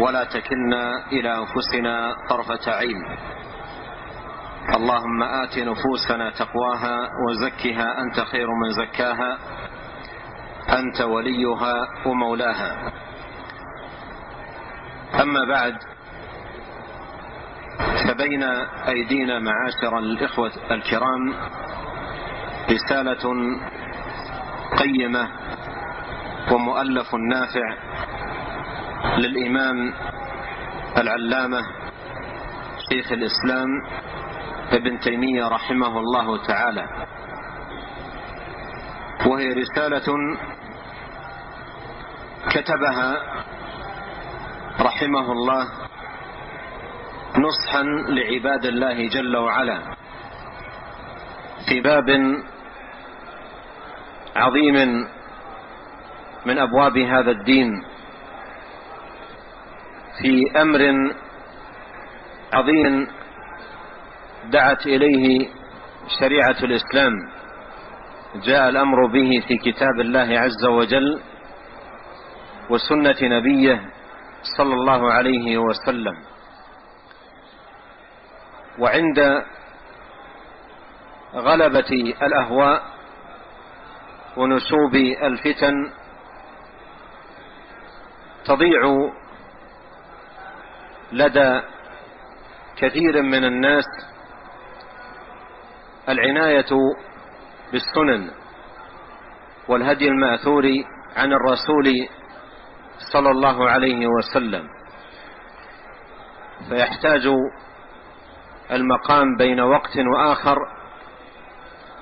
ولا 0.00 0.24
تكلنا 0.24 1.06
إلى 1.12 1.38
أنفسنا 1.38 2.14
طرفة 2.28 2.72
عين. 2.72 3.02
اللهم 4.76 5.22
آت 5.22 5.58
نفوسنا 5.58 6.30
تقواها 6.30 7.08
وزكها 7.28 8.00
أنت 8.00 8.20
خير 8.20 8.46
من 8.46 8.70
زكاها 8.72 9.38
أنت 10.78 11.00
وليها 11.00 11.74
ومولاها. 12.06 12.92
أما 15.22 15.44
بعد 15.48 15.74
فبين 18.08 18.42
أيدينا 18.88 19.38
معاشر 19.38 19.98
الإخوة 19.98 20.52
الكرام 20.70 21.34
رسالة 22.70 23.34
قيمة 24.78 25.28
ومؤلف 26.52 27.14
نافع 27.14 27.76
للإمام 29.04 29.94
العلامة 30.98 31.60
شيخ 32.90 33.12
الإسلام 33.12 33.68
ابن 34.72 35.00
تيمية 35.00 35.48
رحمه 35.48 35.98
الله 35.98 36.46
تعالى. 36.46 36.86
وهي 39.26 39.48
رسالة 39.52 40.06
كتبها 42.50 43.16
رحمه 44.80 45.32
الله 45.32 45.68
نصحا 47.38 47.82
لعباد 48.08 48.64
الله 48.64 49.08
جل 49.08 49.36
وعلا 49.36 49.80
في 51.68 51.80
باب 51.80 52.10
عظيم 54.36 55.08
من 56.46 56.58
أبواب 56.58 56.98
هذا 56.98 57.30
الدين. 57.30 57.84
في 60.22 60.60
أمر 60.62 60.80
عظيم 62.52 63.08
دعت 64.44 64.86
إليه 64.86 65.48
شريعة 66.20 66.56
الإسلام. 66.62 67.12
جاء 68.44 68.68
الأمر 68.68 69.06
به 69.06 69.42
في 69.48 69.56
كتاب 69.56 70.00
الله 70.00 70.38
عز 70.40 70.64
وجل 70.64 71.20
وسنة 72.70 73.16
نبيه 73.22 73.80
صلى 74.56 74.74
الله 74.74 75.12
عليه 75.12 75.58
وسلم. 75.58 76.16
وعند 78.78 79.44
غلبة 81.34 81.90
الأهواء 82.22 82.82
ونشوب 84.36 84.94
الفتن 85.22 85.74
تضيع 88.44 88.80
لدى 91.12 91.60
كثير 92.76 93.22
من 93.22 93.44
الناس 93.44 93.84
العناية 96.08 96.68
بالسنن 97.72 98.30
والهدي 99.68 100.08
المأثور 100.08 100.64
عن 101.16 101.32
الرسول 101.32 102.08
صلى 103.12 103.30
الله 103.30 103.70
عليه 103.70 104.06
وسلم. 104.06 104.68
فيحتاج 106.68 107.28
المقام 108.70 109.36
بين 109.38 109.60
وقت 109.60 109.96
وآخر 110.14 110.56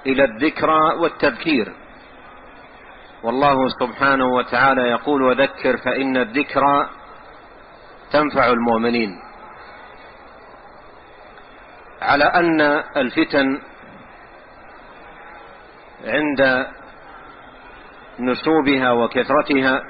إلى 0.07 0.25
الذكرى 0.25 0.95
والتذكير. 0.99 1.73
والله 3.23 3.69
سبحانه 3.69 4.27
وتعالى 4.27 4.83
يقول 4.83 5.23
وذكر 5.23 5.77
فإن 5.77 6.17
الذكرى 6.17 6.89
تنفع 8.13 8.47
المؤمنين. 8.47 9.11
على 12.03 12.25
أن 12.25 12.61
الفتن 12.97 13.61
عند 16.05 16.67
نشوبها 18.21 18.91
وكثرتها 18.93 19.81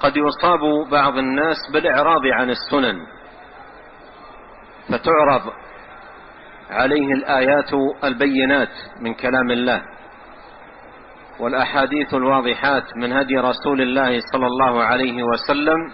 قد 0.00 0.16
يصاب 0.16 0.60
بعض 0.90 1.18
الناس 1.18 1.56
بالإعراض 1.72 2.26
عن 2.26 2.50
السنن 2.50 3.06
فتعرض 4.88 5.52
عليه 6.70 7.12
الآيات 7.12 7.70
البينات 8.04 8.68
من 9.00 9.14
كلام 9.14 9.50
الله 9.50 9.82
والأحاديث 11.40 12.14
الواضحات 12.14 12.96
من 12.96 13.12
هدي 13.12 13.38
رسول 13.38 13.80
الله 13.80 14.20
صلى 14.32 14.46
الله 14.46 14.82
عليه 14.84 15.22
وسلم 15.22 15.92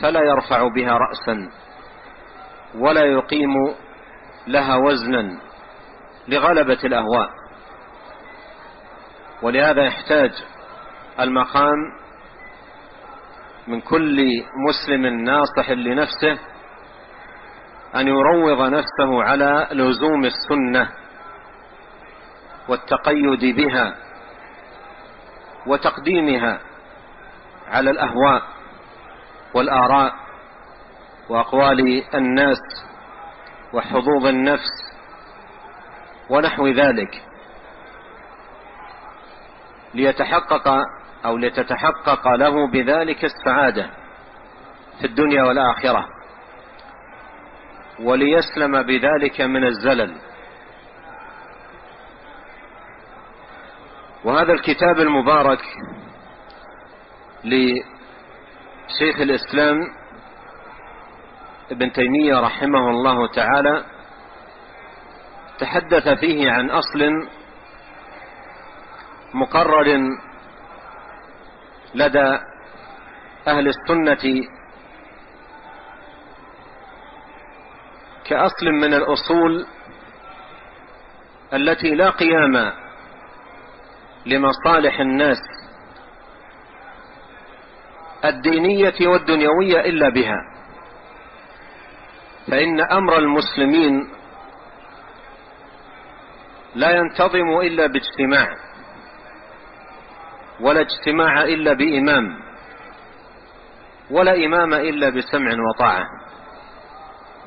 فلا 0.00 0.20
يرفع 0.20 0.68
بها 0.68 0.92
رأسا 0.92 1.50
ولا 2.74 3.04
يقيم 3.04 3.50
لها 4.46 4.76
وزنا 4.76 5.38
لغلبة 6.28 6.78
الأهواء. 6.84 7.28
ولهذا 9.42 9.82
يحتاج 9.84 10.30
المقام 11.20 11.76
من 13.66 13.80
كل 13.80 14.44
مسلم 14.68 15.06
ناصح 15.06 15.70
لنفسه 15.70 16.38
أن 17.94 18.08
يروض 18.08 18.60
نفسه 18.72 19.22
على 19.22 19.68
لزوم 19.72 20.24
السنة 20.24 20.88
والتقيد 22.68 23.56
بها 23.56 23.94
وتقديمها 25.66 26.60
على 27.68 27.90
الأهواء. 27.90 28.42
والآراء 29.54 30.12
وأقوال 31.28 32.04
الناس 32.14 32.58
وحظوظ 33.74 34.26
النفس 34.26 34.92
ونحو 36.30 36.68
ذلك. 36.68 37.22
ليتحقق 39.94 40.68
أو 41.24 41.36
لتتحقق 41.36 42.28
له 42.28 42.70
بذلك 42.70 43.24
السعادة 43.24 43.90
في 45.00 45.06
الدنيا 45.06 45.42
والآخرة. 45.42 46.08
وليسلم 48.00 48.82
بذلك 48.82 49.40
من 49.40 49.64
الزلل. 49.64 50.16
وهذا 54.24 54.52
الكتاب 54.52 54.98
المبارك 54.98 55.62
شيخ 58.98 59.20
الإسلام 59.20 59.76
ابن 61.70 61.92
تيمية 61.92 62.40
رحمه 62.40 62.90
الله 62.90 63.28
تعالى 63.28 63.84
تحدث 65.58 66.08
فيه 66.08 66.50
عن 66.50 66.70
أصل 66.70 67.28
مقرر 69.34 69.98
لدى 71.94 72.38
أهل 73.46 73.68
السنة 73.68 74.44
كأصل 78.24 78.66
من 78.66 78.94
الأصول 78.94 79.66
التي 81.52 81.94
لا 81.94 82.10
قيام 82.10 82.72
لمصالح 84.26 85.00
الناس 85.00 85.38
الدينية 88.24 89.08
والدنيوية 89.08 89.80
إلا 89.80 90.08
بها. 90.08 90.38
فإن 92.50 92.80
أمر 92.80 93.18
المسلمين 93.18 94.08
لا 96.74 96.90
ينتظم 96.90 97.60
إلا 97.60 97.86
باجتماع 97.86 98.48
ولا 100.60 100.80
اجتماع 100.80 101.42
إلا 101.44 101.72
بإمام 101.72 102.38
ولا 104.10 104.34
إمام 104.46 104.74
إلا 104.74 105.08
بسمع 105.10 105.50
وطاعة. 105.68 106.06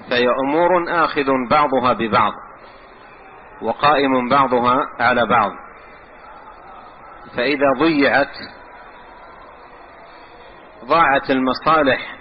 فهي 0.09 0.27
أمور 0.29 1.03
آخذ 1.03 1.25
بعضها 1.49 1.93
ببعض 1.93 2.33
وقائم 3.61 4.29
بعضها 4.29 4.79
على 4.99 5.25
بعض. 5.25 5.51
فإذا 7.37 7.73
ضيعت 7.79 8.37
ضاعت 10.85 11.29
المصالح 11.29 12.15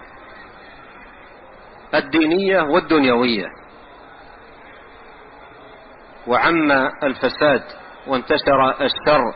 الدينية 1.94 2.62
والدنيوية. 2.62 3.46
وعم 6.26 6.72
الفساد 7.02 7.62
وانتشر 8.06 8.70
الشر. 8.70 9.34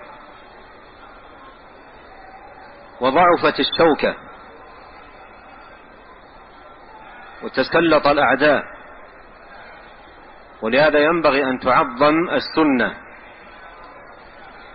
وضعفت 3.01 3.61
الشوكة. 3.61 4.15
وتسلط 7.43 8.07
الأعداء. 8.07 8.63
ولهذا 10.63 10.99
ينبغي 10.99 11.45
أن 11.45 11.59
تعظم 11.59 12.29
السنة. 12.31 12.95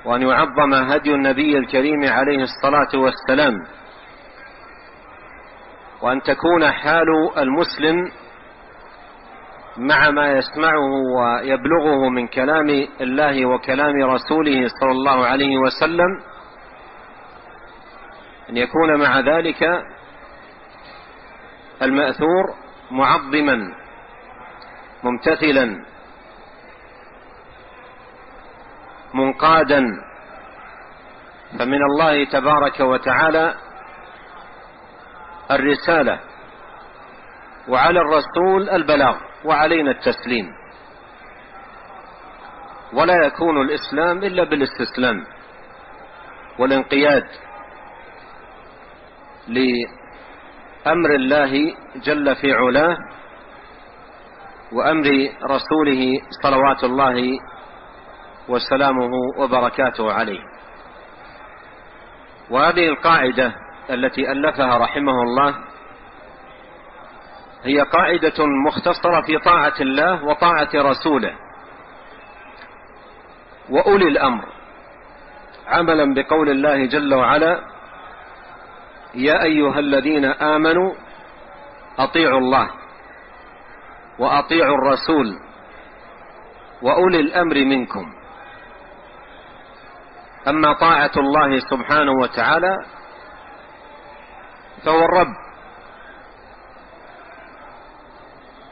وأن 0.05 0.21
يعظم 0.21 0.73
هدي 0.73 1.13
النبي 1.13 1.57
الكريم 1.57 2.03
عليه 2.03 2.44
الصلاة 2.44 3.01
والسلام. 3.01 3.53
وأن 6.03 6.21
تكون 6.21 6.71
حال 6.71 7.07
المسلم 7.38 8.11
مع 9.77 10.09
ما 10.09 10.31
يسمعه 10.31 10.91
ويبلغه 11.17 12.09
من 12.09 12.27
كلام 12.27 12.88
الله 13.01 13.45
وكلام 13.45 14.03
رسوله 14.03 14.67
صلى 14.67 14.91
الله 14.91 15.25
عليه 15.25 15.57
وسلم 15.57 16.21
أن 18.50 18.57
يكون 18.57 19.00
مع 19.00 19.19
ذلك 19.19 19.63
المأثور 21.81 22.44
معظما 22.91 23.73
ممتثلا 25.03 25.85
منقادا. 29.13 29.83
فمن 31.59 31.83
الله 31.83 32.23
تبارك 32.25 32.79
وتعالى 32.79 33.55
الرسالة 35.51 36.19
وعلى 37.68 38.00
الرسول 38.00 38.69
البلاغ 38.69 39.16
وعلينا 39.45 39.92
التسليم. 39.92 40.45
ولا 42.94 43.25
يكون 43.25 43.62
الإسلام 43.62 44.18
إلا 44.18 44.44
بالاستسلام 44.44 45.25
والانقياد 46.60 47.24
لأمر 49.48 51.16
الله 51.16 51.75
جل 51.96 52.36
في 52.36 52.54
علاه 52.54 52.98
وأمر 54.74 55.06
رسوله 55.44 56.22
صلوات 56.44 56.84
الله 56.84 57.39
وسلامه 58.50 59.12
وبركاته 59.38 60.13
عليه. 60.13 60.39
وهذه 62.50 62.88
القاعدة 62.88 63.62
التي 63.89 64.31
ألفها 64.31 64.77
رحمه 64.77 65.21
الله 65.21 65.56
هي 67.63 67.81
قاعدة 67.81 68.45
مختصرة 68.68 69.21
في 69.21 69.38
طاعة 69.38 69.74
الله 69.81 70.24
وطاعة 70.25 70.69
رسوله. 70.75 71.35
وأولي 73.69 74.07
الأمر 74.07 74.45
عملا 75.68 76.13
بقول 76.13 76.50
الله 76.50 76.85
جل 76.85 77.13
وعلا 77.13 77.59
يا 79.15 79.44
أيها 79.44 79.80
الذين 79.80 80.25
آمنوا 80.25 80.94
أطيعوا 82.00 82.39
الله 82.39 82.69
وأطيعوا 84.19 84.77
الرسول 84.77 85.39
وأولي 86.81 87.19
الأمر 87.19 87.56
منكم. 87.56 88.06
أما 90.47 90.74
طاعة 90.74 91.12
الله 91.18 91.59
سبحانه 91.59 92.12
وتعالى 92.12 92.77
فهو 94.85 95.06
الرب. 95.06 95.33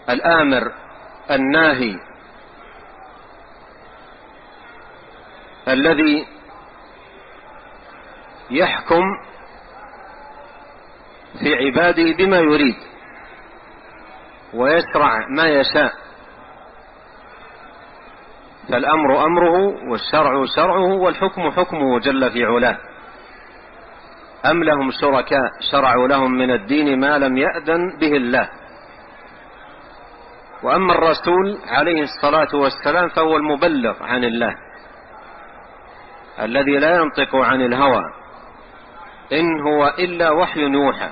الآمر 0.10 0.72
الناهي 1.32 2.00
الذي 5.68 6.28
يحكم 8.50 9.04
في 11.40 11.56
عباده 11.56 12.18
بما 12.18 12.38
يريد 12.38 12.76
ويشرع 14.54 15.28
ما 15.30 15.48
يشاء. 15.48 15.94
فالأمر 18.70 19.26
أمره 19.26 19.90
والشرع 19.92 20.46
شرعه 20.56 20.94
والحكم 20.94 21.52
حكمه 21.52 22.00
جل 22.00 22.32
في 22.32 22.44
علاه. 22.46 22.78
أم 24.46 24.64
لهم 24.64 24.92
شركاء 24.92 25.52
شرعوا 25.72 26.08
لهم 26.08 26.32
من 26.32 26.52
الدين 26.52 27.00
ما 27.00 27.18
لم 27.18 27.38
يأذن 27.38 27.98
به 28.00 28.12
الله. 28.12 28.50
وأما 30.64 30.94
الرسول 30.94 31.58
عليه 31.68 32.04
الصلاة 32.04 32.56
والسلام 32.56 33.10
فهو 33.10 33.38
المبلغ 33.38 34.04
عن 34.04 34.24
الله 34.24 34.56
الذي 36.40 36.78
لا 36.78 36.96
ينطق 36.96 37.36
عن 37.36 37.62
الهوى 37.62 38.04
إن 39.34 39.62
هو 39.68 39.88
إلا 39.88 40.32
وحي 40.32 40.60
يوحى. 40.60 41.10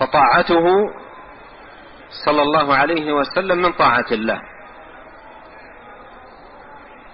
فطاعته 0.00 0.66
صلى 2.26 2.42
الله 2.42 2.74
عليه 2.74 3.12
وسلم 3.12 3.58
من 3.58 3.72
طاعة 3.72 4.06
الله. 4.12 4.40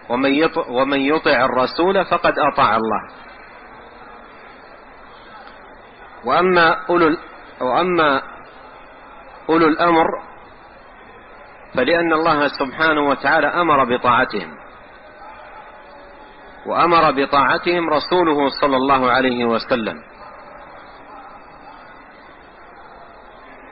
ومن 0.09 0.35
يطع, 0.35 0.67
ومن 0.69 1.01
يطع 1.01 1.45
الرسول 1.45 2.05
فقد 2.05 2.35
أطاع 2.39 2.77
الله. 2.77 3.30
وأما 6.25 6.77
أولو, 6.91 7.17
وأما 7.61 8.23
أولو 9.49 9.69
الأمر 9.69 10.07
فلأن 11.75 12.13
الله 12.13 12.49
سبحانه 12.49 13.01
وتعالى 13.09 13.47
أمر 13.47 13.97
بطاعتهم. 13.97 14.57
وأمر 16.67 17.11
بطاعتهم 17.11 17.91
رسوله 17.91 18.49
صلى 18.61 18.77
الله 18.77 19.11
عليه 19.11 19.45
وسلم. 19.45 19.97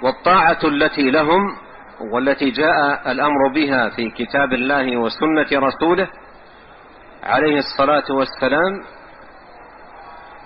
والطاعة 0.02 0.58
التي 0.64 1.10
لهم 1.10 1.56
والتي 2.12 2.50
جاء 2.50 3.10
الأمر 3.10 3.48
بها 3.54 3.88
في 3.88 4.10
كتاب 4.10 4.52
الله 4.52 4.96
وسنة 4.96 5.48
رسوله 5.52 6.08
عليه 7.22 7.58
الصلاة 7.58 8.04
والسلام 8.10 8.84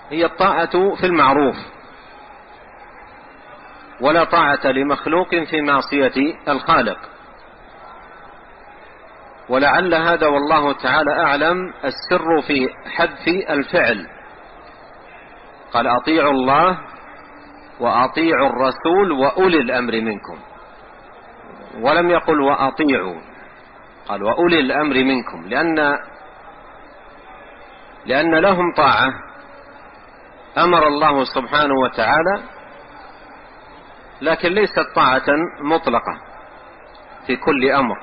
هي 0.09 0.25
الطاعة 0.25 0.95
في 0.95 1.05
المعروف. 1.05 1.55
ولا 4.03 4.23
طاعة 4.23 4.67
لمخلوق 4.67 5.29
في 5.29 5.61
معصية 5.61 6.35
الخالق. 6.47 6.99
ولعل 9.49 9.93
هذا 9.93 10.27
والله 10.27 10.73
تعالى 10.73 11.11
أعلم 11.11 11.73
السر 11.85 12.41
في 12.47 12.69
حذف 12.95 13.27
الفعل. 13.49 14.07
قال 15.73 15.87
أطيعوا 15.87 16.31
الله 16.31 16.77
وأطيعوا 17.79 18.49
الرسول 18.49 19.11
وأولي 19.11 19.57
الأمر 19.57 20.01
منكم. 20.01 20.37
ولم 21.81 22.09
يقل 22.09 22.41
وأطيعوا 22.41 23.21
قال 24.07 24.23
وأولي 24.23 24.59
الأمر 24.59 24.95
منكم 24.95 25.47
لأن 25.47 25.97
لأن 28.05 28.35
لهم 28.35 28.73
طاعة. 28.77 29.13
أمر 30.57 30.87
الله 30.87 31.23
سبحانه 31.23 31.73
وتعالى 31.73 32.52
لكن 34.23 34.49
ليست 34.49 34.85
طاعة 34.95 35.25
مطلقة 35.61 36.21
في 37.27 37.35
كل 37.35 37.69
أمر. 37.71 37.97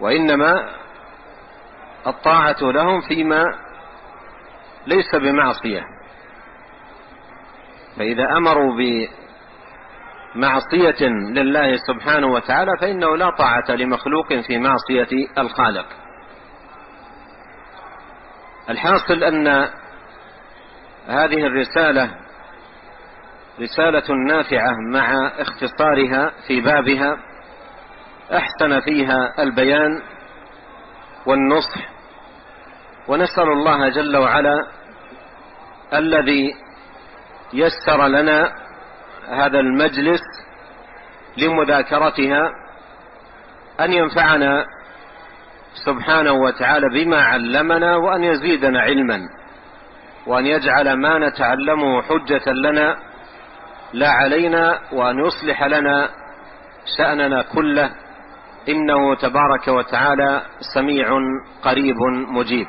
وإنما 0.00 0.70
الطاعة 2.06 2.56
لهم 2.60 3.00
فيما 3.00 3.44
ليس 4.86 5.14
بمعصية. 5.14 5.82
فإذا 7.96 8.36
أمروا 8.36 8.72
بمعصية 10.34 11.06
لله 11.08 11.76
سبحانه 11.76 12.26
وتعالى 12.26 12.72
فإنه 12.80 13.16
لا 13.16 13.30
طاعة 13.30 13.70
لمخلوق 13.70 14.34
في 14.34 14.58
معصية 14.58 15.28
الخالق. 15.38 15.86
الحاصل 18.70 19.24
أن 19.24 19.68
هذه 21.08 21.46
الرسالة 21.46 22.10
رسالة 23.60 24.14
نافعة 24.28 24.74
مع 24.92 25.32
اختصارها 25.38 26.32
في 26.46 26.60
بابها 26.60 27.16
أحسن 28.32 28.80
فيها 28.80 29.42
البيان 29.42 30.02
والنصح 31.26 31.88
ونسأل 33.08 33.48
الله 33.52 33.88
جل 33.88 34.16
وعلا 34.16 34.66
الذي 35.94 36.54
يسر 37.52 38.06
لنا 38.06 38.52
هذا 39.28 39.60
المجلس 39.60 40.22
لمذاكرتها 41.36 42.50
أن 43.80 43.92
ينفعنا 43.92 44.64
سبحانه 45.84 46.32
وتعالى 46.32 46.88
بما 46.88 47.22
علمنا 47.22 47.96
وأن 47.96 48.24
يزيدنا 48.24 48.80
علما. 48.80 49.20
وأن 50.26 50.46
يجعل 50.46 50.92
ما 50.92 51.18
نتعلمه 51.18 52.02
حجة 52.02 52.52
لنا 52.52 52.96
لا 53.92 54.08
علينا 54.08 54.80
وأن 54.92 55.18
يصلح 55.18 55.64
لنا 55.64 56.08
شأننا 56.98 57.42
كله. 57.42 57.90
إنه 58.68 59.14
تبارك 59.14 59.68
وتعالى 59.68 60.42
سميع 60.74 61.08
قريب 61.62 61.96
مجيب. 62.28 62.66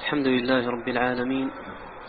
الحمد 0.00 0.26
لله 0.26 0.70
رب 0.70 0.88
العالمين 0.88 1.50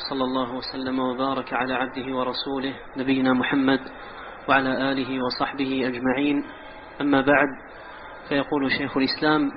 صلى 0.09 0.23
الله 0.23 0.55
وسلم 0.55 0.99
وبارك 0.99 1.53
على 1.53 1.73
عبده 1.73 2.15
ورسوله 2.15 2.73
نبينا 2.97 3.33
محمد 3.33 3.79
وعلى 4.49 4.91
آله 4.91 5.19
وصحبه 5.25 5.87
أجمعين. 5.87 6.43
أما 7.01 7.21
بعد 7.21 7.47
فيقول 8.29 8.71
شيخ 8.71 8.97
الإسلام 8.97 9.51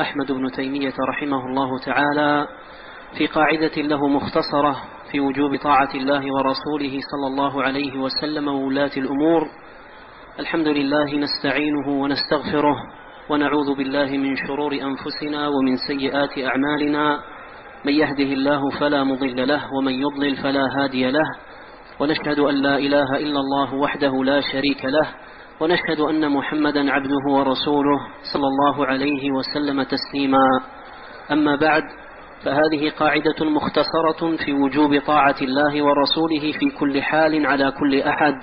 أحمد 0.00 0.32
بن 0.32 0.50
تيمية 0.52 0.94
رحمه 1.08 1.46
الله 1.46 1.78
تعالى 1.78 2.48
في 3.18 3.26
قاعدة 3.26 3.82
له 3.82 4.08
مختصرة 4.08 4.76
في 5.10 5.20
وجوب 5.20 5.56
طاعة 5.56 5.88
الله 5.94 6.22
ورسوله 6.32 7.00
صلى 7.00 7.26
الله 7.26 7.62
عليه 7.62 7.98
وسلم 7.98 8.48
وولاة 8.48 8.90
الأمور. 8.96 9.48
الحمد 10.40 10.68
لله 10.68 11.14
نستعينه 11.18 11.88
ونستغفره 11.88 12.76
ونعوذ 13.30 13.74
بالله 13.74 14.16
من 14.16 14.36
شرور 14.36 14.72
أنفسنا 14.72 15.48
ومن 15.48 15.76
سيئات 15.88 16.38
أعمالنا. 16.38 17.20
من 17.84 17.92
يهده 17.92 18.30
الله 18.32 18.70
فلا 18.80 19.04
مضل 19.04 19.48
له 19.48 19.62
ومن 19.78 19.92
يضلل 19.92 20.36
فلا 20.36 20.66
هادي 20.78 21.10
له. 21.10 21.26
ونشهد 22.00 22.38
أن 22.38 22.54
لا 22.54 22.78
إله 22.78 23.16
إلا 23.16 23.40
الله 23.40 23.74
وحده 23.74 24.24
لا 24.24 24.40
شريك 24.40 24.84
له. 24.84 25.08
ونشهد 25.60 26.00
أن 26.00 26.32
محمدا 26.32 26.92
عبده 26.92 27.24
ورسوله 27.30 28.00
صلى 28.32 28.46
الله 28.46 28.86
عليه 28.86 29.30
وسلم 29.30 29.82
تسليما. 29.82 30.46
أما 31.32 31.56
بعد 31.56 31.82
فهذه 32.44 32.90
قاعدة 32.90 33.44
مختصرة 33.44 34.36
في 34.44 34.52
وجوب 34.52 34.98
طاعة 35.06 35.36
الله 35.42 35.82
ورسوله 35.82 36.52
في 36.60 36.70
كل 36.78 37.02
حال 37.02 37.46
على 37.46 37.70
كل 37.70 38.00
أحد 38.00 38.34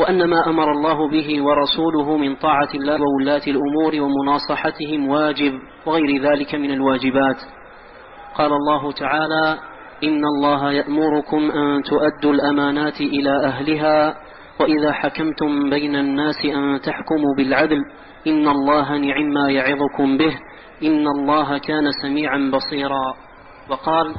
وأن 0.00 0.24
ما 0.24 0.46
أمر 0.50 0.72
الله 0.72 1.10
به 1.10 1.42
ورسوله 1.42 2.16
من 2.16 2.36
طاعة 2.36 2.68
الله 2.74 2.98
وولاة 3.00 3.42
الأمور 3.46 3.92
ومناصحتهم 3.94 5.08
واجب 5.08 5.52
وغير 5.86 6.22
ذلك 6.22 6.54
من 6.54 6.70
الواجبات. 6.70 7.36
قال 8.34 8.52
الله 8.52 8.92
تعالى 8.92 9.58
إن 10.04 10.24
الله 10.24 10.72
يأمركم 10.72 11.50
أن 11.50 11.82
تؤدوا 11.82 12.32
الأمانات 12.32 13.00
إلى 13.00 13.44
أهلها 13.44 14.14
وإذا 14.60 14.92
حكمتم 14.92 15.70
بين 15.70 15.96
الناس 15.96 16.44
أن 16.44 16.80
تحكموا 16.80 17.34
بالعدل 17.36 17.78
إن 18.26 18.48
الله 18.48 18.96
نعم 18.98 19.32
ما 19.32 19.50
يعظكم 19.50 20.18
به 20.18 20.34
إن 20.82 21.06
الله 21.08 21.58
كان 21.58 21.90
سميعا 22.02 22.50
بصيرا. 22.52 23.14
وقال 23.70 24.14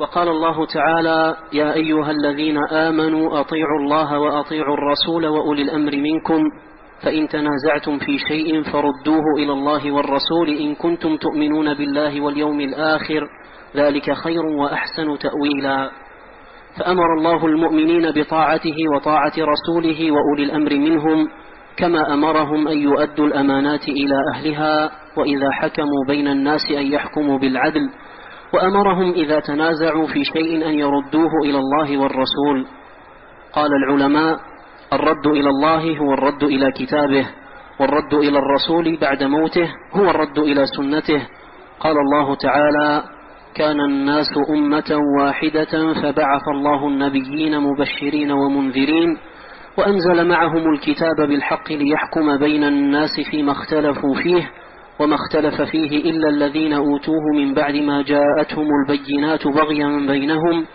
وقال 0.00 0.28
الله 0.28 0.66
تعالى 0.66 1.36
يا 1.52 1.74
أيها 1.74 2.10
الذين 2.10 2.58
آمنوا 2.72 3.40
أطيعوا 3.40 3.80
الله 3.80 4.18
وأطيعوا 4.18 4.74
الرسول 4.74 5.26
وأولي 5.26 5.62
الأمر 5.62 5.96
منكم 5.96 6.42
فإن 7.02 7.28
تنازعتم 7.28 7.98
في 7.98 8.18
شيء 8.18 8.62
فردوه 8.62 9.24
إلى 9.38 9.52
الله 9.52 9.92
والرسول 9.92 10.48
إن 10.48 10.74
كنتم 10.74 11.16
تؤمنون 11.16 11.74
بالله 11.74 12.20
واليوم 12.20 12.60
الآخر 12.60 13.28
ذلك 13.76 14.12
خير 14.12 14.46
وأحسن 14.46 15.18
تأويلا. 15.18 15.90
فأمر 16.78 17.18
الله 17.18 17.46
المؤمنين 17.46 18.10
بطاعته 18.10 18.76
وطاعة 18.94 19.32
رسوله 19.38 20.10
وأولي 20.10 20.44
الأمر 20.44 20.74
منهم 20.74 21.28
كما 21.76 22.14
أمرهم 22.14 22.68
أن 22.68 22.78
يؤدوا 22.78 23.26
الأمانات 23.26 23.88
إلى 23.88 24.14
أهلها. 24.34 24.90
وإذا 25.16 25.50
حكموا 25.50 26.04
بين 26.08 26.28
الناس 26.28 26.60
أن 26.70 26.86
يحكموا 26.86 27.38
بالعدل 27.38 27.90
وأمرهم 28.54 29.12
إذا 29.12 29.40
تنازعوا 29.40 30.06
في 30.06 30.24
شيء 30.24 30.68
أن 30.68 30.78
يردوه 30.78 31.30
إلى 31.44 31.58
الله 31.58 31.98
والرسول. 31.98 32.66
قال 33.52 33.70
العلماء 33.72 34.38
الرد 34.92 35.26
إلى 35.26 35.48
الله 35.48 35.98
هو 35.98 36.14
الرد 36.14 36.42
إلى 36.42 36.72
كتابه 36.72 37.26
والرد 37.80 38.14
إلى 38.14 38.38
الرسول 38.38 38.98
بعد 39.00 39.22
موته 39.22 39.68
هو 39.94 40.10
الرد 40.10 40.38
إلى 40.38 40.66
سنته. 40.66 41.26
قال 41.80 41.96
الله 41.98 42.34
تعالى 42.34 43.02
كان 43.54 43.80
الناس 43.80 44.26
أمة 44.50 44.98
واحدة 45.18 45.94
فبعث 46.02 46.48
الله 46.48 46.88
النبيين 46.88 47.60
مبشرين 47.60 48.30
ومنذرين 48.30 49.18
وأنزل 49.78 50.28
معهم 50.28 50.72
الكتاب 50.74 51.16
بالحق 51.16 51.72
ليحكم 51.72 52.38
بين 52.38 52.64
الناس 52.64 53.10
فيما 53.30 53.52
اختلفوا 53.52 54.14
فيه 54.22 54.50
وما 55.00 55.14
اختلف 55.14 55.62
فيه 55.62 56.10
إلا 56.10 56.28
الذين 56.28 56.72
أوتوه 56.72 57.22
من 57.36 57.54
بعد 57.54 57.74
ما 57.74 58.02
جاءتهم 58.02 58.68
البينات 58.82 59.46
بغيا 59.46 60.06
بينهم 60.06 60.66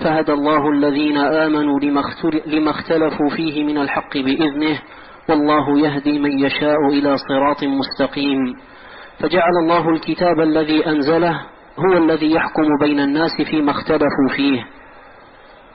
فهدى 0.00 0.32
الله 0.32 0.70
الذين 0.70 1.16
آمنوا 1.16 1.80
لما 2.46 2.70
اختلفوا 2.70 3.28
فيه 3.36 3.64
من 3.64 3.78
الحق 3.78 4.16
بإذنه 4.16 4.78
والله 5.28 5.78
يهدي 5.78 6.18
من 6.18 6.38
يشاء 6.38 6.76
إلى 6.88 7.16
صراط 7.16 7.64
مستقيم. 7.64 8.38
فجعل 9.18 9.56
الله 9.62 9.88
الكتاب 9.88 10.40
الذي 10.40 10.86
أنزله 10.86 11.40
هو 11.78 11.98
الذي 11.98 12.32
يحكم 12.32 12.62
بين 12.80 13.00
الناس 13.00 13.30
فيما 13.50 13.70
اختلفوا 13.70 14.36
فيه. 14.36 14.64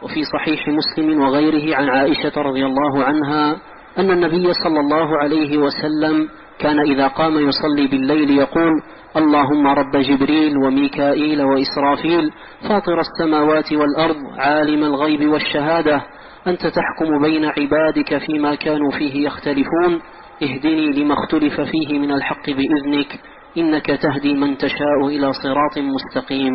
وفي 0.01 0.23
صحيح 0.23 0.67
مسلم 0.67 1.21
وغيره 1.21 1.75
عن 1.75 1.89
عائشة 1.89 2.41
رضي 2.41 2.65
الله 2.65 3.03
عنها 3.03 3.57
أن 3.99 4.11
النبي 4.11 4.53
صلى 4.53 4.79
الله 4.79 5.17
عليه 5.17 5.57
وسلم 5.57 6.29
كان 6.59 6.79
إذا 6.79 7.07
قام 7.07 7.37
يصلي 7.37 7.87
بالليل 7.87 8.29
يقول 8.29 8.71
اللهم 9.17 9.67
رب 9.67 9.97
جبريل 9.97 10.57
وميكائيل 10.57 11.41
وإسرافيل 11.41 12.31
فاطر 12.69 12.99
السماوات 12.99 13.73
والأرض 13.73 14.15
عالم 14.37 14.83
الغيب 14.83 15.29
والشهادة 15.29 16.01
أنت 16.47 16.67
تحكم 16.67 17.21
بين 17.21 17.45
عبادك 17.45 18.17
فيما 18.17 18.55
كانوا 18.55 18.91
فيه 18.91 19.25
يختلفون 19.27 20.01
اهدني 20.43 20.91
لما 20.91 21.13
اختلف 21.13 21.61
فيه 21.61 21.99
من 21.99 22.11
الحق 22.11 22.49
بإذنك 22.49 23.19
إنك 23.57 23.85
تهدي 23.85 24.33
من 24.33 24.57
تشاء 24.57 25.07
إلى 25.07 25.33
صراط 25.33 25.77
مستقيم. 25.77 26.53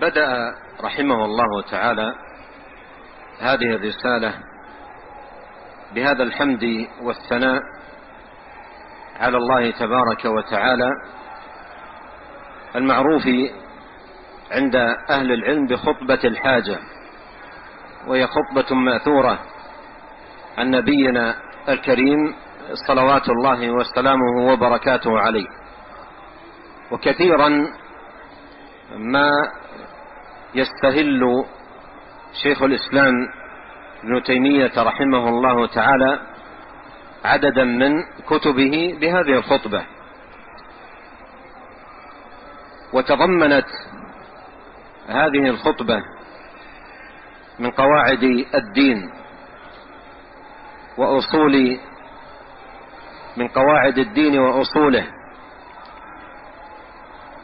بدأ 0.00 0.54
رحمه 0.84 1.24
الله 1.24 1.62
تعالى 1.70 2.14
هذه 3.40 3.74
الرسالة 3.74 4.34
بهذا 5.94 6.22
الحمد 6.22 6.88
والثناء 7.02 7.60
على 9.20 9.36
الله 9.36 9.70
تبارك 9.70 10.24
وتعالى 10.24 10.90
المعروف 12.76 13.22
عند 14.50 14.76
أهل 15.10 15.32
العلم 15.32 15.66
بخطبة 15.66 16.20
الحاجة 16.24 16.78
وهي 18.06 18.26
خطبة 18.26 18.74
مأثورة 18.74 19.38
عن 20.58 20.70
نبينا 20.70 21.34
الكريم 21.68 22.34
صلوات 22.88 23.28
الله 23.28 23.70
وسلامه 23.70 24.52
وبركاته 24.52 25.18
عليه. 25.18 25.46
وكثيرا 26.90 27.48
ما 28.96 29.30
يستهل 30.54 31.44
شيخ 32.42 32.62
الإسلام 32.62 33.12
ابن 34.04 34.22
تيمية 34.22 34.72
رحمه 34.76 35.28
الله 35.28 35.66
تعالى 35.66 36.20
عددا 37.24 37.64
من 37.64 38.02
كتبه 38.28 38.96
بهذه 39.00 39.38
الخطبة. 39.38 39.84
وتضمنت 42.92 43.66
هذه 45.08 45.48
الخطبة 45.48 46.02
من 47.58 47.70
قواعد 47.70 48.22
الدين 48.54 49.10
وأصول 50.98 51.78
من 53.36 53.48
قواعد 53.48 53.98
الدين 53.98 54.38
وأصوله 54.38 55.06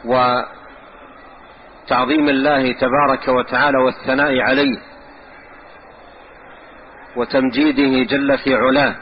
وتعظيم 0.04 0.48
الله 2.28 2.72
تبارك 2.72 3.28
وتعالى 3.28 3.78
والثناء 3.78 4.40
عليه. 4.40 4.89
وتمجيده 7.16 8.02
جل 8.10 8.38
في 8.38 8.54
علاه 8.54 8.96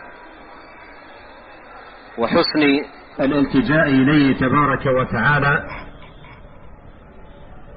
وحسن 2.18 2.84
الالتجاء 3.20 3.86
إليه 3.88 4.36
تبارك 4.36 4.86
وتعالى 4.86 5.64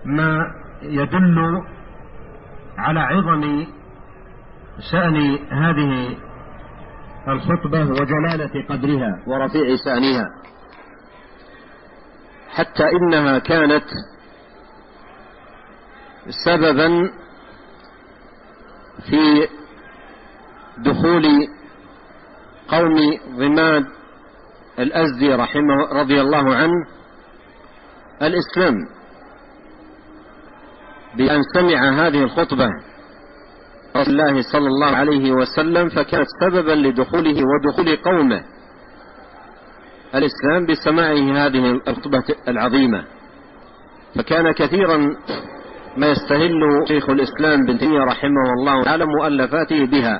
ما 0.06 0.38
يدل 0.82 1.62
على 2.78 3.00
عظم 3.00 3.66
شأن 4.92 5.40
هذه 5.52 6.18
الخطبة 7.28 7.82
وجلالة 7.84 8.68
قدرها 8.70 9.24
ورفيع 9.28 9.76
شأنها. 9.86 10.26
حتى 12.50 12.84
إنها 12.84 13.40
كانت 13.40 13.84
سببا 16.46 17.12
في 19.10 19.48
دخول 20.86 21.26
قوم 22.68 22.96
ضماد 23.38 23.86
الأزدي 24.80 25.34
رحمه 25.34 25.76
رضي 25.92 26.22
الله 26.22 26.56
عنه 26.56 26.88
الإسلام. 28.22 28.76
بأن 31.18 31.42
سمع 31.54 32.08
هذه 32.08 32.24
الخطبة 32.24 32.68
رسول 33.98 34.20
الله 34.20 34.42
صلى 34.42 34.68
الله 34.68 34.96
عليه 34.96 35.32
وسلم 35.32 35.90
فكانت 35.90 36.28
سببا 36.42 36.72
لدخوله 36.72 37.36
ودخول 37.46 37.96
قومه. 37.96 38.44
الإسلام 40.16 40.66
بسماعه 40.70 41.46
هذه 41.46 41.82
الخطبة 41.88 42.24
العظيمة. 42.48 43.06
فكان 44.16 44.52
كثيرا 44.52 44.98
ما 45.98 46.08
يستهل 46.08 46.62
شيخ 46.88 47.10
الإسلام 47.10 47.66
بن 47.68 47.78
تيمية 47.78 48.00
رحمه 48.00 48.54
الله 48.60 48.84
تعالى 48.84 49.06
مؤلفاته 49.06 49.86
بها. 49.86 50.20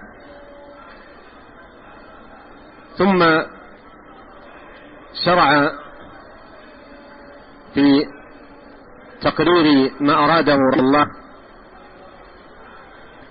ثم 2.98 3.42
شرع 5.26 5.72
في 7.74 8.06
تقرير 9.22 9.92
ما 10.00 10.14
أراده 10.14 10.58
الله 10.74 11.06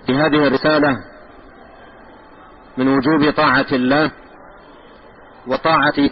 في 0.05 0.13
هذه 0.13 0.47
الرسالة 0.47 0.97
من 2.77 2.87
وجوب 2.87 3.33
طاعة 3.33 3.65
الله 3.71 4.11
وطاعة 5.47 6.09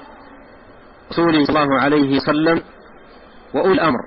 رسوله 1.12 1.46
صلى 1.46 1.64
الله 1.64 1.80
عليه 1.82 2.18
وسلم 2.18 2.62
وأولي 3.54 3.74
الأمر. 3.74 4.00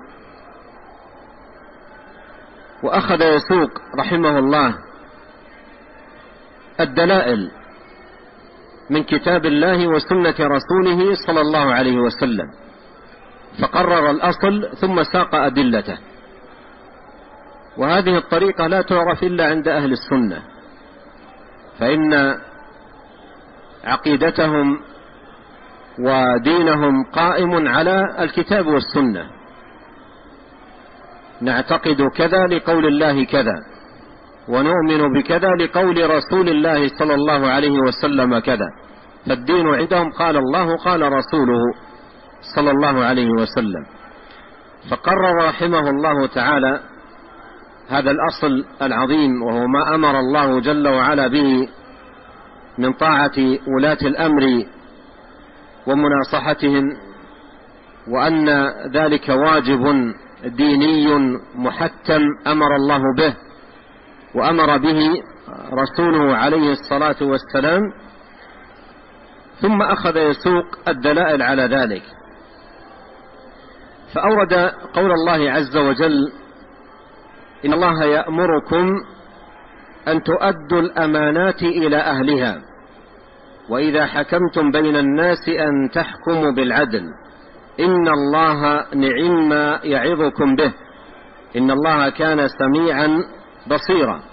وأخذ 2.83 3.21
يسوق 3.21 3.69
رحمه 3.99 4.39
الله 4.39 4.75
الدلائل 6.79 7.51
من 8.93 9.03
كتاب 9.03 9.45
الله 9.45 9.87
وسنة 9.87 10.35
رسوله 10.39 11.13
صلى 11.27 11.41
الله 11.41 11.73
عليه 11.73 11.97
وسلم. 11.97 12.45
فقرر 13.61 14.09
الأصل 14.09 14.77
ثم 14.77 15.03
ساق 15.03 15.35
أدلته. 15.35 15.97
وهذه 17.77 18.17
الطريقة 18.17 18.67
لا 18.67 18.81
تعرف 18.81 19.23
إلا 19.23 19.45
عند 19.45 19.67
أهل 19.67 19.91
السنة. 19.91 20.41
فإن 21.79 22.37
عقيدتهم 23.83 24.79
ودينهم 25.99 27.03
قائم 27.03 27.67
على 27.67 28.15
الكتاب 28.19 28.67
والسنة. 28.67 29.25
نعتقد 31.41 32.01
كذا 32.15 32.47
لقول 32.47 32.85
الله 32.85 33.23
كذا. 33.23 33.72
ونؤمن 34.47 35.13
بكذا 35.13 35.49
لقول 35.59 36.09
رسول 36.09 36.49
الله 36.49 36.87
صلى 36.99 37.13
الله 37.13 37.47
عليه 37.47 37.79
وسلم 37.79 38.39
كذا. 38.39 38.67
فالدين 39.27 39.67
عندهم 39.67 40.11
قال 40.11 40.37
الله 40.37 40.77
قال 40.77 41.01
رسوله 41.01 41.61
صلى 42.55 42.71
الله 42.71 43.05
عليه 43.05 43.29
وسلم. 43.29 43.85
فقرر 44.91 45.47
رحمه 45.47 45.89
الله 45.89 46.27
تعالى 46.27 46.79
هذا 47.89 48.11
الأصل 48.11 48.65
العظيم 48.81 49.43
وهو 49.43 49.67
ما 49.67 49.95
أمر 49.95 50.19
الله 50.19 50.59
جل 50.59 50.87
وعلا 50.87 51.27
به 51.27 51.67
من 52.77 52.93
طاعة 52.93 53.37
ولاة 53.77 53.97
الأمر 54.01 54.65
ومناصحتهم 55.87 56.83
وأن 58.07 58.49
ذلك 58.93 59.29
واجب 59.29 60.13
ديني 60.45 61.37
محتم 61.55 62.21
أمر 62.47 62.75
الله 62.75 63.01
به. 63.17 63.33
وأمر 64.35 64.77
به 64.77 65.23
رسوله 65.73 66.35
عليه 66.35 66.71
الصلاة 66.71 67.15
والسلام 67.21 67.81
ثم 69.61 69.81
أخذ 69.81 70.17
يسوق 70.17 70.65
الدلائل 70.87 71.41
على 71.41 71.63
ذلك. 71.63 72.03
فأورد 74.15 74.53
قول 74.93 75.11
الله 75.11 75.51
عز 75.51 75.77
وجل 75.77 76.31
إن 77.65 77.73
الله 77.73 78.03
يأمركم 78.03 78.89
أن 80.07 80.23
تؤدوا 80.23 80.81
الأمانات 80.81 81.61
إلى 81.63 81.97
أهلها 81.97 82.61
وإذا 83.69 84.05
حكمتم 84.05 84.71
بين 84.71 84.95
الناس 84.95 85.49
أن 85.49 85.89
تحكموا 85.93 86.51
بالعدل. 86.51 87.03
إن 87.79 88.07
الله 88.07 88.85
نعم 88.95 89.51
يعظكم 89.83 90.55
به 90.55 90.73
إن 91.55 91.71
الله 91.71 92.09
كان 92.09 92.47
سميعا 92.47 93.23
بصيرا. 93.67 94.32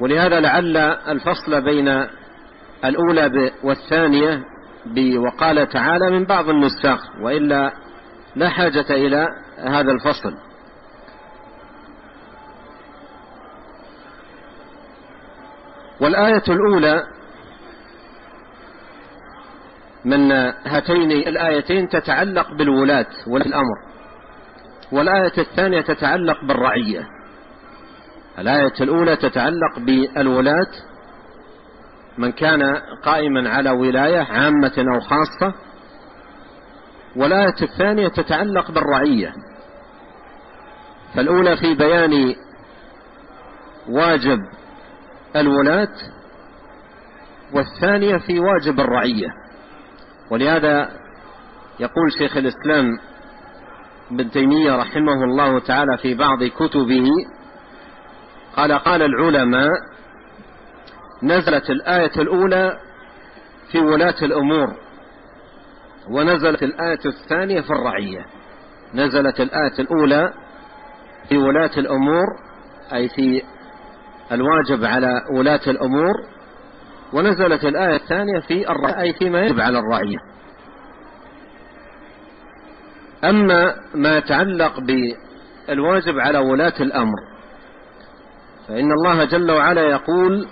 ولهذا 0.00 0.40
لعل 0.40 0.76
الفصل 1.08 1.60
بين 1.60 2.06
الأولى 2.84 3.52
والثانية 3.62 4.44
وقال 5.18 5.68
تعالى 5.68 6.10
من 6.10 6.24
بعض 6.24 6.48
النساخ 6.48 7.00
وإلا 7.22 7.72
لا 8.36 8.48
حاجة 8.48 8.86
إلى 8.90 9.28
هذا 9.58 9.92
الفصل. 9.92 10.34
والآية 16.00 16.42
الأولى 16.48 17.06
من 20.04 20.32
هاتين 20.66 21.10
الآيتين 21.10 21.88
تتعلق 21.88 22.52
بالولاة 22.54 23.06
والأمر 23.26 23.76
والآية 24.92 25.38
الثانية 25.38 25.80
تتعلق 25.80 26.44
بالرعية. 26.44 27.17
الآية 28.38 28.72
الأولى 28.80 29.16
تتعلق 29.16 29.78
بالولاة 29.78 30.70
من 32.18 32.32
كان 32.32 32.62
قائما 33.04 33.50
على 33.50 33.70
ولاية 33.70 34.20
عامة 34.20 34.84
أو 34.94 35.00
خاصة. 35.00 35.54
والآية 37.16 37.54
الثانية 37.62 38.08
تتعلق 38.08 38.70
بالرعية. 38.70 39.32
فالأولى 41.14 41.56
في 41.56 41.74
بيان 41.74 42.34
واجب 43.88 44.38
الولاة 45.36 45.94
والثانية 47.54 48.16
في 48.16 48.40
واجب 48.40 48.80
الرعية. 48.80 49.28
ولهذا 50.30 50.90
يقول 51.80 52.12
شيخ 52.18 52.36
الإسلام 52.36 52.98
ابن 54.10 54.30
تيمية 54.30 54.76
رحمه 54.76 55.24
الله 55.24 55.58
تعالى 55.60 55.98
في 56.02 56.14
بعض 56.14 56.44
كتبه 56.44 57.10
قال 58.58 58.72
قال 58.72 59.02
العلماء 59.02 59.70
نزلت 61.22 61.70
الآية 61.70 62.10
الأولى 62.16 62.78
في 63.72 63.78
ولاة 63.78 64.14
الأمور 64.22 64.74
ونزلت 66.10 66.62
الآية 66.62 66.98
الثانية 67.06 67.60
في 67.60 67.70
الرعية. 67.70 68.26
نزلت 68.94 69.40
الآية 69.40 69.78
الأولى 69.78 70.32
في 71.28 71.38
ولاة 71.38 71.70
الأمور 71.76 72.24
أي 72.92 73.08
في 73.08 73.42
الواجب 74.32 74.84
على 74.84 75.22
ولاة 75.32 75.60
الأمور 75.66 76.14
ونزلت 77.12 77.64
الآية 77.64 77.96
الثانية 77.96 78.40
في 78.40 78.70
الرعية 78.70 79.00
أي 79.00 79.12
فيما 79.12 79.40
يجب 79.40 79.60
على 79.60 79.78
الرعية. 79.78 80.18
أما 83.24 83.74
ما 83.94 84.16
يتعلق 84.16 84.80
بالواجب 84.80 86.18
على 86.18 86.38
ولاة 86.38 86.74
الأمر 86.80 87.37
فإن 88.68 88.92
الله 88.92 89.24
جل 89.24 89.50
وعلا 89.50 89.82
يقول 89.82 90.48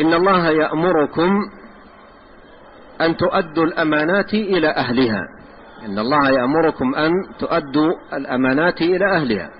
إن 0.00 0.14
الله 0.14 0.48
يأمركم 0.50 1.30
أن 3.00 3.16
تؤدوا 3.16 3.64
الأمانات 3.64 4.34
إلى 4.34 4.68
أهلها. 4.68 5.22
إن 5.86 5.98
الله 5.98 6.30
يأمركم 6.30 6.94
أن 6.94 7.12
تؤدوا 7.38 7.92
الأمانات 8.12 8.82
إلى 8.82 9.16
أهلها. 9.16 9.50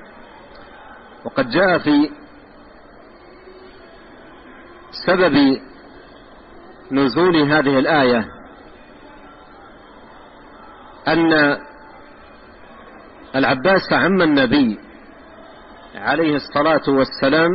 وقد 1.24 1.48
جاء 1.50 1.78
في 1.78 2.10
سبب 5.06 5.60
نزول 6.92 7.36
هذه 7.36 7.78
الآية 7.78 8.28
أن 11.08 11.56
العباس 13.34 13.92
عم 13.92 14.22
النبي 14.22 14.78
عليه 16.04 16.36
الصلاة 16.36 16.82
والسلام 16.88 17.50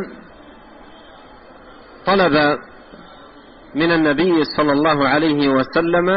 طلب 2.05 2.57
من 3.75 3.91
النبي 3.91 4.43
صلى 4.57 4.71
الله 4.71 5.07
عليه 5.07 5.49
وسلم 5.49 6.09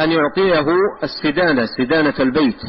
أن 0.00 0.12
يعطيه 0.12 0.66
السدانة 1.02 1.66
سدانة 1.78 2.14
البيت. 2.20 2.60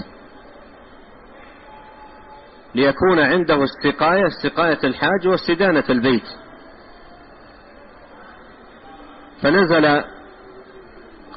ليكون 2.76 3.20
عنده 3.20 3.64
السقاية 3.64 4.28
سقاية 4.44 4.80
الحاج 4.84 5.28
وسدانة 5.28 5.84
البيت. 5.90 6.28
فنزل 9.42 10.04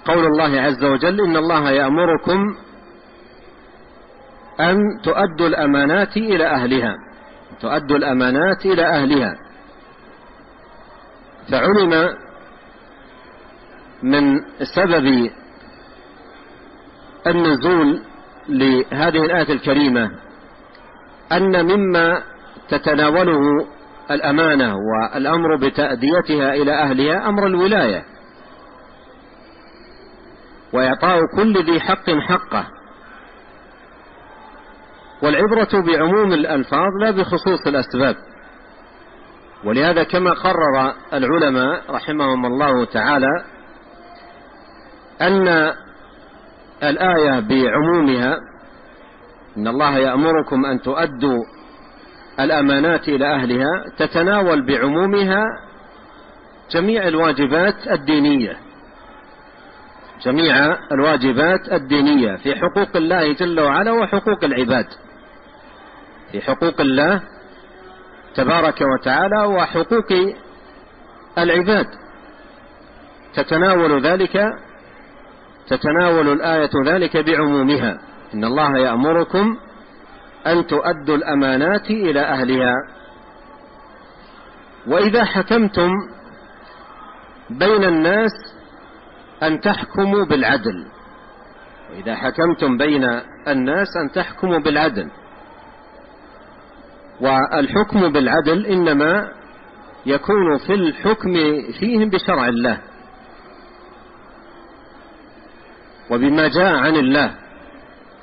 قول 0.05 0.27
الله 0.27 0.61
عز 0.61 0.85
وجل 0.85 1.21
إن 1.21 1.37
الله 1.37 1.71
يأمركم 1.71 2.57
أن 4.61 4.79
تؤدوا 5.05 5.47
الأمانات 5.47 6.17
إلى 6.17 6.47
أهلها. 6.47 7.10
تؤدوا 7.61 7.97
الأمانات 7.97 8.67
إلى 8.67 8.87
أهلها. 8.87 9.35
فعلم 11.51 12.17
من 14.03 14.41
سبب 14.75 15.31
النزول 17.27 18.03
لهذه 18.49 19.25
الآية 19.25 19.53
الكريمة 19.53 20.11
أن 21.33 21.67
مما 21.67 22.23
تتناوله 22.69 23.67
الأمانة 24.11 24.77
والأمر 24.77 25.57
بتأديتها 25.57 26.55
إلى 26.55 26.73
أهلها 26.73 27.29
أمر 27.29 27.47
الولاية. 27.47 28.05
وإعطاء 30.73 31.19
كل 31.37 31.65
ذي 31.65 31.81
حق 31.81 32.11
حقه. 32.29 32.67
والعبرة 35.23 35.83
بعموم 35.87 36.33
الألفاظ 36.33 36.89
لا 37.01 37.11
بخصوص 37.11 37.67
الأسباب. 37.67 38.17
ولهذا 39.65 40.03
كما 40.03 40.33
قرر 40.33 40.95
العلماء 41.13 41.83
رحمهم 41.91 42.47
الله 42.47 42.85
تعالى 42.85 43.45
أن 45.23 45.73
الآية 46.83 47.41
بعمومها 47.41 48.37
إن 49.57 49.69
الله 49.69 49.99
يأمركم 49.99 50.65
أن 50.65 50.81
تؤدوا 50.81 51.45
الأمانات 52.41 53.09
إلى 53.09 53.35
أهلها 53.35 53.85
تتناول 53.99 54.67
بعمومها 54.67 55.45
جميع 56.71 57.09
الواجبات 57.09 57.89
الدينية. 57.91 58.57
جميع 60.25 60.79
الواجبات 60.93 61.73
الدينية 61.73 62.37
في 62.37 62.55
حقوق 62.55 62.97
الله 62.97 63.33
جل 63.33 63.61
وعلا 63.61 63.93
وحقوق 63.93 64.45
العباد. 64.45 64.87
في 66.33 66.41
حقوق 66.41 66.81
الله 66.81 67.23
تبارك 68.35 68.81
وتعالى 68.81 69.45
وحقوق 69.45 70.13
العباد. 71.39 71.87
تتناول 73.35 74.03
ذلك 74.03 74.53
تتناول 75.69 76.33
الآية 76.33 76.71
ذلك 76.87 77.17
بعمومها. 77.17 78.01
إن 78.35 78.45
الله 78.45 78.79
يأمركم 78.79 79.57
أن 80.47 80.67
تؤدوا 80.67 81.17
الأمانات 81.17 81.91
إلى 81.91 82.21
أهلها. 82.21 82.75
وإذا 84.87 85.25
حكمتم 85.25 85.91
بين 87.51 87.85
الناس 87.85 88.33
أن 89.43 89.61
تحكموا 89.61 90.25
بالعدل. 90.25 90.87
وإذا 91.91 92.15
حكمتم 92.15 92.77
بين 92.77 93.05
الناس 93.49 93.89
أن 94.05 94.13
تحكموا 94.13 94.59
بالعدل. 94.59 95.11
والحكم 97.21 98.13
بالعدل 98.13 98.67
إنما 98.67 99.29
يكون 100.07 100.59
في 100.67 100.75
الحكم 100.75 101.33
فيهم 101.81 102.09
بشرع 102.11 102.49
الله 102.49 102.79
وبما 106.11 106.49
جاء 106.49 106.75
عن 106.75 106.97
الله 106.97 107.35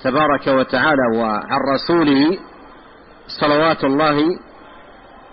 تبارك 0.03 0.47
وتعالى 0.47 1.17
وعن 1.17 1.59
رسوله 1.73 2.37
صلوات 3.41 3.83
الله 3.83 4.39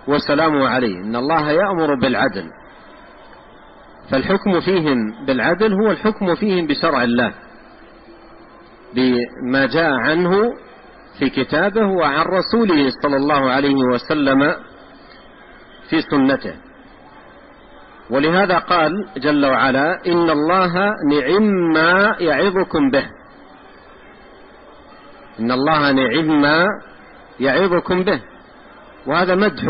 وسلامه 0.09 0.69
عليه. 0.69 0.97
إن 0.97 1.17
الله 1.17 1.51
يأمر 1.51 1.95
بالعدل. 1.95 2.51
فالحكم 4.11 4.61
فيهم 4.61 5.25
بالعدل 5.27 5.73
هو 5.73 5.91
الحكم 5.91 6.35
فيهم 6.35 6.67
بشرع 6.67 7.03
الله. 7.03 7.35
بما 8.95 9.67
جاء 9.67 9.91
عنه 9.91 10.53
في 11.19 11.31
كتابه 11.31 11.87
وعن 11.87 12.25
رسوله 12.27 12.91
صلى 13.03 13.17
الله 13.17 13.51
عليه 13.51 13.85
وسلم 13.85 14.55
في 15.91 16.01
سنته. 16.01 16.55
ولهذا 18.11 18.59
قال 18.59 18.93
جل 19.17 19.47
وعلا 19.47 20.07
إن 20.07 20.31
الله 20.31 20.75
نعم 21.11 21.73
ما 21.73 22.17
يعظكم 22.21 22.91
به. 22.91 23.07
إن 25.41 25.53
الله 25.53 25.93
نعم 25.93 26.41
ما 26.41 26.67
يعظكم 27.41 28.03
به. 28.03 28.21
وهذا 29.07 29.35
مدح 29.35 29.65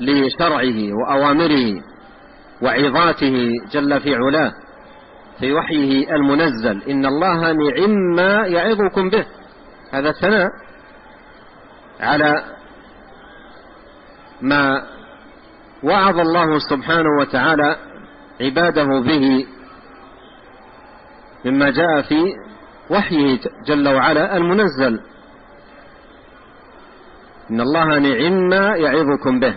لشرعه 0.00 0.78
وأوامره 0.92 1.82
وعظاته 2.62 3.52
جل 3.72 4.00
في 4.00 4.14
علاه 4.14 4.52
في 5.40 5.52
وحيه 5.52 6.14
المنزل 6.14 6.82
إن 6.90 7.06
الله 7.06 7.52
نعم 7.52 8.14
ما 8.16 8.46
يعظكم 8.46 9.10
به. 9.10 9.26
هذا 9.94 10.12
ثناء 10.12 10.48
على 12.00 12.44
ما 14.40 14.86
وعظ 15.82 16.18
الله 16.18 16.58
سبحانه 16.58 17.08
وتعالى 17.20 17.76
عباده 18.40 18.84
به 18.84 19.46
مما 21.44 21.70
جاء 21.70 22.02
في 22.02 22.34
وحيه 22.90 23.38
جل 23.66 23.88
وعلا 23.88 24.36
المنزل. 24.36 25.00
إن 27.50 27.60
الله 27.60 27.98
نعم 27.98 28.52
يعظكم 28.76 29.40
به. 29.40 29.54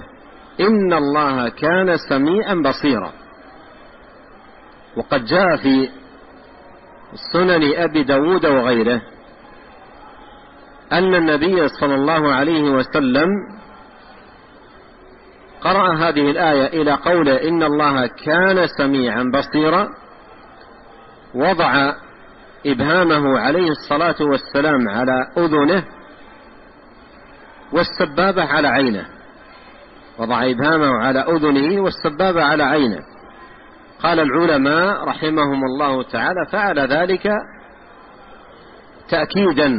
إن 0.60 0.93
الله 0.93 1.50
كان 1.50 1.97
سميعا 2.10 2.54
بصيرا. 2.54 3.12
وقد 4.97 5.26
جاء 5.26 5.56
في 5.56 5.89
سنن 7.34 7.73
أبي 7.76 8.04
داود 8.04 8.45
وغيره 8.45 9.02
أن 10.91 11.15
النبي 11.15 11.67
صلى 11.67 11.95
الله 11.95 12.34
عليه 12.34 12.69
وسلم 12.71 13.28
قرأ 15.62 15.95
هذه 15.95 16.32
الآية 16.32 16.82
إلى 16.82 16.91
قوله 16.91 17.47
إن 17.47 17.63
الله 17.63 18.08
كان 18.08 18.67
سميعا 18.78 19.32
بصيرا 19.34 19.89
وضع 21.36 21.93
إبهامه 22.65 23.39
عليه 23.39 23.69
الصلاة 23.69 24.15
والسلام 24.21 24.89
على 24.89 25.28
أذنه 25.38 25.84
والسبابة 27.73 28.43
على 28.43 28.67
عينه. 28.67 29.06
وضع 30.19 30.50
إبهامه 30.50 30.97
على 31.04 31.19
أذنه 31.19 31.82
والسبابة 31.82 32.43
على 32.43 32.63
عينه. 32.63 33.00
قال 34.04 34.19
العلماء 34.19 35.04
رحمهم 35.04 35.63
الله 35.63 36.04
تعالى 36.04 36.45
فعل 36.52 36.80
ذلك 36.80 37.30
تأكيدا. 39.10 39.73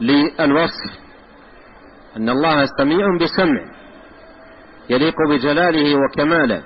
للوصف. 0.00 0.92
أن 2.16 2.28
الله 2.28 2.64
سميع 2.78 3.06
بسمع 3.20 3.60
يليق 4.90 5.14
بجلاله 5.30 5.96
وكماله 5.96 6.62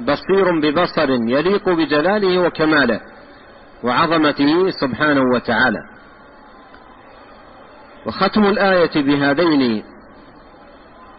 بصير 0.00 0.60
ببصر 0.62 1.10
يليق 1.10 1.68
بجلاله 1.68 2.38
وكماله 2.38 3.00
وعظمته 3.82 4.70
سبحانه 4.70 5.22
وتعالى. 5.34 5.78
وختم 8.06 8.44
الآية 8.44 9.02
بهذين 9.02 9.84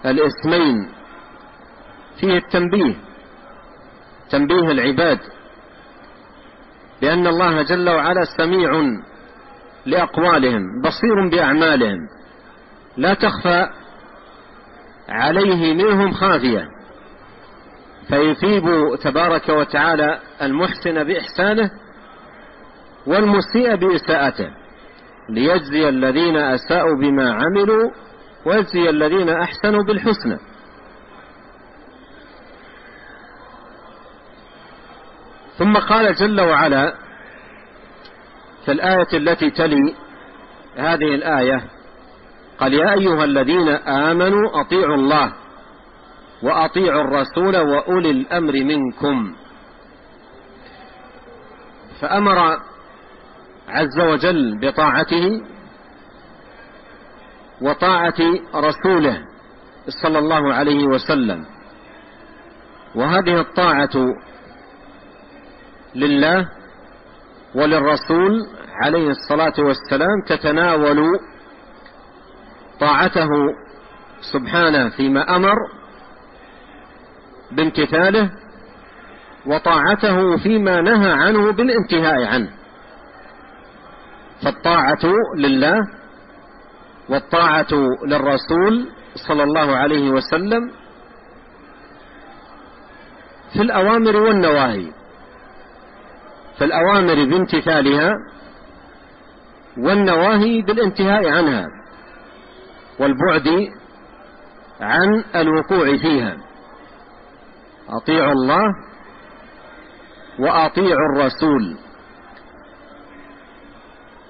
الاسمين 0.06 0.89
فيه 2.19 2.38
التنبيه 2.38 2.95
تنبيه 4.30 4.71
العباد 4.71 5.19
بأن 7.01 7.27
الله 7.27 7.62
جل 7.62 7.89
وعلا 7.89 8.23
سميع 8.38 8.71
لأقوالهم 9.88 10.82
بصير 10.82 11.30
بأعمالهم. 11.32 11.97
لا 12.97 13.13
تخفى 13.13 13.67
عليه 15.10 15.73
منهم 15.73 16.12
خافية. 16.12 16.67
فيثيب 18.08 18.95
تبارك 19.04 19.50
وتعالى 19.50 20.19
المحسن 20.41 21.04
بإحسانه 21.04 21.71
والمسيء 23.08 23.76
بإساءته. 23.76 24.50
ليجزي 25.30 25.89
الذين 25.89 26.38
أساءوا 26.38 26.97
بما 27.02 27.34
عملوا 27.34 27.91
ويجزي 28.45 28.89
الذين 28.89 29.30
أحسنوا 29.30 29.84
بالحسنى. 29.84 30.38
ثم 35.58 35.78
قال 35.78 36.15
جل 36.15 36.41
وعلا 36.41 37.07
في 38.67 38.73
الآية 38.73 39.08
التي 39.13 39.49
تلي 39.49 39.95
هذه 40.77 41.15
الآية 41.15 41.63
قال 42.60 42.73
يا 42.73 42.93
أيها 42.93 43.23
الذين 43.23 43.69
آمنوا 43.88 44.62
أطيعوا 44.62 44.95
الله 44.95 45.34
وأطيعوا 46.43 47.01
الرسول 47.01 47.58
وأولي 47.58 48.12
الأمر 48.12 48.53
منكم. 48.53 49.36
فأمر 52.01 52.58
عز 53.67 53.99
وجل 53.99 54.60
بطاعته 54.62 55.41
وطاعة 57.62 58.19
رسوله 58.56 59.21
صلى 60.03 60.19
الله 60.19 60.53
عليه 60.53 60.86
وسلم. 60.88 61.45
وهذه 62.95 63.39
الطاعة 63.39 63.95
لله 65.95 66.49
وللرسول 67.56 68.57
عليه 68.83 69.09
الصلاة 69.09 69.53
والسلام 69.59 70.21
تتناول 70.27 71.19
طاعته 72.79 73.29
سبحانه 74.33 74.89
فيما 74.89 75.35
أمر 75.35 75.55
بامتثاله 77.51 78.31
وطاعته 79.45 80.37
فيما 80.37 80.81
نهى 80.81 81.11
عنه 81.11 81.51
بالانتهاء 81.51 82.25
عنه. 82.25 82.49
فالطاعة 84.43 85.03
لله 85.37 85.77
والطاعة 87.09 87.67
للرسول 88.07 88.89
صلى 89.27 89.43
الله 89.43 89.75
عليه 89.75 90.09
وسلم 90.11 90.71
في 93.53 93.61
الأوامر 93.61 94.15
والنواهي 94.15 94.91
في 96.57 96.65
الأوامر 96.65 97.15
بامتثالها 97.15 98.11
والنواهي 99.77 100.61
بالانتهاء 100.61 101.29
عنها 101.29 101.67
والبعد 102.99 103.69
عن 104.81 105.23
الوقوع 105.35 105.97
فيها. 105.97 106.37
أطيعوا 107.89 108.31
الله 108.31 108.63
وأطيعوا 110.39 111.09
الرسول. 111.13 111.77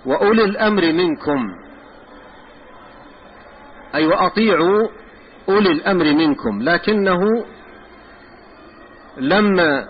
وأولي 0.05 0.43
الأمر 0.43 0.81
منكم. 0.81 1.47
أي 3.95 4.07
وأطيعوا 4.07 4.88
أولي 5.49 5.71
الأمر 5.71 6.03
منكم. 6.03 6.62
لكنه 6.62 7.19
لما 9.17 9.88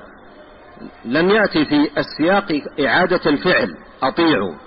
لم 1.05 1.29
يأتي 1.29 1.65
في 1.65 1.89
السياق 1.97 2.61
إعادة 2.79 3.21
الفعل. 3.25 3.77
أطيعوا. 4.03 4.66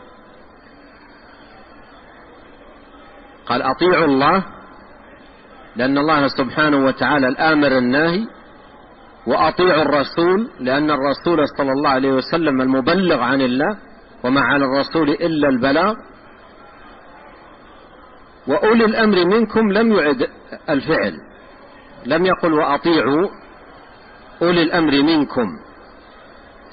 قال 3.51 3.63
أطيعوا 3.63 4.05
الله 4.05 4.45
لأن 5.77 5.99
الله 5.99 6.29
سبحانه 6.29 6.85
وتعالى 6.87 7.29
الآمر 7.29 7.79
الناهي 7.79 8.27
وأطيعوا 9.27 9.83
الرسول 9.83 10.51
لأن 10.61 10.91
الرسول 10.91 11.49
صلى 11.59 11.73
الله 11.73 11.91
عليه 11.91 12.13
وسلم 12.13 12.61
المبلغ 12.61 13.21
عن 13.21 13.41
الله 13.41 13.79
وما 14.25 14.41
على 14.41 14.65
الرسول 14.65 15.11
إلا 15.11 15.49
البلاغ. 15.49 15.95
وأولي 18.47 18.85
الأمر 18.85 19.25
منكم 19.25 19.73
لم 19.73 19.93
يعد 19.93 20.27
الفعل 20.71 21.13
لم 22.07 22.27
يقل 22.27 22.53
وأطيعوا 22.53 23.29
أولي 24.43 24.63
الأمر 24.63 25.03
منكم. 25.03 25.47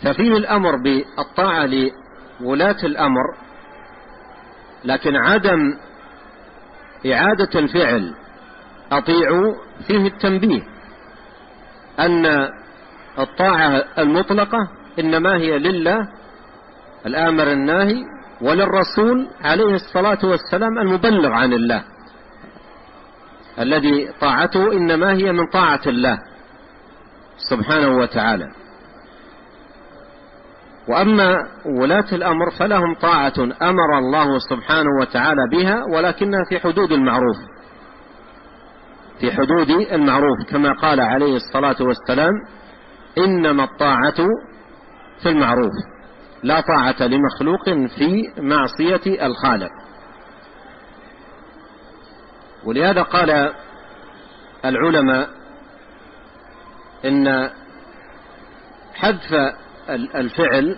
ففيه 0.04 0.38
الأمر 0.38 0.76
بالطاعة 0.76 1.70
لولاة 2.42 2.78
الأمر 2.84 3.24
لكن 4.86 5.16
عدم 5.16 5.60
إعادة 7.06 7.60
الفعل 7.60 8.14
أطيعوا 8.92 9.56
فيه 9.88 10.08
التنبيه 10.08 10.62
أن 12.00 12.26
الطاعة 13.20 13.84
المطلقة 13.98 14.58
إنما 15.00 15.38
هي 15.38 15.60
لله 15.60 16.08
الآمر 17.06 17.52
الناهي 17.52 18.04
وللرسول 18.42 19.28
عليه 19.42 19.76
الصلاة 19.76 20.20
والسلام 20.24 20.78
المبلغ 20.80 21.32
عن 21.32 21.54
الله 21.54 21.84
الذي 23.60 24.12
طاعته 24.22 24.74
إنما 24.74 25.14
هي 25.14 25.32
من 25.32 25.48
طاعة 25.54 25.82
الله 25.88 26.18
سبحانه 27.50 27.98
وتعالى. 27.98 28.52
وأما 30.90 31.38
ولاة 31.66 32.06
الأمر 32.12 32.52
فلهم 32.60 32.96
طاعة 32.96 33.34
أمر 33.62 33.98
الله 33.98 34.40
سبحانه 34.40 34.90
وتعالى 35.02 35.42
بها 35.52 35.84
ولكنها 35.94 36.40
في 36.50 36.60
حدود 36.60 36.92
المعروف. 36.92 37.38
في 39.20 39.32
حدود 39.32 39.70
المعروف 39.70 40.38
كما 40.50 40.74
قال 40.74 41.02
عليه 41.02 41.36
الصلاة 41.36 41.76
والسلام 41.80 42.34
إنما 43.18 43.64
الطاعة 43.64 44.16
في 45.24 45.30
المعروف 45.30 45.72
لا 46.44 46.62
طاعة 46.62 47.08
لمخلوق 47.08 47.64
في 47.98 48.34
معصية 48.42 49.26
الخالق. 49.26 49.72
ولهذا 52.66 53.02
قال 53.02 53.54
العلماء 54.66 55.30
إن 57.06 57.50
حذف 58.96 59.56
الفعل 59.90 60.78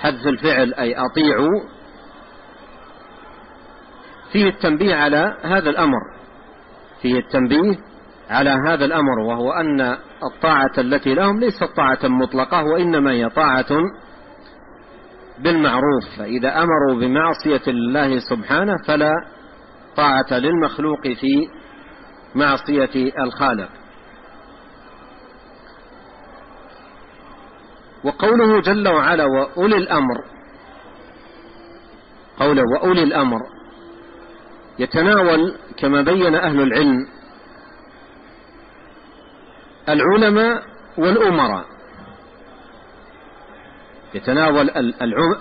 حذف 0.00 0.26
الفعل 0.26 0.74
أي 0.74 0.94
أطيعوا 0.96 1.60
فيه 4.32 4.48
التنبيه 4.48 4.94
على 4.94 5.36
هذا 5.42 5.70
الأمر. 5.70 6.00
فيه 7.02 7.18
التنبيه 7.18 7.78
على 8.30 8.50
هذا 8.68 8.84
الأمر 8.84 9.18
وهو 9.18 9.52
أن 9.52 9.80
الطاعة 10.32 10.72
التي 10.78 11.14
لهم 11.14 11.40
ليست 11.40 11.64
طاعة 11.76 11.98
مطلقة 12.02 12.64
وإنما 12.64 13.10
هي 13.10 13.28
طاعة 13.28 13.66
بالمعروف. 15.38 16.04
فإذا 16.18 16.62
أمروا 16.62 17.00
بمعصية 17.00 17.62
الله 17.68 18.18
سبحانه 18.18 18.76
فلا 18.86 19.12
طاعة 19.96 20.38
للمخلوق 20.38 21.02
في 21.02 21.48
معصية 22.34 23.12
الخالق. 23.24 23.68
وقوله 28.04 28.60
جل 28.60 28.88
وعلا 28.88 29.24
وأولي 29.24 29.76
الأمر 29.76 30.24
قوله 32.38 32.62
وأولي 32.74 33.02
الأمر 33.02 33.40
يتناول 34.78 35.54
كما 35.78 36.02
بين 36.02 36.34
أهل 36.34 36.60
العلم 36.60 37.06
العلماء 39.88 40.62
والأمراء. 40.98 41.64
يتناول 44.14 44.70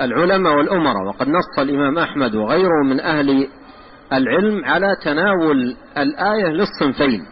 العلماء 0.01 0.55
والأمراء. 0.57 1.07
وقد 1.07 1.27
نص 1.27 1.59
الإمام 1.59 1.97
أحمد 1.97 2.35
وغيره 2.35 2.83
من 2.85 2.99
أهل 2.99 3.47
العلم 4.13 4.65
على 4.65 4.95
تناول 5.03 5.77
الآية 5.97 6.45
للصنفين 6.45 7.25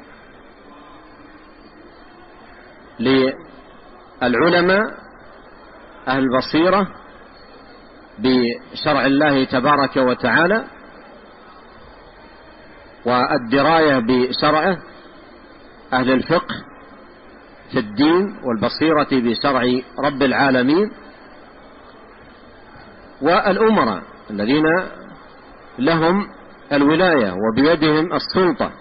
للعلماء 4.22 5.01
أهل 6.08 6.20
البصيرة 6.24 6.88
بشرع 8.20 9.06
الله 9.06 9.44
تبارك 9.44 9.98
وتعالى 9.98 10.64
والدراية 13.06 14.00
بشرعه 14.00 14.78
أهل 15.94 16.12
الفقه 16.12 16.56
في 17.72 17.80
الدين 17.80 18.38
والبصيرة 18.44 19.08
بشرع 19.12 19.82
رب 20.00 20.24
العالمين 20.24 20.92
والأمراء 23.22 24.04
الذين 24.30 24.64
لهم 25.80 26.28
الولاية 26.72 27.34
وبيدهم 27.34 28.14
السلطة. 28.14 28.72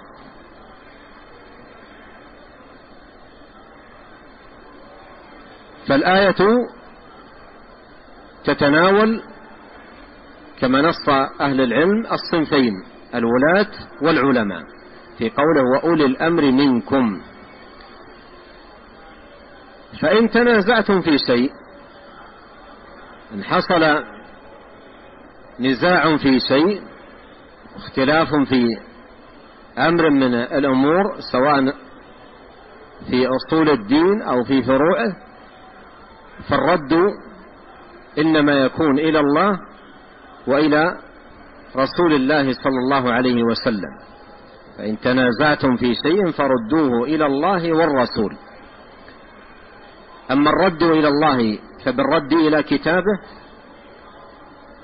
فالآية 5.89 6.37
تتناول 8.45 9.23
كما 10.61 10.83
نص 10.83 11.09
أهل 11.41 11.61
العلم 11.61 12.07
الصنفين 12.13 12.73
الولاة 13.15 13.71
والعلماء 14.03 14.63
في 15.19 15.31
قوله 15.31 15.63
وأولي 15.75 16.05
الأمر 16.07 16.43
منكم. 16.43 17.21
فإن 20.03 20.31
تنازعتم 20.31 21.01
في 21.01 21.19
شيء 21.27 21.51
إن 23.35 23.45
حصل 23.45 24.05
نزاع 25.61 26.17
في 26.17 26.41
شيء 26.41 26.83
اختلاف 27.77 28.29
في 28.49 28.65
أمر 29.79 30.11
من 30.11 30.35
الأمور 30.35 31.03
سواء 31.33 31.75
في 33.11 33.27
أصول 33.27 33.71
الدين 33.71 34.23
أو 34.23 34.45
في 34.45 34.63
فروعه 34.63 35.17
فالرد 36.49 36.93
إنما 38.19 38.53
يكون 38.53 38.99
إلى 38.99 39.21
الله 39.21 39.59
وإلى 40.47 40.97
رسول 41.77 42.13
الله 42.13 42.53
صلى 42.53 42.79
الله 42.85 43.13
عليه 43.13 43.43
وسلم. 43.43 43.93
فإن 44.79 45.01
تنازعتم 45.01 45.77
في 45.77 45.95
شيء 45.95 46.31
فردوه 46.31 47.05
إلى 47.05 47.27
الله 47.27 47.73
والرسول. 47.73 48.37
أما 50.31 50.51
الرد 50.51 50.83
إلى 50.83 51.09
الله 51.09 51.59
فبالرد 51.85 52.33
إلى 52.33 52.63
كتابه 52.63 53.19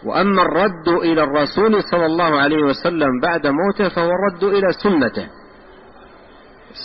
وأما 0.05 0.43
الرد 0.43 0.89
إلى 0.89 1.23
الرسول 1.23 1.83
صلى 1.83 2.07
الله 2.07 2.39
عليه 2.39 2.62
وسلم 2.62 3.21
بعد 3.23 3.47
موته 3.47 3.89
فهو 3.89 4.11
الرد 4.11 4.45
إلى 4.45 4.73
سنته. 4.83 5.29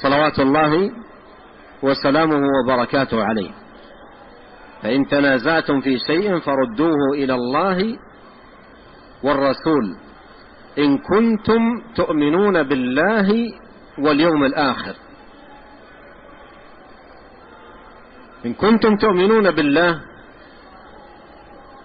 صلوات 0.04 0.40
الله 0.40 0.92
وسلامه 1.84 2.42
وبركاته 2.64 3.24
عليه. 3.24 3.52
فإن 4.82 5.08
تنازعتم 5.08 5.82
في 5.82 5.98
شيء 6.00 6.40
فردوه 6.40 7.14
إلى 7.14 7.34
الله 7.34 7.98
والرسول. 9.24 9.98
إن 10.78 10.98
كنتم 10.98 11.62
تؤمنون 11.96 12.64
بالله 12.64 13.30
واليوم 14.00 14.44
الآخر. 14.44 14.96
إن 18.46 18.54
كنتم 18.54 18.98
تؤمنون 18.98 19.52
بالله 19.52 20.02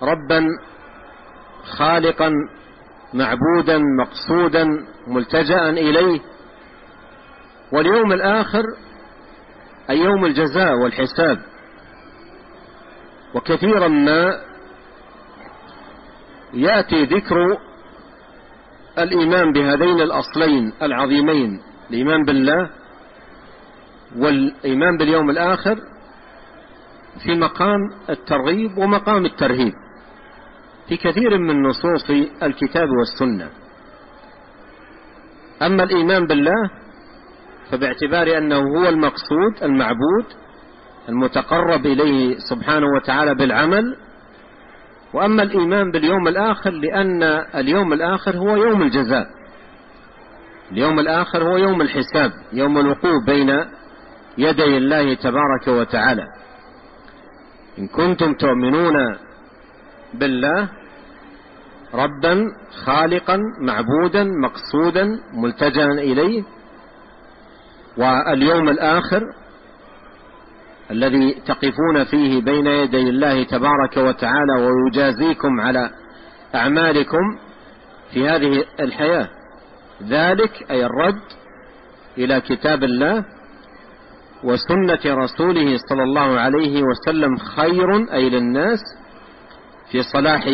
ربا 0.02 0.46
خالقا 1.78 2.30
معبودا 3.14 3.78
مقصودا 4.00 4.66
ملتجأ 5.06 5.70
إليه. 5.70 6.20
واليوم 7.72 8.12
الآخر 8.12 8.64
أي 9.90 9.98
يوم 9.98 10.24
الجزاء 10.24 10.74
والحساب. 10.74 11.56
وكثيرا 13.37 13.88
ما 13.88 14.40
يأتي 16.55 17.05
ذكر 17.05 17.37
الإيمان 18.99 19.53
بهذين 19.53 20.01
الأصلين 20.01 20.72
العظيمين 20.83 21.61
الإيمان 21.90 22.25
بالله 22.25 22.70
والإيمان 24.16 24.96
باليوم 24.99 25.31
الآخر 25.31 25.77
في 27.25 27.35
مقام 27.35 27.79
الترغيب 28.11 28.79
ومقام 28.79 29.25
الترهيب. 29.27 29.72
في 30.88 30.96
كثير 30.96 31.38
من 31.38 31.62
نصوص 31.62 32.11
الكتاب 32.42 32.88
والسنة. 32.99 33.51
أما 35.62 35.83
الإيمان 35.83 36.27
بالله 36.27 36.70
فباعتبار 37.70 38.38
أنه 38.38 38.57
هو 38.59 38.88
المقصود 38.88 39.62
المعبود 39.62 40.25
المتقرب 41.09 41.87
إليه 41.87 42.37
سبحانه 42.51 42.87
وتعالى 42.97 43.35
بالعمل 43.35 43.97
وأما 45.12 45.42
الإيمان 45.42 45.90
باليوم 45.90 46.29
الآخر 46.29 46.71
لأن 46.71 47.23
اليوم 47.55 47.92
الآخر 47.92 48.37
هو 48.37 48.57
يوم 48.57 48.83
الجزاء. 48.83 49.27
اليوم 50.73 50.99
الآخر 50.99 51.42
هو 51.42 51.57
يوم 51.57 51.81
الحساب 51.81 52.31
يوم 52.53 52.79
الوقوف 52.79 53.25
بين 53.27 53.64
يدي 54.38 54.77
الله 54.77 55.14
تبارك 55.14 55.69
وتعالى. 55.69 56.25
إن 57.79 57.88
كنتم 57.88 58.35
تؤمنون 58.35 58.95
بالله 60.14 60.69
ربا 61.95 62.45
خالقا 62.85 63.38
معبودا 63.61 64.25
مقصودا 64.25 65.07
ملتجا 65.35 65.87
إليه 65.87 66.42
واليوم 67.97 68.69
الآخر 68.69 69.23
الذي 70.90 71.42
تقفون 71.46 72.05
فيه 72.11 72.42
بين 72.42 72.66
يدي 72.66 73.11
الله 73.11 73.44
تبارك 73.44 73.96
وتعالى 73.96 74.53
ويجازيكم 74.53 75.61
على 75.61 75.90
أعمالكم 76.55 77.38
في 78.12 78.29
هذه 78.29 78.64
الحياة. 78.81 79.29
ذلك 80.03 80.70
أي 80.70 80.87
الرد 80.87 81.22
إلى 82.18 82.40
كتاب 82.40 82.85
الله 82.85 83.25
وسنة 84.44 85.14
رسوله 85.14 85.77
صلى 85.88 86.03
الله 86.03 86.40
عليه 86.40 86.83
وسلم 86.83 87.37
خير 87.37 88.12
أي 88.12 88.31
للناس 88.31 88.79
في 89.92 90.03
صلاح 90.03 90.44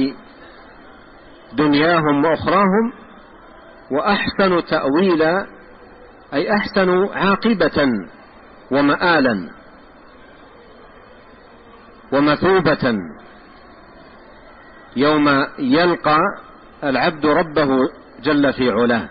دنياهم 1.52 2.24
وأخراهم 2.24 2.92
وأحسن 3.90 4.64
تأويلا 4.64 5.46
أي 6.34 6.52
أحسن 6.52 7.08
عاقبة 7.14 7.88
ومآلا. 8.70 9.61
ومثوبة. 12.12 12.94
يوم 14.96 15.46
يلقى 15.58 16.18
العبد 16.84 17.26
ربه 17.26 17.68
جل 18.22 18.52
في 18.52 18.70
علاه. 18.70 19.08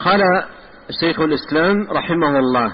قال 0.00 0.44
شيخ 1.00 1.20
الإسلام 1.20 1.86
رحمه 1.90 2.38
الله 2.38 2.72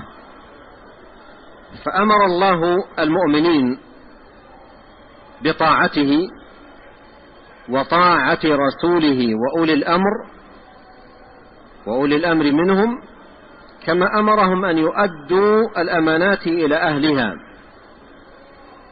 فأمر 1.85 2.25
الله 2.25 2.85
المؤمنين 2.99 3.79
بطاعته 5.43 6.29
وطاعة 7.69 8.41
رسوله 8.45 9.35
وأولي 9.35 9.73
الأمر 9.73 10.13
وأولي 11.87 12.17
الأمر 12.17 12.53
منهم 12.53 13.03
كما 13.89 14.19
أمرهم 14.19 14.65
أن 14.65 14.79
يؤدوا 14.79 15.81
الأمانات 15.81 16.47
إلى 16.47 16.77
أهلها. 16.77 17.35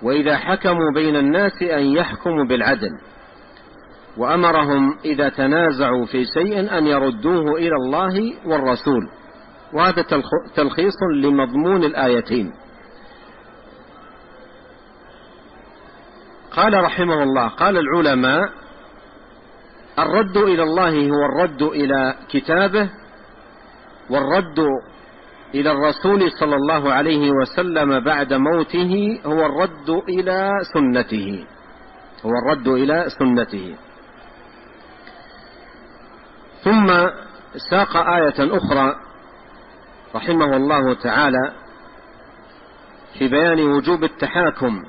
وإذا 0.02 0.36
حكموا 0.36 0.92
بين 0.94 1.16
الناس 1.16 1.62
أن 1.62 1.82
يحكموا 1.82 2.44
بالعدل. 2.44 2.90
وأمرهم 4.16 4.98
إذا 5.04 5.28
تنازعوا 5.28 6.06
في 6.06 6.24
شيء 6.24 6.78
أن 6.78 6.86
يردوه 6.86 7.58
إلى 7.58 7.74
الله 7.76 8.34
والرسول. 8.46 9.08
وهذا 9.72 10.04
تلخيص 10.54 10.96
لمضمون 11.22 11.84
الآيتين. 11.84 12.52
قال 16.50 16.84
رحمه 16.84 17.22
الله 17.22 17.48
قال 17.48 17.76
العلماء 17.78 18.48
الرد 19.98 20.36
إلى 20.36 20.62
الله 20.62 21.10
هو 21.10 21.24
الرد 21.24 21.62
إلى 21.62 22.14
كتابه 22.28 22.90
والرد 24.10 24.58
إلى 25.54 25.70
الرسول 25.72 26.30
صلى 26.32 26.56
الله 26.56 26.92
عليه 26.92 27.30
وسلم 27.30 28.00
بعد 28.00 28.32
موته 28.32 29.20
هو 29.26 29.46
الرد 29.46 29.90
إلى 30.08 30.50
سنته. 30.74 31.46
هو 32.26 32.30
الرد 32.30 32.68
إلى 32.68 33.04
سنته. 33.18 33.74
ثم 36.64 36.86
ساق 37.70 37.96
آية 37.96 38.56
أخرى 38.56 38.96
رحمه 40.14 40.56
الله 40.56 40.94
تعالى 40.94 41.52
في 43.18 43.28
بيان 43.28 43.60
وجوب 43.60 44.04
التحاكم 44.04 44.82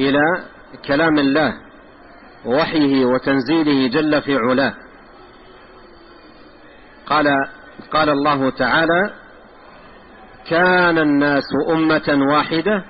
إلى 0.00 0.44
كلام 0.86 1.18
الله 1.18 1.54
ووحيه 2.44 3.04
وتنزيله 3.04 3.88
جل 3.88 4.22
في 4.22 4.36
علاه. 4.36 4.74
قال 7.06 7.26
قال 7.94 8.08
الله 8.08 8.50
تعالى 8.50 9.14
كان 10.50 10.98
الناس 10.98 11.44
أمة 11.68 12.26
واحدة 12.32 12.84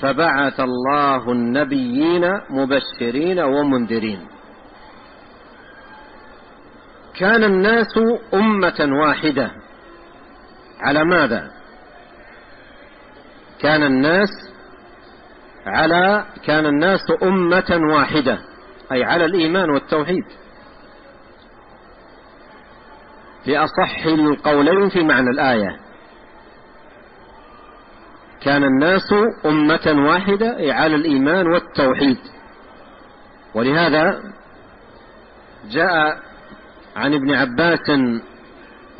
فبعث 0.00 0.60
الله 0.60 1.32
النبيين 1.32 2.24
مبشرين 2.50 3.40
ومنذرين. 3.40 4.26
كان 7.18 7.44
الناس 7.44 7.98
أمة 8.34 8.88
واحدة. 9.02 9.50
على 10.80 11.04
ماذا؟ 11.04 11.50
كان 13.60 13.82
الناس 13.82 14.28
على 15.66 16.24
كان 16.44 16.66
الناس 16.66 17.00
أمة 17.22 17.80
واحدة 17.94 18.38
أي 18.92 19.04
على 19.04 19.24
الإيمان 19.24 19.70
والتوحيد. 19.70 20.24
في 23.46 23.58
أصح 23.58 24.06
القولين 24.06 24.88
في 24.88 25.02
معنى 25.02 25.30
الآية. 25.30 25.76
كان 28.40 28.64
الناس 28.64 29.14
أمة 29.46 30.06
واحدة 30.08 30.56
على 30.60 30.94
الإيمان 30.94 31.46
والتوحيد. 31.46 32.18
ولهذا 33.54 34.22
جاء 35.70 36.18
عن 36.96 37.14
ابن 37.14 37.34
عباس 37.34 37.90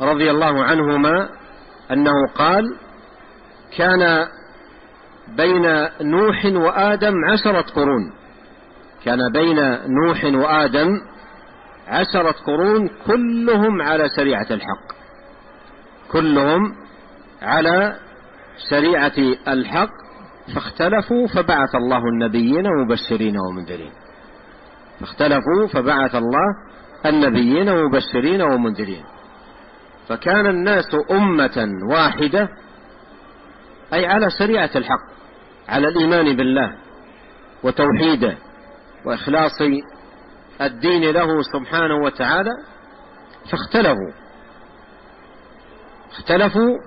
رضي 0.01 0.31
الله 0.31 0.63
عنهما 0.63 1.29
أنه 1.91 2.27
قال 2.35 2.63
كان 3.77 4.27
بين 5.37 5.87
نوح 6.01 6.45
وآدم 6.45 7.13
عشرة 7.31 7.61
قرون. 7.61 8.13
كان 9.05 9.19
بين 9.33 9.79
نوح 9.87 10.23
وآدم 10.23 10.89
عشرة 11.87 12.31
قرون 12.31 12.89
كلهم 13.05 13.81
على 13.81 14.09
شريعة 14.15 14.47
الحق. 14.51 14.97
كلهم 16.11 16.75
على 17.41 17.99
شريعة 18.69 19.13
الحق 19.47 19.89
فاختلفوا 20.55 21.27
فبعث 21.27 21.75
الله 21.75 21.97
النبيين 21.97 22.65
مبشرين 22.83 23.37
ومنذرين. 23.37 23.91
فاختلفوا 24.99 25.67
فبعث 25.73 26.15
الله 26.15 26.55
النبيين 27.05 27.69
ومبشرين 27.69 28.41
ومنذرين. 28.41 29.03
فكان 30.09 30.45
الناس 30.45 30.95
أمة 31.11 31.67
واحدة 31.91 32.49
أي 33.93 34.05
على 34.05 34.29
شريعة 34.39 34.69
الحق 34.75 35.17
على 35.69 35.87
الإيمان 35.87 36.35
بالله 36.35 36.77
وتوحيده 37.63 38.37
وإخلاص 39.05 39.61
الدين 40.61 41.11
له 41.11 41.41
سبحانه 41.41 41.95
وتعالى 41.95 42.51
فاختلفوا. 43.51 44.11
اختلفوا 46.11 46.77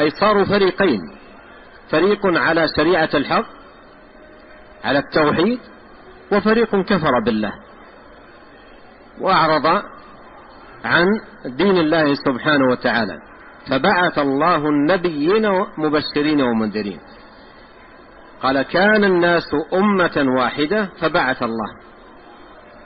أي 0.00 0.10
صاروا 0.10 0.44
فريقين. 0.44 1.00
فريق 1.90 2.26
على 2.26 2.66
شريعة 2.76 3.08
الحق 3.14 3.46
على 4.84 4.98
التوحيد 4.98 5.60
وفريق 6.32 6.76
كفر 6.76 7.20
بالله 7.24 7.52
وأعرض 9.20 9.66
عن 10.84 11.06
دين 11.44 11.76
الله 11.76 12.14
سبحانه 12.14 12.70
وتعالى. 12.70 13.18
فبعث 13.70 14.18
الله 14.18 14.68
النبيين 14.68 15.46
مبشرين 15.78 16.40
ومنذرين. 16.40 17.00
قال 18.42 18.62
كان 18.62 19.04
الناس 19.04 19.50
أمة 19.74 20.26
واحدة 20.38 20.88
فبعث 21.00 21.42
الله. 21.42 21.87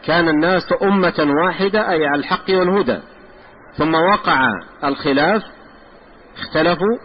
كان 0.05 0.29
الناس 0.29 0.63
أمة 0.83 1.35
واحدة 1.45 1.91
أي 1.91 2.07
على 2.07 2.19
الحق 2.19 2.51
والهدى. 2.51 3.01
ثم 3.77 3.95
وقع 3.95 4.51
الخلاف 4.85 5.43
اختلفوا 6.39 6.99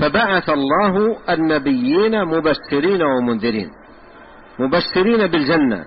فبعث 0.00 0.50
الله 0.50 1.18
النبيين 1.30 2.24
مبشرين 2.24 3.02
ومنذرين. 3.02 3.70
مبشرين 4.58 5.26
بالجنة. 5.26 5.84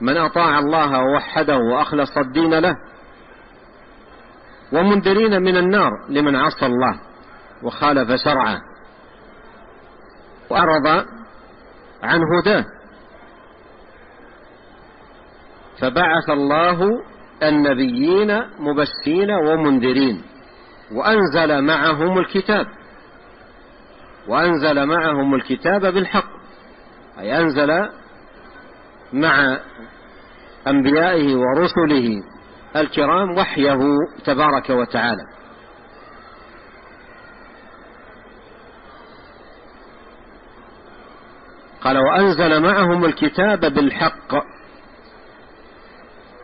من 0.00 0.16
أطاع 0.16 0.58
الله 0.58 1.00
ووحده 1.00 1.56
وأخلص 1.56 2.18
الدين 2.18 2.54
له. 2.54 2.76
ومنذرين 4.72 5.42
من 5.42 5.56
النار 5.56 5.90
لمن 6.08 6.36
عصى 6.36 6.66
الله 6.66 7.00
وخالف 7.62 8.20
شرعه. 8.24 8.60
وأعرض 10.50 10.86
عن 12.02 12.20
هداه. 12.38 12.64
فبعث 15.84 16.30
الله 16.30 16.80
النبيين 17.42 18.42
مبشرين 18.58 19.30
ومنذرين 19.30 20.22
وأنزل 20.92 21.62
معهم 21.62 22.18
الكتاب 22.18 22.66
وأنزل 24.28 24.86
معهم 24.86 25.34
الكتاب 25.34 25.80
بالحق 25.80 26.30
أي 27.18 27.38
أنزل 27.40 27.88
مع 29.12 29.58
أنبيائه 30.66 31.36
ورسله 31.36 32.22
الكرام 32.76 33.38
وحيه 33.38 33.78
تبارك 34.24 34.70
وتعالى. 34.70 35.22
قال 41.82 41.98
وأنزل 41.98 42.62
معهم 42.62 43.04
الكتاب 43.04 43.60
بالحق. 43.60 44.53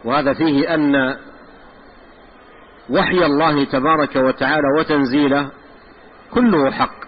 وهذا 0.05 0.33
فيه 0.35 0.75
أن 0.75 1.17
وحي 2.91 3.27
الله 3.27 3.65
تبارك 3.65 4.17
وتعالى 4.17 4.67
وتنزيله 4.79 5.51
كله 6.31 6.71
حق. 6.71 7.01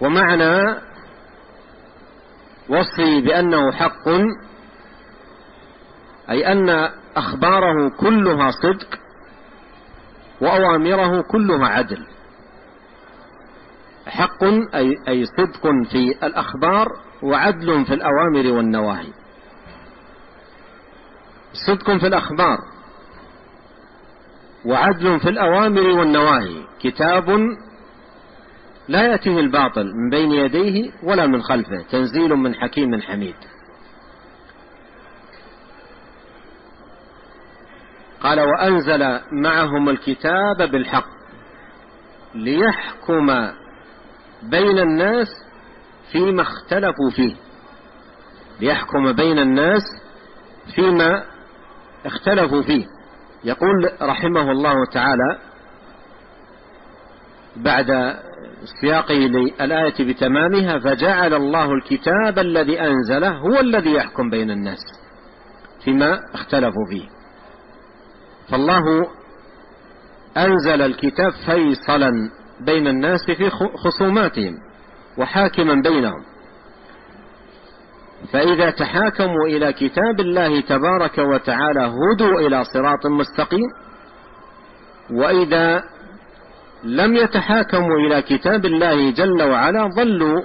ومعنى 0.00 0.76
وصفه 2.68 3.20
بأنه 3.20 3.72
حق 3.72 4.08
أي 6.30 6.52
أن 6.52 6.90
أخباره 7.16 7.88
كلها 8.00 8.50
صدق 8.50 8.98
وأوامره 10.40 11.22
كلها 11.22 11.66
عدل. 11.68 12.06
حق 14.06 14.44
أي, 14.74 14.96
أي 15.08 15.24
صدق 15.24 15.62
في 15.90 16.26
الأخبار 16.26 16.88
وعدل 17.22 17.84
في 17.84 17.94
الأوامر 17.94 18.56
والنواهي. 18.56 19.12
صدق 21.52 21.96
في 21.96 22.06
الأخبار 22.06 22.58
وعدل 24.64 25.20
في 25.20 25.28
الأوامر 25.28 25.88
والنواهي. 25.88 26.64
كتاب 26.80 27.30
لا 28.88 29.02
يأتيه 29.02 29.38
الباطل 29.40 29.84
من 29.84 30.10
بين 30.10 30.32
يديه 30.32 30.92
ولا 31.02 31.26
من 31.26 31.42
خلفه. 31.42 31.82
تنزيل 31.90 32.34
من 32.36 32.54
حكيم 32.54 33.00
حميد. 33.00 33.36
قال 38.20 38.40
وأنزل 38.40 39.20
معهم 39.32 39.88
الكتاب 39.88 40.70
بالحق 40.72 41.08
ليحكم 42.34 43.26
بين 44.42 44.78
الناس 44.78 45.28
فيما 46.12 46.42
اختلفوا 46.42 47.10
فيه. 47.16 47.36
ليحكم 48.60 49.12
بين 49.12 49.38
الناس 49.38 49.82
فيما 50.74 51.24
اختلفوا 52.06 52.62
فيه. 52.62 52.86
يقول 53.44 53.90
رحمه 54.02 54.50
الله 54.50 54.74
تعالى 54.92 55.38
بعد 57.56 58.16
سياقه 58.80 59.14
للآية 59.14 59.94
بتمامها 60.12 60.78
فجعل 60.78 61.34
الله 61.34 61.72
الكتاب 61.72 62.38
الذي 62.38 62.80
أنزله 62.80 63.30
هو 63.30 63.60
الذي 63.60 63.92
يحكم 63.94 64.30
بين 64.30 64.50
الناس 64.50 64.80
فيما 65.84 66.18
اختلفوا 66.34 66.86
فيه. 66.90 67.08
فالله 68.50 69.08
أنزل 70.36 70.82
الكتاب 70.82 71.32
فيصلا 71.46 72.10
بين 72.60 72.86
الناس 72.86 73.30
في 73.30 73.50
خصوماتهم 73.84 74.54
وحاكما 75.18 75.74
بينهم. 75.82 76.24
فإذا 78.32 78.70
تحاكموا 78.70 79.46
إلى 79.46 79.72
كتاب 79.72 80.20
الله 80.20 80.60
تبارك 80.60 81.18
وتعالى 81.18 81.80
هدوا 81.80 82.40
إلى 82.40 82.64
صراط 82.64 83.06
مستقيم. 83.06 83.68
وإذا 85.10 85.82
لم 86.84 87.16
يتحاكموا 87.16 87.96
إلى 88.06 88.22
كتاب 88.22 88.64
الله 88.64 89.10
جل 89.10 89.42
وعلا 89.42 89.86
ضلوا 89.96 90.42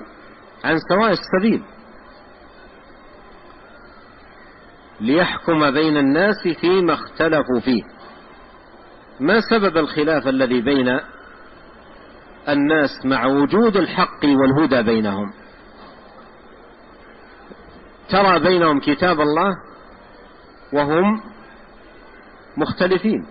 عن 0.64 0.78
سواء 0.90 1.12
السبيل. 1.12 1.64
ليحكم 5.02 5.72
بين 5.72 5.98
الناس 5.98 6.48
فيما 6.62 6.94
اختلفوا 6.94 7.60
فيه. 7.66 7.84
ما 9.20 9.42
سبب 9.50 9.78
الخلاف 9.78 10.28
الذي 10.28 10.62
بين 10.62 11.00
الناس 12.50 13.06
مع 13.06 13.26
وجود 13.26 13.78
الحق 13.78 14.26
والهدى 14.26 14.84
بينهم؟ 14.84 15.43
ترى 18.14 18.40
بينهم 18.40 18.80
كتاب 18.80 19.22
الله 19.22 19.52
وهم 20.74 21.22
مختلفين 22.58 23.26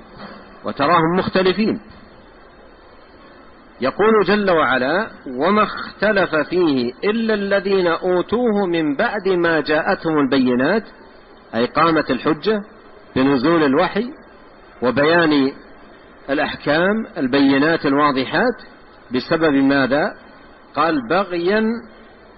وتراهم 0.65 1.17
مختلفين. 1.19 1.81
يقول 3.81 4.25
جل 4.27 4.51
وعلا 4.51 5.11
وما 5.27 5.63
اختلف 5.63 6.35
فيه 6.35 6.93
إلا 7.05 7.35
الذين 7.35 7.87
أوتوه 7.87 8.67
من 8.67 8.97
بعد 8.97 9.29
ما 9.29 9.61
جاءتهم 9.61 10.19
البينات 10.19 10.85
أي 11.55 11.67
قامت 11.67 12.11
الحجة 12.11 12.61
بنزول 13.17 13.63
الوحي 13.63 14.11
وبيان 14.83 15.53
الأحكام 16.31 17.07
البينات 17.17 17.87
الواضحات 17.87 18.63
بسبب 19.15 19.55
ماذا؟ 19.55 20.15
قال 20.75 21.09
بغيا 21.09 21.63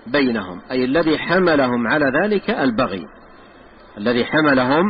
بينهم 0.07 0.61
أي 0.71 0.85
الذي 0.85 1.19
حملهم 1.19 1.87
على 1.87 2.07
ذلك 2.23 2.51
البغي. 2.51 3.07
الذي 3.99 4.25
حملهم 4.25 4.85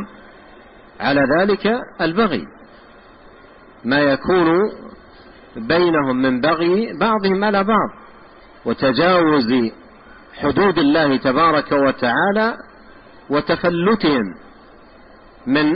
على 1.00 1.20
ذلك 1.40 1.66
البغي. 2.00 2.44
ما 3.84 3.98
يكون 4.00 4.46
بينهم 5.56 6.16
من 6.16 6.40
بغي 6.40 6.98
بعضهم 7.00 7.44
على 7.44 7.64
بعض. 7.64 7.90
وتجاوز 8.64 9.72
حدود 10.34 10.78
الله 10.78 11.16
تبارك 11.16 11.72
وتعالى 11.72 12.56
وتفلتهم 13.30 14.22
من 15.46 15.72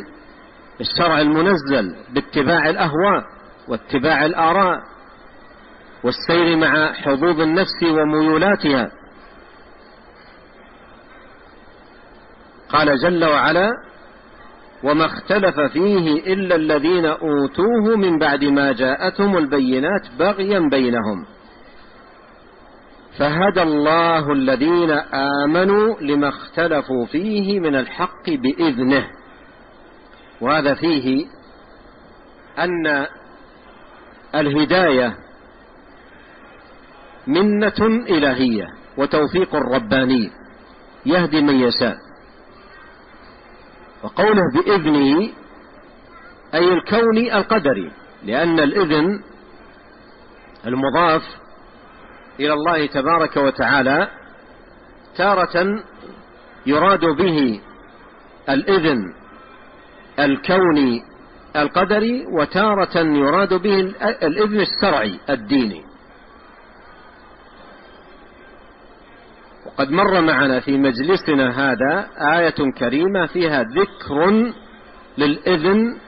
الشرع 0.80 1.20
المنزل 1.20 1.96
باتباع 2.14 2.70
الأهواء 2.70 3.24
واتباع 3.68 4.26
الآراء 4.26 4.78
والسير 6.04 6.56
مع 6.56 6.92
حظوظ 6.92 7.40
النفس 7.40 7.82
وميولاتها. 7.82 8.97
قال 12.68 12.98
جل 12.98 13.24
وعلا 13.24 13.70
وما 14.84 15.04
اختلف 15.04 15.60
فيه 15.60 16.32
إلا 16.32 16.54
الذين 16.54 17.06
أوتوه 17.06 17.96
من 17.96 18.18
بعد 18.18 18.44
ما 18.44 18.72
جاءتهم 18.72 19.38
البينات 19.38 20.08
بغيا 20.18 20.68
بينهم. 20.70 21.26
فهدى 23.18 23.62
الله 23.62 24.32
الذين 24.32 24.90
آمنوا 25.44 26.00
لما 26.00 26.28
اختلفوا 26.28 27.06
فيه 27.06 27.60
من 27.60 27.74
الحق 27.76 28.30
بإذنه. 28.30 29.06
وهذا 30.40 30.74
فيه 30.74 31.26
أن 32.58 33.06
الهداية 34.34 35.16
منة 37.26 37.86
إلهية 38.08 38.66
وتوفيق 38.96 39.54
رباني 39.54 40.30
يهدي 41.06 41.40
من 41.40 41.54
يشاء. 41.54 42.07
وقوله 44.02 44.42
بإذنه 44.54 45.30
أي 46.54 46.72
الكون 46.72 47.18
القدري 47.18 47.92
لأن 48.24 48.60
الإذن 48.60 49.20
المضاف 50.66 51.22
إلى 52.40 52.52
الله 52.52 52.86
تبارك 52.86 53.36
وتعالى 53.36 54.08
تارة 55.16 55.82
يراد 56.66 57.00
به 57.04 57.60
الإذن 58.48 59.14
الكوني 60.18 61.02
القدري 61.56 62.26
وتارة 62.26 62.98
يراد 62.98 63.54
به 63.54 63.80
الإذن 64.22 64.60
الشرعي 64.60 65.20
الديني. 65.30 65.87
وقد 69.78 69.90
مر 69.90 70.20
معنا 70.20 70.60
في 70.60 70.78
مجلسنا 70.78 71.50
هذا 71.50 72.08
آية 72.38 72.72
كريمة 72.78 73.26
فيها 73.26 73.62
ذكر 73.62 74.52
للإذن 75.18 75.98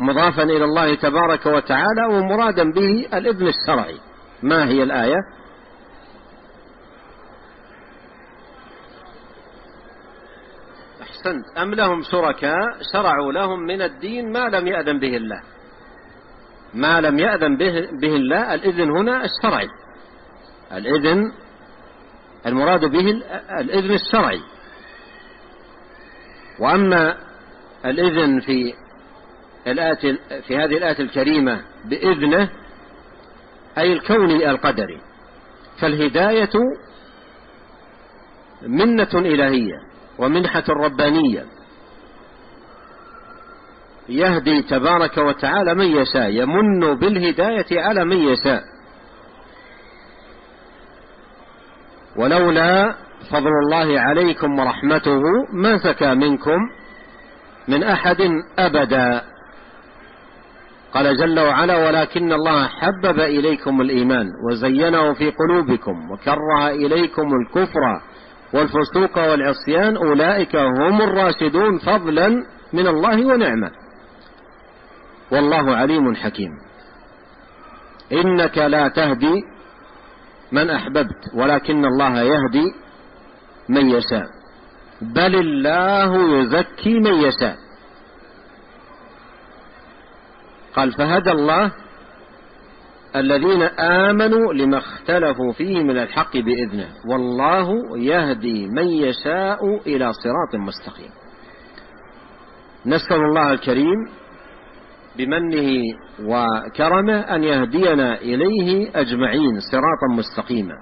مضافا 0.00 0.42
إلى 0.42 0.64
الله 0.64 0.94
تبارك 0.94 1.46
وتعالى 1.46 2.06
ومرادا 2.10 2.72
به 2.72 3.08
الإذن 3.14 3.48
الشرعي. 3.48 4.00
ما 4.42 4.68
هي 4.68 4.82
الآية؟ 4.82 5.16
أحسنت. 11.02 11.58
أم 11.58 11.74
لهم 11.74 12.02
شركاء 12.02 12.66
شرعوا 12.92 13.32
لهم 13.32 13.60
من 13.60 13.82
الدين 13.82 14.32
ما 14.32 14.48
لم 14.48 14.66
يأذن 14.66 14.98
به 14.98 15.16
الله؟ 15.16 15.42
ما 16.74 17.00
لم 17.00 17.18
يأذن 17.18 17.56
به, 17.56 17.88
به 18.00 18.16
الله؟ 18.16 18.54
الإذن 18.54 18.90
هنا 18.90 19.24
الشرعي. 19.24 19.68
الإذن 20.72 21.32
المراد 22.46 22.84
به 22.84 23.10
الإذن 23.60 23.94
الشرعي. 23.94 24.40
وأما 26.60 27.16
الإذن 27.84 28.40
في 28.40 28.74
الآية 29.66 30.18
في 30.40 30.56
هذه 30.56 30.76
الآية 30.76 30.98
الكريمة 31.00 31.62
بإذنه 31.84 32.50
أي 33.78 33.92
الكوني 33.92 34.50
القدري. 34.50 35.00
فالهداية 35.80 36.50
منة 38.62 39.10
إلهية 39.14 39.76
ومنحة 40.18 40.64
ربانية. 40.68 41.46
يهدي 44.08 44.62
تبارك 44.62 45.18
وتعالى 45.18 45.74
من 45.74 45.86
يشاء 45.86 46.30
يمن 46.30 46.94
بالهداية 46.94 47.80
على 47.80 48.04
من 48.04 48.16
يشاء. 48.16 48.62
ولولا 52.18 52.94
فضل 53.30 53.50
الله 53.64 54.00
عليكم 54.00 54.58
ورحمته 54.58 55.22
ما 55.52 55.76
زكى 55.76 56.14
منكم 56.14 56.58
من 57.68 57.82
أحد 57.82 58.16
أبدا. 58.58 59.22
قال 60.94 61.16
جل 61.16 61.40
وعلا 61.40 61.86
ولكن 61.86 62.32
الله 62.32 62.66
حبب 62.66 63.20
إليكم 63.20 63.80
الإيمان 63.80 64.26
وزينه 64.48 65.12
في 65.12 65.30
قلوبكم 65.30 66.10
وكره 66.10 66.68
إليكم 66.68 67.28
الكفر 67.34 68.00
والفسوق 68.54 69.18
والعصيان. 69.18 69.96
أولئك 69.96 70.56
هم 70.56 71.02
الراشدون 71.02 71.78
فضلا 71.78 72.28
من 72.72 72.86
الله 72.86 73.26
ونعمة. 73.26 73.70
والله 75.32 75.76
عليم 75.76 76.14
حكيم. 76.14 76.50
إنك 78.12 78.58
لا 78.58 78.88
تهدي 78.88 79.42
من 80.52 80.70
أحببت 80.70 81.34
ولكن 81.34 81.84
الله 81.84 82.22
يهدي 82.22 82.74
من 83.68 83.90
يشاء. 83.90 84.26
بل 85.02 85.34
الله 85.34 86.38
يزكي 86.40 86.94
من 87.00 87.14
يشاء. 87.14 87.56
قال 90.74 90.92
فهدى 90.92 91.30
الله 91.30 91.72
الذين 93.16 93.62
آمنوا 93.80 94.54
لما 94.54 94.78
اختلفوا 94.78 95.52
فيه 95.52 95.82
من 95.82 95.98
الحق 95.98 96.36
بإذنه. 96.36 96.88
والله 97.10 97.98
يهدي 97.98 98.68
من 98.68 98.88
يشاء 98.88 99.76
إلى 99.86 100.12
صراط 100.12 100.54
مستقيم. 100.54 101.10
نسأل 102.86 103.16
الله 103.16 103.52
الكريم 103.52 104.08
بمنه 105.18 105.70
وكرمه 106.22 107.20
أن 107.20 107.44
يهدينا 107.44 108.14
إليه 108.20 108.90
أجمعين 108.94 109.60
صراطا 109.60 110.08
مستقيما. 110.16 110.74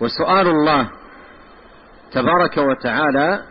وسؤال 0.00 0.46
الله 0.46 0.90
تبارك 2.12 2.56
وتعالى 2.58 3.42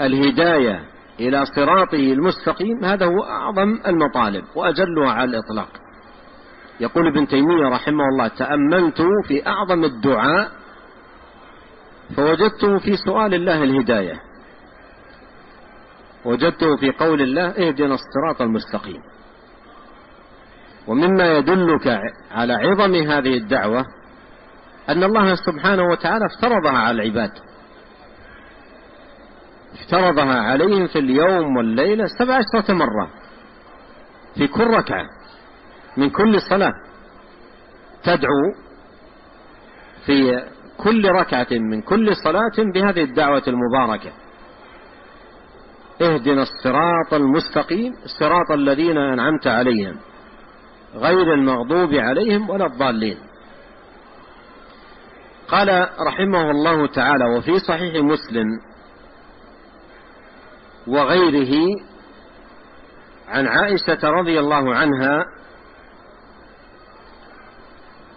الهداية 0.00 0.84
إلى 1.20 1.44
صراطه 1.56 2.12
المستقيم 2.12 2.84
هذا 2.84 3.06
هو 3.06 3.22
أعظم 3.22 3.78
المطالب 3.86 4.44
وأجلها 4.56 5.10
على 5.10 5.30
الإطلاق. 5.30 5.68
يقول 6.80 7.06
ابن 7.06 7.26
تيمية 7.26 7.68
رحمه 7.68 8.04
الله 8.12 8.28
تأملت 8.28 9.02
في 9.28 9.46
أعظم 9.46 9.84
الدعاء 9.84 10.50
فوجدته 12.16 12.78
في 12.78 12.96
سؤال 12.96 13.34
الله 13.34 13.62
الهداية. 13.62 14.20
وجدته 16.24 16.76
في 16.76 16.90
قول 16.90 17.22
الله 17.22 17.46
اهدنا 17.46 17.94
الصراط 17.94 18.42
المستقيم. 18.42 19.02
ومما 20.86 21.38
يدلك 21.38 22.00
على 22.30 22.52
عظم 22.52 22.94
هذه 22.94 23.36
الدعوة 23.36 23.84
أن 24.88 25.04
الله 25.04 25.34
سبحانه 25.34 25.82
وتعالى 25.82 26.26
افترضها 26.26 26.78
على 26.78 27.02
العباد. 27.02 27.30
افترضها 29.74 30.40
عليهم 30.40 30.86
في 30.86 30.98
اليوم 30.98 31.56
والليلة 31.56 32.06
سبع 32.18 32.34
عشرة 32.34 32.74
مرة 32.74 33.10
في 34.34 34.46
كل 34.46 34.66
ركعة 34.66 35.04
من 35.96 36.10
كل 36.10 36.40
صلاة 36.50 36.72
تدعو 38.04 38.54
في 40.06 40.44
كل 40.76 41.08
ركعة 41.08 41.46
من 41.50 41.82
كل 41.82 42.16
صلاة 42.16 42.72
بهذه 42.74 43.02
الدعوة 43.02 43.42
المباركة. 43.48 44.12
اهدنا 46.02 46.42
الصراط 46.42 47.14
المستقيم 47.14 47.92
صراط 48.20 48.50
الذين 48.50 48.98
أنعمت 48.98 49.46
عليهم 49.46 49.96
غير 50.94 51.34
المغضوب 51.34 51.94
عليهم 51.94 52.50
ولا 52.50 52.66
الضالين. 52.66 53.18
قال 55.48 55.88
رحمه 56.06 56.50
الله 56.50 56.86
تعالى 56.86 57.24
وفي 57.36 57.58
صحيح 57.58 58.04
مسلم 58.04 58.46
وغيره 60.86 61.54
عن 63.28 63.46
عائشة 63.46 64.08
رضي 64.08 64.40
الله 64.40 64.74
عنها 64.74 65.24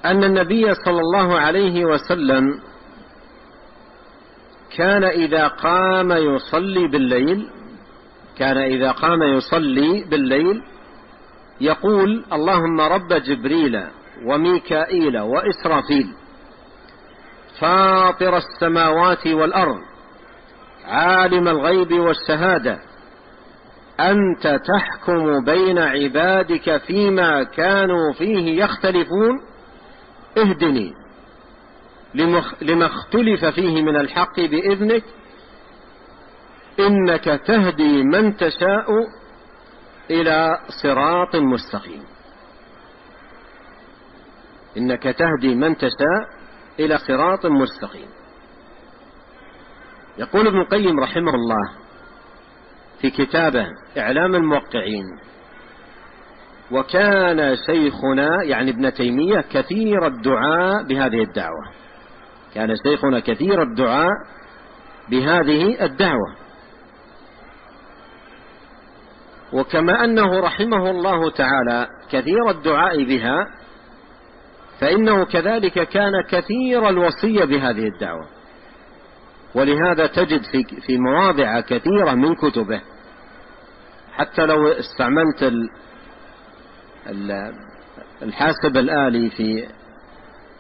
أن 0.05 0.23
النبي 0.23 0.73
صلى 0.73 0.99
الله 0.99 1.39
عليه 1.39 1.86
وسلم 1.86 2.61
كان 4.78 5.03
إذا 5.03 5.47
قام 5.47 6.11
يصلي 6.11 6.88
بالليل 6.88 7.49
كان 8.39 8.57
إذا 8.57 8.91
قام 8.91 9.23
يصلي 9.23 10.03
بالليل 10.09 10.61
يقول 11.61 12.25
اللهم 12.33 12.81
رب 12.81 13.13
جبريل 13.13 13.83
وميكائيل 14.25 15.19
وإسرافيل 15.19 16.07
فاطر 17.59 18.38
السماوات 18.38 19.27
والأرض 19.27 19.81
عالم 20.85 21.47
الغيب 21.47 21.93
والشهادة 21.93 22.79
أنت 23.99 24.59
تحكم 24.65 25.43
بين 25.43 25.79
عبادك 25.79 26.77
فيما 26.77 27.43
كانوا 27.43 28.13
فيه 28.13 28.63
يختلفون 28.63 29.39
اهدني 30.38 30.93
لما 32.61 32.85
اختلف 32.85 33.45
فيه 33.45 33.81
من 33.81 33.95
الحق 33.95 34.39
بإذنك 34.39 35.03
إنك 36.80 37.23
تهدي 37.23 38.03
من 38.03 38.38
تشاء 38.38 38.88
إلى 40.11 40.59
صراط 40.84 41.36
مستقيم. 41.36 42.03
إنك 44.78 45.03
تهدي 45.03 45.55
من 45.55 45.78
تشاء 45.78 46.28
إلى 46.80 46.97
صراط 46.97 47.45
مستقيم. 47.45 48.07
يقول 50.17 50.47
ابن 50.47 50.61
القيم 50.61 50.99
رحمه 50.99 51.36
الله 51.36 51.71
في 53.01 53.09
كتابه 53.09 53.67
إعلام 53.97 54.36
الموقعين 54.36 55.05
وكان 56.71 57.55
شيخنا 57.55 58.43
يعني 58.43 58.71
ابن 58.71 58.93
تيمية 58.93 59.41
كثير 59.41 60.07
الدعاء 60.07 60.84
بهذه 60.84 61.23
الدعوة. 61.23 61.71
كان 62.55 62.75
شيخنا 62.88 63.19
كثير 63.19 63.61
الدعاء 63.61 64.13
بهذه 65.09 65.86
الدعوة. 65.86 66.47
وكما 69.54 70.04
أنه 70.04 70.39
رحمه 70.39 70.89
الله 70.89 71.32
تعالى 71.32 71.88
كثير 72.12 72.50
الدعاء 72.50 73.04
بها 73.04 73.48
فإنه 74.80 75.26
كذلك 75.26 75.88
كان 75.88 76.12
كثير 76.30 76.89
الوصية 76.89 77.45
بهذه 77.45 77.88
الدعوة. 77.88 78.28
ولهذا 79.56 80.08
تجد 80.08 80.41
في 80.41 80.64
في 80.82 80.98
مواضع 80.98 81.60
كثيرة 81.60 82.14
من 82.14 82.36
كتبه. 82.36 82.82
حتى 84.14 84.45
لو 84.45 84.68
استعملت 84.68 85.54
الحاسب 88.22 88.78
الآلي 88.78 89.30
في 89.30 89.68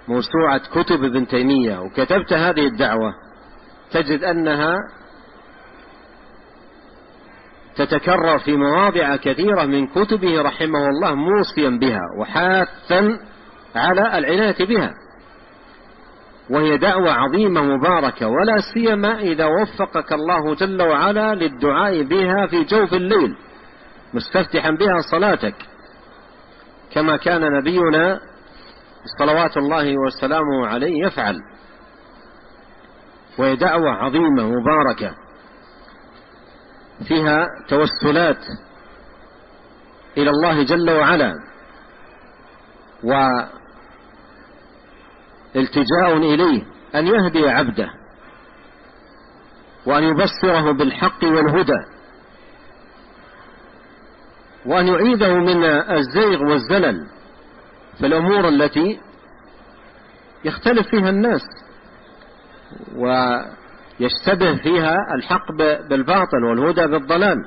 موسوعة 0.07 0.57
كتب 0.57 1.03
ابن 1.03 1.27
تيمية 1.27 1.79
وكتبت 1.79 2.33
هذه 2.33 2.67
الدعوة 2.67 3.13
تجد 3.91 4.23
أنها 4.23 4.77
تتكرر 7.77 8.37
في 8.37 8.55
مواضع 8.55 9.15
كثيرة 9.15 9.65
من 9.65 9.87
كتبه 9.87 10.41
رحمه 10.41 10.87
الله 10.87 11.15
موصيا 11.15 11.69
بها 11.69 12.01
وحاثا 12.19 13.19
على 13.75 14.17
العناية 14.17 14.65
بها. 14.65 14.93
وهي 16.49 16.77
دعوة 16.77 17.11
عظيمة 17.11 17.61
مباركة 17.61 18.27
ولا 18.27 18.57
سيما 18.73 19.19
إذا 19.19 19.45
وفقك 19.45 20.13
الله 20.13 20.55
جل 20.55 20.81
وعلا 20.81 21.35
للدعاء 21.35 22.03
بها 22.03 22.47
في 22.47 22.63
جوف 22.63 22.93
الليل 22.93 23.35
مستفتحا 24.13 24.71
بها 24.71 24.99
صلاتك. 25.11 25.55
كما 26.93 27.17
كان 27.17 27.41
نبينا 27.57 28.19
صلوات 29.19 29.57
الله 29.57 29.95
وسلامه 29.97 30.67
عليه 30.67 31.05
يفعل. 31.05 31.35
وهي 33.39 33.55
دعوة 33.55 33.89
عظيمة 33.89 34.43
مباركة. 34.43 35.26
فيها 37.03 37.47
توسلات 37.69 38.39
إلى 40.17 40.29
الله 40.29 40.63
جل 40.63 40.91
وعلا 40.91 41.33
والتجاء 45.55 46.17
إليه 46.17 46.63
أن 46.95 47.07
يهدي 47.07 47.49
عبده 47.49 47.89
وأن 49.85 50.03
يبصره 50.03 50.71
بالحق 50.71 51.23
والهدى 51.23 51.85
وأن 54.65 54.87
يعيده 54.87 55.33
من 55.33 55.63
الزيغ 55.65 56.43
والزلل 56.43 57.07
في 57.99 58.05
الأمور 58.05 58.47
التي 58.47 58.99
يختلف 60.45 60.87
فيها 60.87 61.09
الناس 61.09 61.41
ويشتبه 64.01 64.55
فيها 64.55 64.95
الحق 65.15 65.51
بالباطل 65.89 66.43
والهدى 66.43 66.87
بالضلال. 66.87 67.37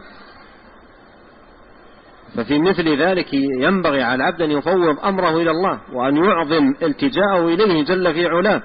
ففي 2.37 2.59
مثل 2.59 3.03
ذلك 3.03 3.35
ينبغي 3.35 4.03
على 4.03 4.15
العبد 4.15 4.43
أن 4.43 4.51
يفوض 4.51 5.05
أمره 5.05 5.37
إلى 5.37 5.51
الله 5.51 5.81
وأن 5.93 6.17
يعظم 6.17 6.75
التجاءه 6.83 7.49
إليه 7.49 7.85
جل 7.85 8.15
في 8.15 8.27
علاه. 8.27 8.63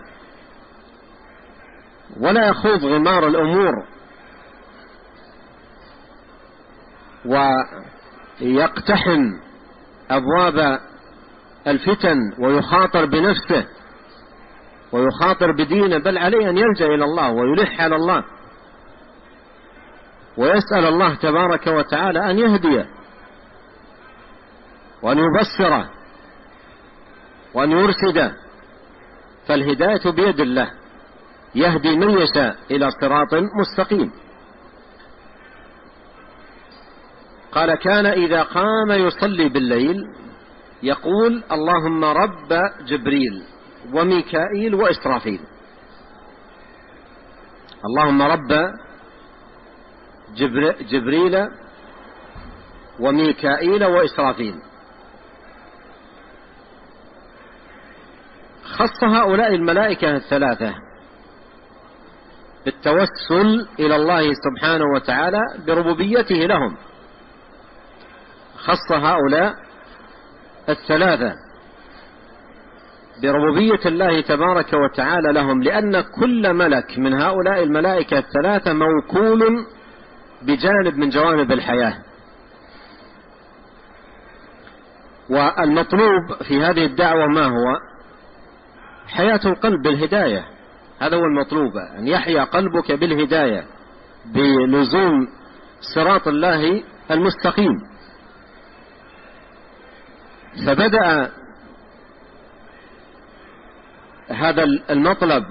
ولا 2.19 2.47
يخوض 2.47 2.85
غمار 2.85 3.27
الأمور. 3.27 3.73
ويقتحم 8.41 9.21
أبواب 10.09 10.79
الفتن 11.67 12.17
ويخاطر 12.39 13.05
بنفسه. 13.05 13.67
ويخاطر 14.95 15.51
بدينه 15.51 15.97
بل 15.97 16.17
عليه 16.17 16.49
أن 16.49 16.57
يلجأ 16.57 16.85
إلى 16.85 17.03
الله 17.03 17.31
ويلح 17.31 17.81
على 17.81 17.95
الله. 17.95 18.23
ويسأل 20.37 20.85
الله 20.85 21.15
تبارك 21.15 21.67
وتعالى 21.67 22.31
أن 22.31 22.39
يهديه 22.39 22.87
وأن 25.01 25.17
يبصره 25.17 25.89
وأن 27.53 27.71
يرشده. 27.71 28.31
فالهداية 29.47 30.11
بيد 30.11 30.39
الله 30.39 30.71
يهدي 31.55 31.95
من 31.95 32.09
يشاء 32.09 32.55
إلى 32.71 32.91
صراط 33.01 33.33
مستقيم. 33.33 34.11
قال 37.51 37.75
كان 37.75 38.05
إذا 38.05 38.41
قام 38.43 38.91
يصلي 38.91 39.49
بالليل 39.49 40.03
يقول 40.83 41.43
اللهم 41.51 42.05
رب 42.05 42.61
جبريل 42.85 43.54
وميكائيل 43.93 44.75
وإسرافيل. 44.75 45.39
اللهم 47.85 48.21
رب 48.21 48.73
جبريل 50.91 51.47
وميكائيل 52.99 53.85
وإسرافيل. 53.85 54.55
خص 58.63 59.03
هؤلاء 59.03 59.55
الملائكة 59.55 60.15
الثلاثة 60.15 60.75
بالتوسل 62.65 63.67
إلى 63.79 63.95
الله 63.95 64.33
سبحانه 64.33 64.85
وتعالى 64.95 65.41
بربوبيته 65.67 66.35
لهم. 66.35 66.77
خص 68.57 68.91
هؤلاء 68.91 69.55
الثلاثة 70.69 71.44
بربوبية 73.21 73.85
الله 73.85 74.21
تبارك 74.21 74.73
وتعالى 74.73 75.33
لهم 75.33 75.63
لأن 75.63 76.01
كل 76.01 76.53
ملك 76.53 76.99
من 76.99 77.13
هؤلاء 77.13 77.63
الملائكة 77.63 78.17
الثلاثة 78.17 78.73
موكول 78.73 79.65
بجانب 80.41 80.97
من 80.97 81.09
جوانب 81.09 81.51
الحياة. 81.51 81.97
والمطلوب 85.29 86.43
في 86.47 86.61
هذه 86.61 86.85
الدعوة 86.85 87.27
ما 87.27 87.45
هو؟ 87.45 87.77
حياة 89.07 89.39
القلب 89.45 89.81
بالهداية. 89.81 90.45
هذا 90.99 91.17
هو 91.17 91.25
المطلوب 91.25 91.77
أن 91.97 92.07
يحيا 92.07 92.43
قلبك 92.43 92.91
بالهداية 92.91 93.65
بلزوم 94.25 95.27
صراط 95.95 96.27
الله 96.27 96.83
المستقيم. 97.11 97.73
فبدأ 100.67 101.31
هذا 104.29 104.63
المطلب 104.89 105.43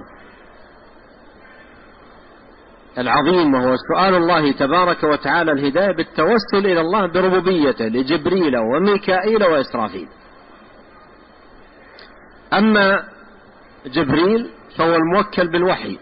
العظيم 2.99 3.55
وهو 3.55 3.75
سؤال 3.77 4.14
الله 4.14 4.53
تبارك 4.53 5.05
وتعالى 5.05 5.53
الهداية 5.53 5.97
بالتوسل 5.97 6.66
إلى 6.66 6.81
الله 6.81 7.07
بربوبيته 7.07 7.85
لجبريل 7.85 8.57
وميكائيل 8.57 9.45
وإسرافيل. 9.45 10.09
أما 12.53 13.09
جبريل 13.87 14.51
فهو 14.79 14.97
الموكل 14.97 15.49
بالوحي. 15.49 15.99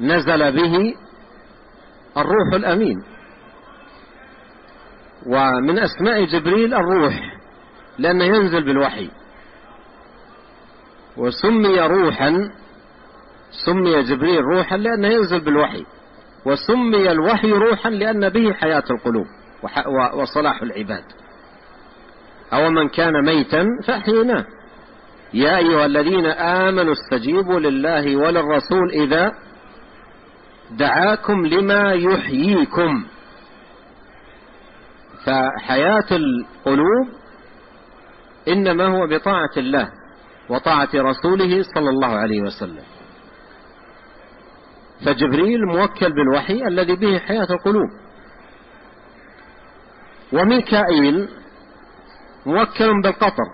نزل 0.00 0.52
به 0.52 0.94
الروح 2.16 2.54
الأمين. 2.54 3.04
ومن 5.26 5.78
أسماء 5.78 6.24
جبريل 6.24 6.74
الروح 6.74 7.14
لأنه 7.98 8.24
ينزل 8.24 8.64
بالوحي. 8.64 9.10
وسمي 11.16 11.80
روحا 11.80 12.50
سمي 13.66 14.02
جبريل 14.02 14.40
روحا 14.40 14.76
لأنه 14.76 15.08
ينزل 15.08 15.40
بالوحي. 15.40 15.84
وسمي 16.46 17.12
الوحي 17.12 17.52
روحا 17.52 17.90
لأن 17.90 18.28
به 18.28 18.52
حياة 18.52 18.84
القلوب 18.90 19.26
وصلاح 20.14 20.62
العباد. 20.62 21.04
أو 22.52 22.70
من 22.70 22.88
كان 22.88 23.24
ميتا 23.24 23.66
فأحييناه. 23.86 24.44
يا 25.34 25.56
أيها 25.56 25.86
الذين 25.86 26.26
آمنوا 26.26 26.92
استجيبوا 26.92 27.60
لله 27.60 28.16
وللرسول 28.16 28.90
إذا 28.92 29.32
دعاكم 30.70 31.46
لما 31.46 31.92
يحييكم. 31.92 33.04
فحياة 35.26 36.06
القلوب 36.10 37.08
إنما 38.48 38.86
هو 38.86 39.06
بطاعة 39.06 39.50
الله. 39.56 39.88
وطاعة 40.48 40.88
رسوله 40.94 41.62
صلى 41.62 41.90
الله 41.90 42.08
عليه 42.08 42.42
وسلم. 42.42 42.84
فجبريل 45.06 45.66
موكل 45.66 46.12
بالوحي 46.12 46.66
الذي 46.66 46.96
به 46.96 47.18
حياة 47.18 47.46
القلوب. 47.50 47.90
وميكائيل 50.32 51.28
موكل 52.46 53.02
بالقطر. 53.02 53.48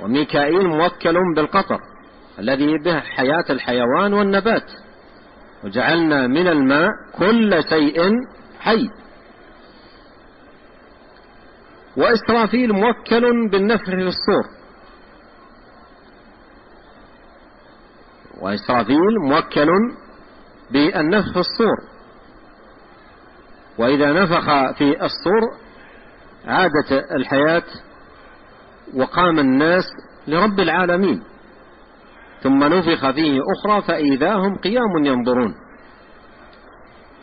وميكائيل 0.00 0.68
موكل 0.68 1.16
بالقطر 1.36 1.78
الذي 2.38 2.78
به 2.78 3.00
حياة 3.00 3.44
الحيوان 3.50 4.14
والنبات. 4.14 4.70
وجعلنا 5.64 6.26
من 6.26 6.48
الماء 6.48 6.90
كل 7.18 7.64
شيء 7.68 8.10
حي. 8.60 8.88
وإسرافيل 11.96 12.72
موكل 12.72 13.50
بالنفر 13.50 13.84
في 13.84 14.08
الصور. 14.08 14.61
وإسرافيل 18.42 19.18
موكل 19.28 19.68
بالنفخ 20.70 21.32
في 21.32 21.38
الصور. 21.38 21.76
وإذا 23.78 24.12
نفخ 24.12 24.72
في 24.78 25.04
الصور 25.04 25.42
عادت 26.44 26.92
الحياة 27.16 27.62
وقام 28.94 29.38
الناس 29.38 29.84
لرب 30.26 30.60
العالمين. 30.60 31.22
ثم 32.42 32.64
نفخ 32.64 33.10
فيه 33.10 33.40
أخرى 33.56 33.82
فإذا 33.82 34.34
هم 34.34 34.56
قيام 34.56 35.04
ينظرون. 35.04 35.54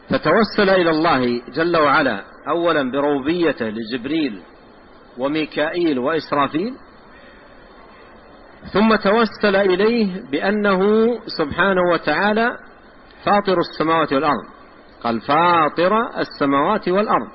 فتوسل 0.10 0.70
إلى 0.70 0.90
الله 0.90 1.42
جل 1.54 1.78
وعلا 1.78 2.24
أولا 2.48 2.92
بربوبيته 2.92 3.66
لجبريل 3.66 4.42
وميكائيل 5.18 6.00
وإسرافيل 6.00 6.76
ثم 8.74 8.96
توسل 8.96 9.56
إليه 9.56 10.22
بأنه 10.32 10.82
سبحانه 11.38 11.82
وتعالى 11.92 12.58
فاطر 13.26 13.58
السماوات 13.60 14.14
والأرض. 14.14 14.46
قال 15.04 15.22
فاطر 15.22 16.20
السماوات 16.20 16.90
والأرض. 16.90 17.28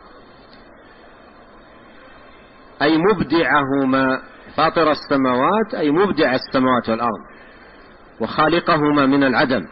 أي 2.83 2.99
مبدعهما 2.99 4.22
فاطر 4.57 4.91
السماوات 4.91 5.75
أي 5.75 5.91
مبدع 5.91 6.35
السماوات 6.35 6.89
والأرض. 6.89 7.20
وخالقهما 8.20 9.07
من 9.07 9.25
العدم. 9.25 9.62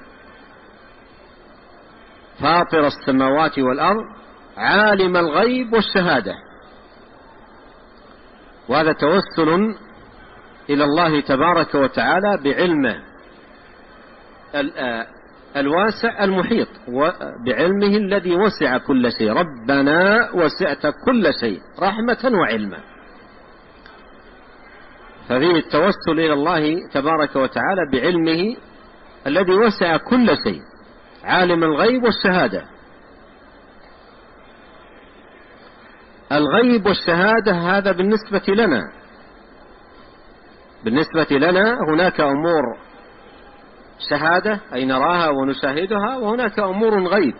فاطر 2.40 2.86
السماوات 2.86 3.58
والأرض 3.58 4.04
عالم 4.56 5.16
الغيب 5.16 5.72
والشهادة. 5.72 6.34
وهذا 8.68 8.92
توسل 8.92 9.74
إلى 10.70 10.84
الله 10.84 11.20
تبارك 11.20 11.74
وتعالى 11.74 12.38
بعلمه 12.44 13.02
الواسع 15.56 16.24
المحيط 16.24 16.68
بعلمه 17.46 17.96
الذي 17.96 18.36
وسع 18.36 18.78
كل 18.78 19.12
شيء. 19.12 19.32
ربنا 19.32 20.30
وسعت 20.34 20.86
كل 21.04 21.30
شيء 21.40 21.60
رحمة 21.80 22.38
وعلما. 22.40 22.78
ففيه 25.28 25.56
التوسل 25.56 26.10
إلى 26.20 26.32
الله 26.32 26.88
تبارك 26.92 27.36
وتعالى 27.36 27.90
بعلمه 27.92 28.56
الذي 29.26 29.52
وسع 29.52 29.96
كل 29.96 30.26
شيء 30.46 30.60
عالم 31.24 31.64
الغيب 31.64 32.02
والشهادة. 32.04 32.64
الغيب 36.32 36.86
والشهادة 36.86 37.52
هذا 37.52 37.92
بالنسبة 37.92 38.54
لنا. 38.54 39.01
بالنسبة 40.84 41.26
لنا 41.38 41.78
هناك 41.88 42.20
أمور 42.20 42.62
شهادة 44.10 44.60
أي 44.74 44.84
نراها 44.84 45.28
ونشاهدها 45.28 46.16
وهناك 46.16 46.58
أمور 46.58 47.06
غيب. 47.06 47.34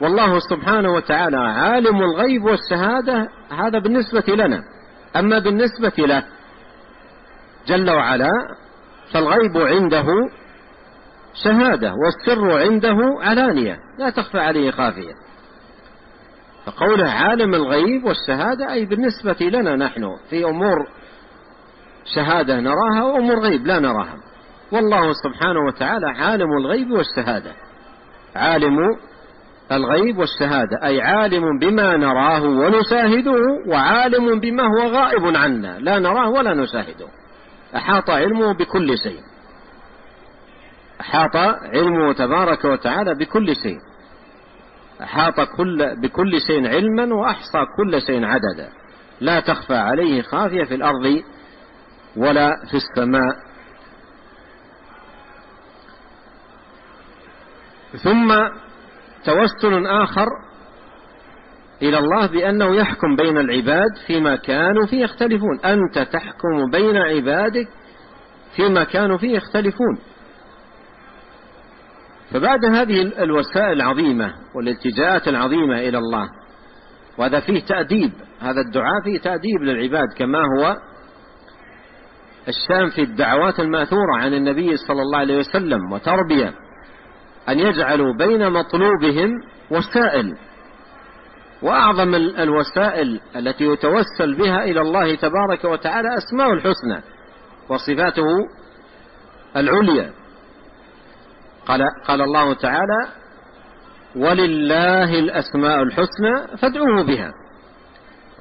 والله 0.00 0.38
سبحانه 0.38 0.92
وتعالى 0.94 1.36
عالم 1.36 2.02
الغيب 2.02 2.44
والشهادة 2.44 3.28
هذا 3.50 3.78
بالنسبة 3.78 4.34
لنا. 4.34 4.62
أما 5.16 5.38
بالنسبة 5.38 5.92
له 6.06 6.24
جل 7.66 7.90
وعلا 7.90 8.30
فالغيب 9.12 9.56
عنده 9.56 10.06
شهادة 11.44 11.94
والسر 11.94 12.58
عنده 12.58 12.96
علانية 13.20 13.78
لا 13.98 14.10
تخفى 14.10 14.38
عليه 14.38 14.70
خافية. 14.70 15.12
فقوله 16.66 17.10
عالم 17.10 17.54
الغيب 17.54 18.04
والشهادة 18.04 18.72
أي 18.72 18.84
بالنسبة 18.84 19.36
لنا 19.40 19.76
نحن 19.76 20.16
في 20.30 20.44
أمور 20.44 20.88
شهادة 22.14 22.60
نراها 22.60 23.04
وأمور 23.04 23.38
غيب 23.38 23.66
لا 23.66 23.78
نراها. 23.78 24.16
والله 24.72 25.12
سبحانه 25.12 25.60
وتعالى 25.66 26.06
عالم 26.06 26.48
الغيب 26.52 26.90
والشهادة. 26.90 27.52
عالم 28.36 28.78
الغيب 29.72 30.18
والشهادة 30.18 30.78
أي 30.84 31.00
عالم 31.00 31.58
بما 31.58 31.96
نراه 31.96 32.42
ونشاهده 32.42 33.40
وعالم 33.66 34.40
بما 34.40 34.62
هو 34.62 34.88
غائب 34.88 35.36
عنا 35.36 35.78
لا 35.78 35.98
نراه 35.98 36.30
ولا 36.30 36.54
نشاهده. 36.54 37.06
أحاط 37.76 38.10
علمه 38.10 38.52
بكل 38.52 38.98
شيء. 38.98 39.20
أحاط 41.00 41.36
علمه 41.74 42.12
تبارك 42.12 42.64
وتعالى 42.64 43.14
بكل 43.14 43.56
شيء. 43.56 43.78
أحاط 45.02 45.40
كل 45.40 46.00
بكل 46.02 46.40
شيء 46.46 46.68
علما 46.68 47.14
وأحصى 47.14 47.58
كل 47.76 48.02
شيء 48.02 48.24
عددا. 48.24 48.68
لا 49.20 49.40
تخفى 49.40 49.74
عليه 49.74 50.22
خافية 50.22 50.64
في 50.64 50.74
الأرض 50.74 51.22
ولا 52.18 52.50
في 52.70 52.76
السماء. 52.76 53.48
ثم 58.04 58.34
توسل 59.24 59.86
آخر 59.86 60.26
إلى 61.82 61.98
الله 61.98 62.26
بأنه 62.26 62.76
يحكم 62.76 63.16
بين 63.16 63.38
العباد 63.38 63.96
فيما 64.06 64.36
كانوا 64.36 64.86
فيه 64.86 65.04
يختلفون. 65.04 65.60
أنت 65.64 65.98
تحكم 65.98 66.70
بين 66.72 66.96
عبادك 66.96 67.68
فيما 68.56 68.84
كانوا 68.84 69.18
فيه 69.18 69.36
يختلفون. 69.36 69.98
فبعد 72.32 72.64
هذه 72.64 73.02
الوسائل 73.02 73.72
العظيمة 73.72 74.34
والالتجاءات 74.54 75.28
العظيمة 75.28 75.78
إلى 75.78 75.98
الله 75.98 76.28
وهذا 77.18 77.40
فيه 77.40 77.64
تأديب 77.64 78.12
هذا 78.40 78.60
الدعاء 78.60 79.02
فيه 79.04 79.18
تأديب 79.18 79.62
للعباد 79.62 80.08
كما 80.16 80.38
هو 80.38 80.76
الشام 82.48 82.90
في 82.90 83.02
الدعوات 83.02 83.60
الماثورة 83.60 84.16
عن 84.16 84.34
النبي 84.34 84.76
صلى 84.76 85.02
الله 85.02 85.18
عليه 85.18 85.38
وسلم 85.38 85.92
وتربية 85.92 86.54
أن 87.48 87.58
يجعلوا 87.58 88.14
بين 88.18 88.52
مطلوبهم 88.52 89.30
وسائل. 89.70 90.36
وأعظم 91.62 92.14
الوسائل 92.14 93.20
التي 93.36 93.64
يتوسل 93.64 94.34
بها 94.38 94.64
إلى 94.64 94.80
الله 94.80 95.14
تبارك 95.14 95.64
وتعالى 95.64 96.08
أسماء 96.18 96.52
الحسنى 96.52 97.02
وصفاته 97.68 98.26
العليا. 99.56 100.12
قال, 101.66 101.82
قال 102.06 102.22
الله 102.22 102.54
تعالى 102.54 103.08
ولله 104.16 105.18
الأسماء 105.18 105.82
الحسنى 105.82 106.56
فادعوه 106.58 107.02
بها. 107.02 107.32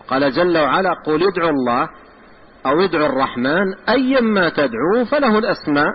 قال 0.08 0.32
جل 0.32 0.58
وعلا 0.58 0.89
قل 1.05 1.28
ادعوا 1.28 1.49
الله 1.49 1.89
أو 2.68 2.82
ادعوا 2.82 3.05
الرحمن 3.05 3.74
أيما 3.89 4.49
تدعوا 4.49 5.03
فله 5.11 5.38
الأسماء 5.38 5.91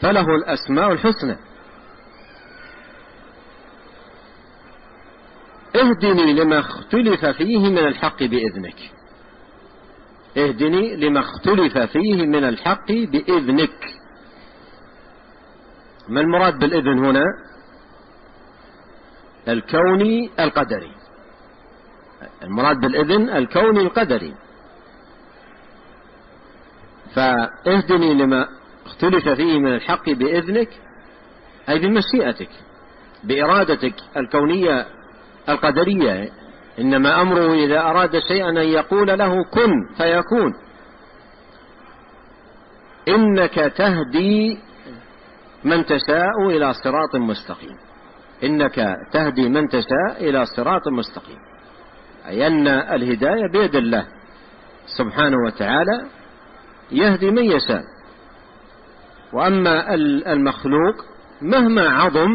فله 0.00 0.26
الأسماء 0.34 0.92
الحسنى. 0.92 1.36
اهدني 5.76 6.32
لما 6.32 6.58
اختلف 6.58 7.26
فيه 7.26 7.58
من 7.58 7.78
الحق 7.78 8.22
بإذنك. 8.22 8.76
اهدني 10.36 10.96
لما 10.96 11.20
اختلف 11.20 11.78
فيه 11.78 12.26
من 12.26 12.44
الحق 12.44 12.92
بإذنك. 12.92 13.94
ما 16.08 16.20
المراد 16.20 16.58
بالإذن 16.58 17.04
هنا؟ 17.04 17.24
الكوني 19.48 20.30
القدري. 20.40 20.92
المراد 22.42 22.80
بالإذن 22.80 23.30
الكوني 23.30 23.80
القدري. 23.80 24.34
فاهدني 27.14 28.14
لما 28.14 28.48
اختلف 28.86 29.28
فيه 29.28 29.58
من 29.58 29.74
الحق 29.74 30.10
بإذنك 30.10 30.68
أي 31.68 31.78
بمشيئتك 31.78 32.48
بإرادتك 33.24 33.94
الكونية 34.16 34.86
القدرية. 35.48 36.30
إنما 36.78 37.22
أمره 37.22 37.54
إذا 37.54 37.80
أراد 37.80 38.18
شيئا 38.28 38.48
أن 38.48 38.56
يقول 38.56 39.18
له 39.18 39.44
كن 39.44 39.94
فيكون. 39.96 40.54
إنك 43.08 43.54
تهدي 43.54 44.58
من 45.64 45.84
تشاء 45.84 46.46
إلى 46.50 46.74
صراط 46.74 47.16
مستقيم. 47.16 47.76
إنك 48.44 48.96
تهدي 49.12 49.48
من 49.48 49.68
تشاء 49.68 50.28
إلى 50.28 50.46
صراط 50.46 50.88
مستقيم. 50.88 51.38
أي 52.26 52.46
أن 52.46 52.68
الهداية 52.68 53.50
بيد 53.52 53.76
الله 53.76 54.06
سبحانه 54.98 55.36
وتعالى 55.46 56.06
يهدي 56.92 57.30
من 57.30 57.44
يشاء. 57.44 57.82
وأما 59.32 59.94
المخلوق 60.32 60.94
مهما 61.42 61.88
عظم 61.88 62.28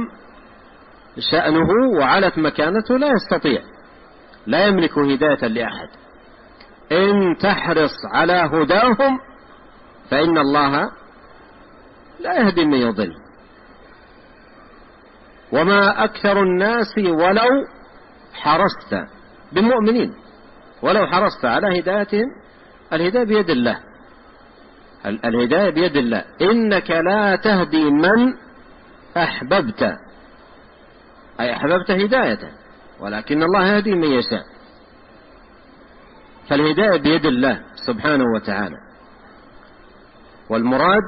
شأنه 1.31 1.67
وعلت 1.97 2.37
مكانته 2.37 2.97
لا 2.97 3.07
يستطيع 3.07 3.61
لا 4.47 4.65
يملك 4.65 4.97
هداية 4.97 5.47
لأحد. 5.47 5.87
إن 6.91 7.37
تحرص 7.37 7.95
على 8.13 8.33
هداهم 8.33 9.19
فإن 10.09 10.37
الله 10.37 10.91
لا 12.19 12.39
يهدي 12.39 12.65
من 12.65 12.77
يضل. 12.77 13.15
وما 15.51 16.03
أكثر 16.03 16.43
الناس 16.43 16.97
ولو 16.97 17.49
حرصت 18.33 19.07
بالمؤمنين 19.51 20.13
ولو 20.81 21.07
حرصت 21.07 21.45
على 21.45 21.79
هدايتهم 21.79 22.25
الهداية 22.93 23.23
بيد 23.23 23.49
الله. 23.49 23.88
الهداية 25.05 25.69
بيد 25.69 25.97
الله. 25.97 26.23
إنك 26.41 26.91
لا 26.91 27.35
تهدي 27.35 27.89
من 27.89 28.33
أحببت. 29.17 29.83
أي 31.39 31.55
أحببت 31.55 31.91
هدايته 31.91 32.51
ولكن 32.99 33.43
الله 33.43 33.67
يهدي 33.67 33.95
من 33.95 34.11
يشاء. 34.11 34.43
فالهداية 36.49 37.01
بيد 37.01 37.25
الله 37.25 37.61
سبحانه 37.87 38.23
وتعالى. 38.35 38.75
والمراد 40.49 41.03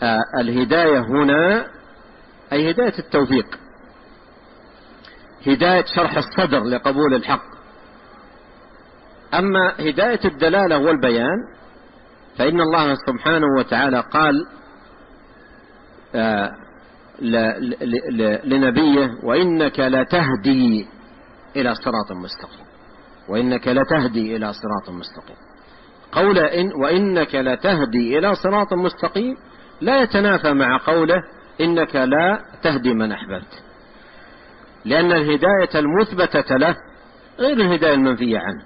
بالهداية 0.00 0.98
هنا 0.98 1.66
أي 2.52 2.70
هداية 2.70 2.98
التوفيق. 2.98 3.58
هداية 5.46 5.84
شرح 5.84 6.16
الصدر 6.16 6.64
لقبول 6.64 7.14
الحق. 7.14 7.54
أما 9.34 9.74
هداية 9.78 10.20
الدلالة 10.24 10.78
والبيان 10.78 11.38
فإن 12.38 12.60
الله 12.60 12.94
سبحانه 12.94 13.46
وتعالى 13.58 14.00
قال 14.00 14.46
آه، 16.14 16.50
لنبيه 18.44 19.10
وإنك 19.22 19.80
لتهدي 19.80 20.86
إلى 21.56 21.74
صراط 21.74 22.12
مستقيم. 22.12 22.66
وإنك 23.28 23.68
لتهدي 23.68 24.36
إلى 24.36 24.52
صراط 24.52 24.96
مستقيم. 24.96 25.36
قول 26.12 26.38
إن 26.38 26.72
وإنك 26.82 27.34
لتهدي 27.34 28.18
إلى 28.18 28.34
صراط 28.34 28.74
مستقيم 28.74 29.36
لا 29.80 30.02
يتنافى 30.02 30.52
مع 30.52 30.78
قوله 30.86 31.22
إنك 31.60 31.96
لا 31.96 32.40
تهدي 32.62 32.94
من 32.94 33.12
أحببت. 33.12 33.62
لأن 34.84 35.12
الهداية 35.12 35.70
المثبتة 35.74 36.56
له 36.56 36.76
غير 37.38 37.56
الهداية 37.56 37.94
المنفية 37.94 38.38
عنه. 38.38 38.64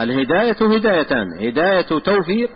الهداية 0.00 0.76
هدايتان 0.76 1.26
هداية 1.40 1.98
توفيق 1.98 2.50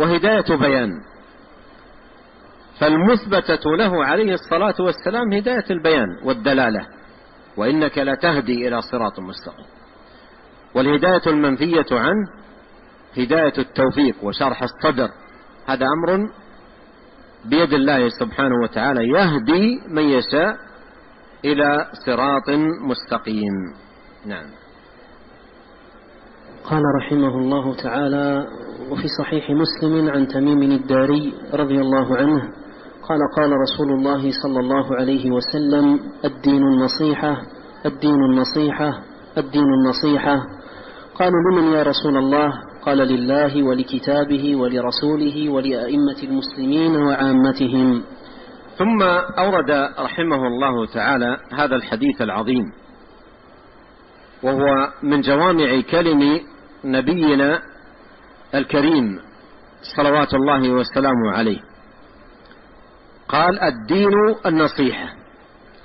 وهداية 0.00 0.56
بيان. 0.56 0.90
فالمثبتة 2.80 3.76
له 3.76 4.04
عليه 4.04 4.32
الصلاة 4.34 4.74
والسلام 4.80 5.32
هداية 5.32 5.64
البيان 5.70 6.08
والدلالة. 6.24 6.86
وإنك 7.56 7.98
لتهدي 7.98 8.68
إلى 8.68 8.80
صراط 8.80 9.20
مستقيم. 9.20 9.66
والهداية 10.74 11.22
المنفية 11.26 11.86
عنه 11.92 12.28
هداية 13.18 13.52
التوفيق 13.58 14.24
وشرح 14.24 14.62
الصدر. 14.62 15.08
هذا 15.66 15.86
أمر 15.86 16.30
بيد 17.44 17.72
الله 17.72 18.08
سبحانه 18.08 18.54
وتعالى 18.62 19.08
يهدي 19.08 19.80
من 19.88 20.02
يشاء 20.02 20.56
إلى 21.44 21.86
صراط 22.06 22.48
مستقيم. 22.80 23.54
نعم. 24.26 24.50
قال 26.64 26.82
رحمه 27.02 27.38
الله 27.38 27.76
تعالى 27.76 28.46
وفي 28.90 29.08
صحيح 29.18 29.50
مسلم 29.50 30.10
عن 30.10 30.28
تميم 30.28 30.62
الداري 30.62 31.34
رضي 31.54 31.80
الله 31.80 32.16
عنه 32.16 32.42
قال 33.08 33.18
قال 33.36 33.50
رسول 33.52 33.92
الله 33.92 34.30
صلى 34.42 34.60
الله 34.60 34.96
عليه 34.96 35.30
وسلم 35.30 36.00
الدين 36.24 36.62
النصيحة 36.62 37.36
الدين 37.86 38.14
النصيحة 38.14 39.00
الدين 39.38 39.64
النصيحة. 39.64 40.46
قالوا 41.14 41.40
لمن 41.52 41.72
يا 41.72 41.82
رسول 41.82 42.16
الله؟ 42.16 42.52
قال 42.82 42.98
لله 42.98 43.62
ولكتابه 43.62 44.56
ولرسوله 44.56 45.50
ولأئمة 45.50 46.16
المسلمين 46.22 46.96
وعامتهم. 46.96 48.02
ثم 48.78 49.02
أورد 49.38 49.70
رحمه 49.98 50.46
الله 50.46 50.86
تعالى 50.86 51.36
هذا 51.52 51.76
الحديث 51.76 52.22
العظيم 52.22 52.64
وهو 54.42 54.92
من 55.02 55.20
جوامع 55.20 55.80
كلم 55.80 56.40
نبينا 56.84 57.62
الكريم 58.54 59.20
صلوات 59.96 60.34
الله 60.34 60.70
وسلامه 60.70 61.32
عليه. 61.32 61.60
قال 63.28 63.60
الدين 63.60 64.12
النصيحة 64.46 65.08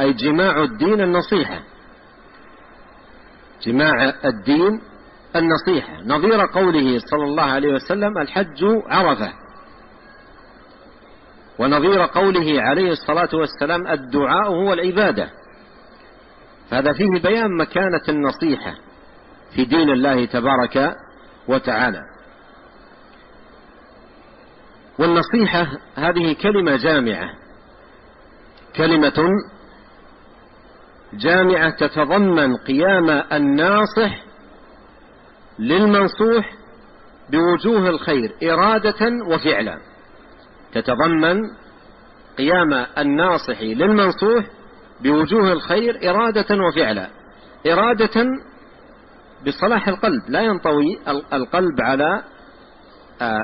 أي 0.02 0.14
جماع 0.14 0.64
الدين 0.64 1.02
النصيحة. 1.02 1.60
جماع 3.62 4.14
الدين 4.26 4.82
النصيحة. 5.36 6.02
نظير 6.06 6.46
قوله 6.46 7.00
صلى 7.00 7.24
الله 7.24 7.44
عليه 7.44 7.74
وسلم 7.74 8.18
الحج 8.18 8.64
عرفة. 8.88 9.34
ونظير 11.60 12.02
قوله 12.02 12.62
عليه 12.62 12.92
الصلاة 12.92 13.30
والسلام 13.34 13.88
الدعاء 13.88 14.48
هو 14.48 14.74
العبادة. 14.74 15.30
فهذا 16.70 16.94
فيه 16.94 17.22
بيان 17.22 17.58
مكانة 17.58 18.04
النصيحة 18.10 18.76
في 19.56 19.66
دين 19.66 19.90
الله 19.90 20.26
تبارك 20.26 20.96
وتعالى. 21.48 22.02
والنصيحة 25.00 25.68
هذه 25.96 26.34
كلمة 26.34 26.76
جامعة. 26.76 27.30
كلمة 28.76 29.30
جامعة 31.14 31.70
تتضمن 31.70 32.58
قيام 32.58 33.10
الناصح 33.10 34.24
للمنصوح 35.60 36.54
بوجوه 37.30 37.90
الخير 37.90 38.36
إرادة 38.44 39.12
وفعلا. 39.28 39.78
تتضمن 40.74 41.42
قيام 42.38 42.74
الناصح 42.98 43.62
للمنصوح 43.62 44.46
بوجوه 45.02 45.52
الخير 45.54 46.10
إرادة 46.10 46.64
وفعلا. 46.68 47.10
إرادة 47.68 48.26
بصلاح 49.48 49.88
القلب 49.88 50.30
لا 50.30 50.42
ينطوي 50.42 51.00
القلب 51.34 51.82
على 51.82 52.24
آه، 53.22 53.40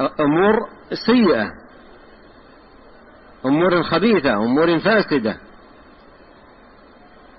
أمور 0.00 0.68
سيئة 1.06 1.50
أمور 3.46 3.82
خبيثة 3.82 4.34
أمور 4.34 4.78
فاسدة. 4.78 5.36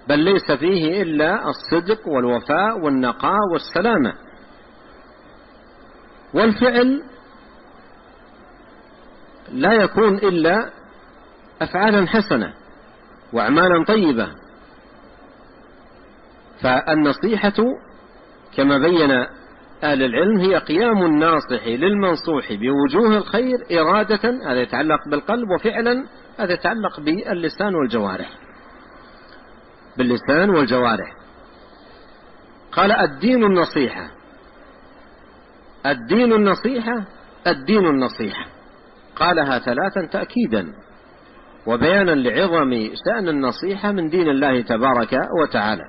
بل 0.07 0.19
ليس 0.19 0.51
فيه 0.51 1.01
إلا 1.01 1.49
الصدق 1.49 2.07
والوفاء 2.07 2.79
والنقاء 2.79 3.39
والسلامة. 3.53 4.13
والفعل 6.33 7.03
لا 9.51 9.73
يكون 9.73 10.15
إلا 10.17 10.69
أفعالا 11.61 12.07
حسنة 12.07 12.53
وأعمالا 13.33 13.85
طيبة. 13.87 14.29
فالنصيحة 16.61 17.63
كما 18.57 18.77
بين 18.77 19.25
أهل 19.84 20.03
العلم 20.03 20.39
هي 20.39 20.57
قيام 20.57 21.05
الناصح 21.05 21.67
للمنصوح 21.67 22.53
بوجوه 22.53 23.17
الخير 23.17 23.57
إرادة 23.71 24.30
هذا 24.51 24.61
يتعلق 24.61 25.09
بالقلب 25.09 25.49
وفعلا 25.49 26.07
هذا 26.39 26.53
يتعلق 26.53 26.99
باللسان 26.99 27.75
والجوارح. 27.75 28.30
باللسان 29.97 30.49
والجوارح. 30.49 31.13
قال 32.71 32.91
الدين 32.91 33.43
النصيحة. 33.43 34.11
الدين 35.86 36.34
النصيحة 36.34 37.05
الدين 37.47 37.86
النصيحة. 37.86 38.45
قالها 39.15 39.59
ثلاثا 39.59 40.05
تأكيدا. 40.11 40.73
وبيانا 41.67 42.11
لعظم 42.11 42.89
شأن 43.05 43.28
النصيحة 43.28 43.91
من 43.91 44.09
دين 44.09 44.30
الله 44.30 44.61
تبارك 44.61 45.19
وتعالى. 45.41 45.84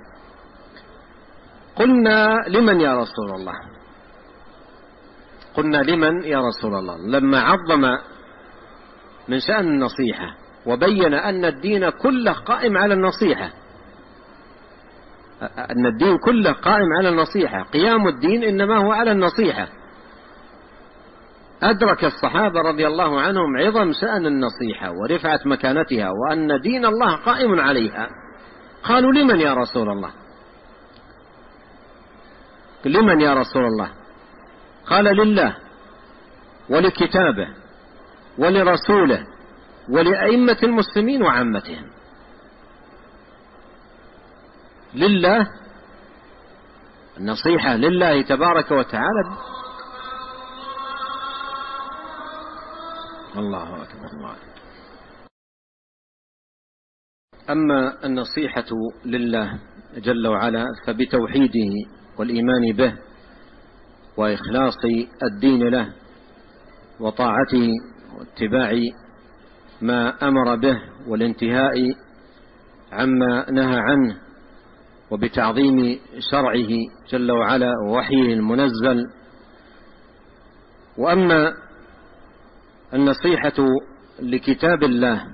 قلنا 1.76 2.34
لمن 2.48 2.80
يا 2.80 2.96
رسول 2.96 3.30
الله؟ 3.34 3.77
قلنا 5.58 5.76
لمن 5.76 6.22
يا 6.22 6.40
رسول 6.40 6.74
الله؟ 6.74 6.96
لما 6.98 7.40
عظم 7.40 7.80
من 9.28 9.40
شأن 9.40 9.68
النصيحة 9.68 10.34
وبين 10.66 11.14
أن 11.14 11.44
الدين 11.44 11.90
كله 11.90 12.32
قائم 12.32 12.76
على 12.76 12.94
النصيحة. 12.94 13.50
أن 15.42 15.86
الدين 15.86 16.18
كله 16.18 16.52
قائم 16.52 16.92
على 16.98 17.08
النصيحة. 17.08 17.62
قيام 17.62 18.08
الدين 18.08 18.44
إنما 18.44 18.76
هو 18.76 18.92
على 18.92 19.12
النصيحة. 19.12 19.68
أدرك 21.62 22.04
الصحابة 22.04 22.60
رضي 22.60 22.86
الله 22.86 23.20
عنهم 23.20 23.56
عظم 23.56 23.92
شأن 23.92 24.26
النصيحة 24.26 24.90
ورفعة 24.90 25.40
مكانتها 25.46 26.10
وأن 26.10 26.60
دين 26.60 26.84
الله 26.84 27.16
قائم 27.16 27.60
عليها. 27.60 28.08
قالوا 28.82 29.12
لمن 29.12 29.40
يا 29.40 29.54
رسول 29.54 29.88
الله؟ 29.88 30.10
لمن 32.84 33.20
يا 33.20 33.34
رسول 33.34 33.64
الله؟ 33.64 33.97
قال 34.90 35.04
لله 35.04 35.56
ولكتابه 36.70 37.48
ولرسوله 38.38 39.26
ولأئمة 39.90 40.58
المسلمين 40.62 41.22
وعامتهم. 41.22 41.90
لله 44.94 45.46
النصيحة 47.18 47.76
لله 47.76 48.22
تبارك 48.22 48.70
وتعالى. 48.70 49.24
الله 53.36 53.82
أكبر 53.82 54.06
الله 54.06 54.32
أكبر. 54.32 54.58
أما 57.50 58.04
النصيحة 58.04 58.70
لله 59.04 59.58
جل 59.96 60.26
وعلا 60.26 60.66
فبتوحيده 60.86 61.72
والإيمان 62.18 62.72
به 62.72 63.07
وإخلاص 64.18 64.76
الدين 65.22 65.68
له 65.68 65.92
وطاعته 67.00 67.68
واتباع 68.18 68.72
ما 69.82 70.28
أمر 70.28 70.56
به 70.56 70.78
والانتهاء 71.08 71.74
عما 72.92 73.50
نهى 73.50 73.76
عنه 73.78 74.16
وبتعظيم 75.10 75.98
شرعه 76.30 76.68
جل 77.10 77.32
وعلا 77.32 77.72
ووحيه 77.86 78.34
المنزل. 78.34 79.04
وأما 80.98 81.54
النصيحة 82.94 83.66
لكتاب 84.20 84.82
الله 84.82 85.24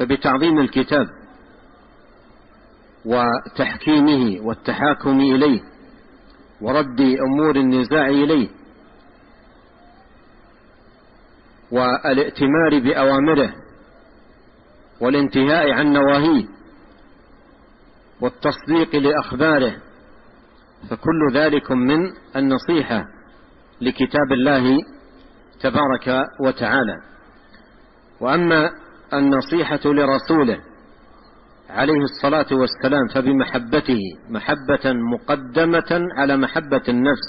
فبتعظيم 0.00 0.58
الكتاب 0.58 1.06
وتحكيمه 3.04 4.46
والتحاكم 4.46 5.20
إليه 5.20 5.69
ورد 6.60 7.00
أمور 7.00 7.56
النزاع 7.56 8.06
إليه 8.06 8.48
والائتمار 11.72 12.78
بأوامره 12.84 13.54
والانتهاء 15.00 15.70
عن 15.70 15.92
نواهيه 15.92 16.46
والتصديق 18.20 18.96
لأخباره 18.96 19.76
فكل 20.90 21.32
ذلك 21.34 21.70
من 21.72 21.98
النصيحة 22.36 23.04
لكتاب 23.80 24.32
الله 24.32 24.78
تبارك 25.60 26.24
وتعالى. 26.46 26.96
وأما 28.20 28.70
النصيحة 29.12 29.80
لرسوله 29.84 30.60
عليه 31.70 32.02
الصلاة 32.02 32.46
والسلام 32.52 33.08
فبمحبته 33.14 33.98
محبة 34.30 34.92
مقدمة 35.12 36.08
على 36.16 36.36
محبة 36.36 36.82
النفس 36.88 37.28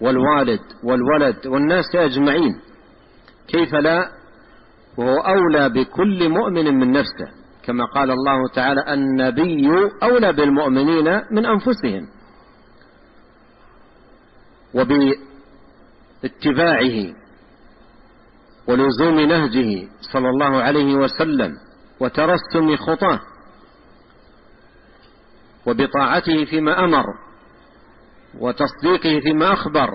والوالد 0.00 0.60
والولد 0.84 1.46
والناس 1.46 1.84
أجمعين. 1.94 2.60
كيف 3.48 3.74
لا؟ 3.74 4.10
وهو 4.96 5.16
أولى 5.16 5.68
بكل 5.68 6.28
مؤمن 6.28 6.64
من 6.78 6.92
نفسه 6.92 7.28
كما 7.62 7.84
قال 7.84 8.10
الله 8.10 8.48
تعالى 8.54 8.94
النبي 8.94 9.68
أولى 10.02 10.32
بالمؤمنين 10.32 11.22
من 11.30 11.46
أنفسهم. 11.46 12.06
وباتباعه 16.22 17.14
ولزوم 18.68 19.20
نهجه 19.20 19.88
صلى 20.12 20.28
الله 20.28 20.62
عليه 20.62 20.94
وسلم 20.94 21.52
وترسم 22.00 22.76
خطاه 22.76 23.20
وبطاعته 25.66 26.44
فيما 26.44 26.84
أمر 26.84 27.04
وتصديقه 28.38 29.20
فيما 29.20 29.52
أخبر 29.52 29.90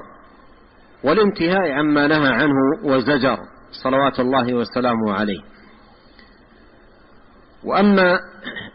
والانتهاء 1.04 1.72
عما 1.72 2.08
نهى 2.08 2.34
عنه 2.34 2.84
وزجر 2.84 3.38
صلوات 3.84 4.20
الله 4.20 4.54
وسلامه 4.54 5.14
عليه. 5.14 5.42
وأما 7.64 8.20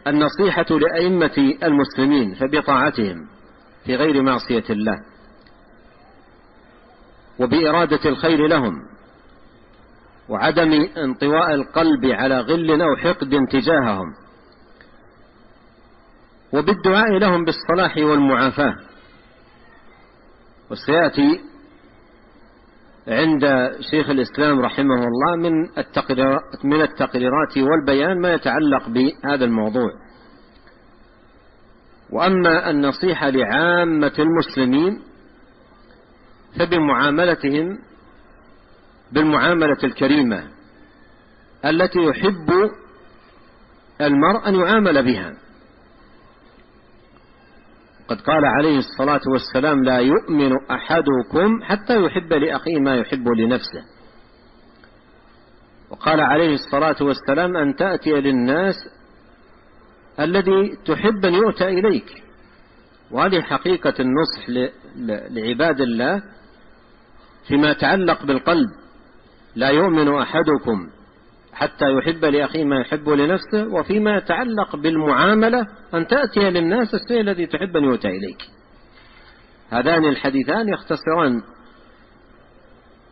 النصيحة 0.07 0.65
لأئمة 0.69 1.55
المسلمين 1.63 2.33
فبطاعتهم 2.33 3.27
في 3.85 3.95
غير 3.95 4.21
معصية 4.21 4.63
الله 4.69 4.97
وبإرادة 7.39 8.09
الخير 8.09 8.47
لهم 8.47 8.73
وعدم 10.29 10.87
انطواء 10.97 11.53
القلب 11.53 12.05
على 12.05 12.39
غل 12.39 12.81
أو 12.81 12.95
حقد 12.95 13.47
تجاههم 13.51 14.13
وبالدعاء 16.53 17.17
لهم 17.17 17.45
بالصلاح 17.45 17.97
والمعافاة. 17.97 18.75
وسيأتي 20.71 21.41
عند 23.07 23.71
شيخ 23.91 24.09
الإسلام 24.09 24.59
رحمه 24.59 25.05
الله 25.05 25.49
من 25.49 25.77
التقريرات, 25.77 26.65
من 26.65 26.81
التقريرات 26.81 27.57
والبيان 27.57 28.21
ما 28.21 28.33
يتعلق 28.33 28.89
بهذا 28.89 29.45
الموضوع. 29.45 29.89
وأما 32.11 32.69
النصيحة 32.69 33.29
لعامة 33.29 34.13
المسلمين 34.19 35.01
فبمعاملتهم 36.59 37.79
بالمعاملة 39.11 39.77
الكريمة 39.83 40.43
التي 41.65 41.99
يحب 41.99 42.69
المرء 44.01 44.47
أن 44.47 44.55
يعامل 44.55 45.03
بها. 45.03 45.40
قد 48.11 48.21
قال 48.21 48.45
عليه 48.45 48.77
الصلاة 48.77 49.21
والسلام 49.27 49.83
لا 49.83 49.97
يؤمن 49.97 50.51
أحدكم 50.71 51.63
حتى 51.63 52.03
يحب 52.03 52.33
لأخيه 52.33 52.79
ما 52.79 52.95
يحب 52.95 53.27
لنفسه. 53.27 53.83
وقال 55.89 56.21
عليه 56.21 56.53
الصلاة 56.53 56.95
والسلام 57.01 57.57
أن 57.57 57.75
تأتي 57.75 58.11
للناس 58.11 58.75
الذي 60.19 60.77
تحب 60.85 61.25
أن 61.25 61.33
يؤتى 61.33 61.67
إليك. 61.67 62.23
وهذه 63.11 63.41
حقيقة 63.41 63.93
النصح 63.99 64.49
لعباد 65.29 65.81
الله 65.81 66.23
فيما 67.47 67.69
يتعلق 67.71 68.25
بالقلب. 68.25 68.69
لا 69.55 69.69
يؤمن 69.69 70.15
أحدكم 70.15 70.89
حتى 71.61 71.85
يحب 71.85 72.25
لأخيه 72.25 72.63
ما 72.63 72.81
يحب 72.81 73.09
لنفسه 73.09 73.67
وفيما 73.73 74.17
يتعلق 74.17 74.75
بالمعاملة 74.75 75.67
أن 75.93 76.07
تأتي 76.07 76.39
للناس 76.39 76.93
الشيء 76.93 77.21
الذي 77.21 77.45
تحب 77.45 77.77
أن 77.77 77.83
يؤتى 77.83 78.07
إليك. 78.07 78.41
هذان 79.69 80.05
الحديثان 80.05 80.69
يختصران 80.69 81.41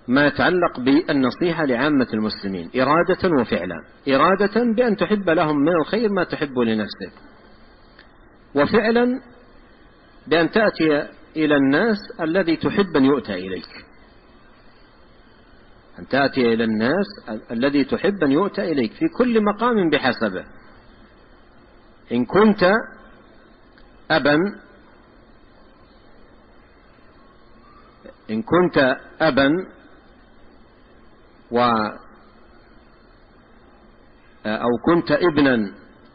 ما 0.08 0.28
يتعلق 0.28 0.80
بالنصيحة 0.80 1.66
لعامة 1.66 2.08
المسلمين 2.14 2.70
إرادة 2.76 3.42
وفعلا. 3.42 3.76
إرادة 4.08 4.74
بأن 4.76 4.96
تحب 4.96 5.30
لهم 5.30 5.58
من 5.58 5.76
الخير 5.82 6.10
ما 6.12 6.24
تحب 6.24 6.60
لنفسك. 6.60 7.14
وفعلا 8.56 9.22
بأن 10.28 10.52
تأتي 10.52 11.08
إلى 11.36 11.56
الناس 11.56 11.98
الذي 12.22 12.56
تحب 12.56 12.98
أن 12.98 13.06
يؤتى 13.06 13.34
إليك. 13.34 13.89
أن 16.00 16.08
تأتي 16.08 16.54
إلى 16.54 16.64
الناس 16.64 17.06
الذي 17.52 17.84
تحب 17.84 18.24
أن 18.24 18.32
يؤتى 18.32 18.72
إليك 18.72 18.94
في 18.94 19.06
كل 19.18 19.44
مقام 19.44 19.90
بحسبه. 19.90 20.46
إن 22.12 22.26
كنت 22.26 22.72
أبا 24.12 24.38
إن 28.30 28.42
كنت 28.42 28.96
أبا 29.22 29.50
و 31.52 31.60
أو 34.46 34.70
كنت 34.86 35.12
ابنا 35.12 35.74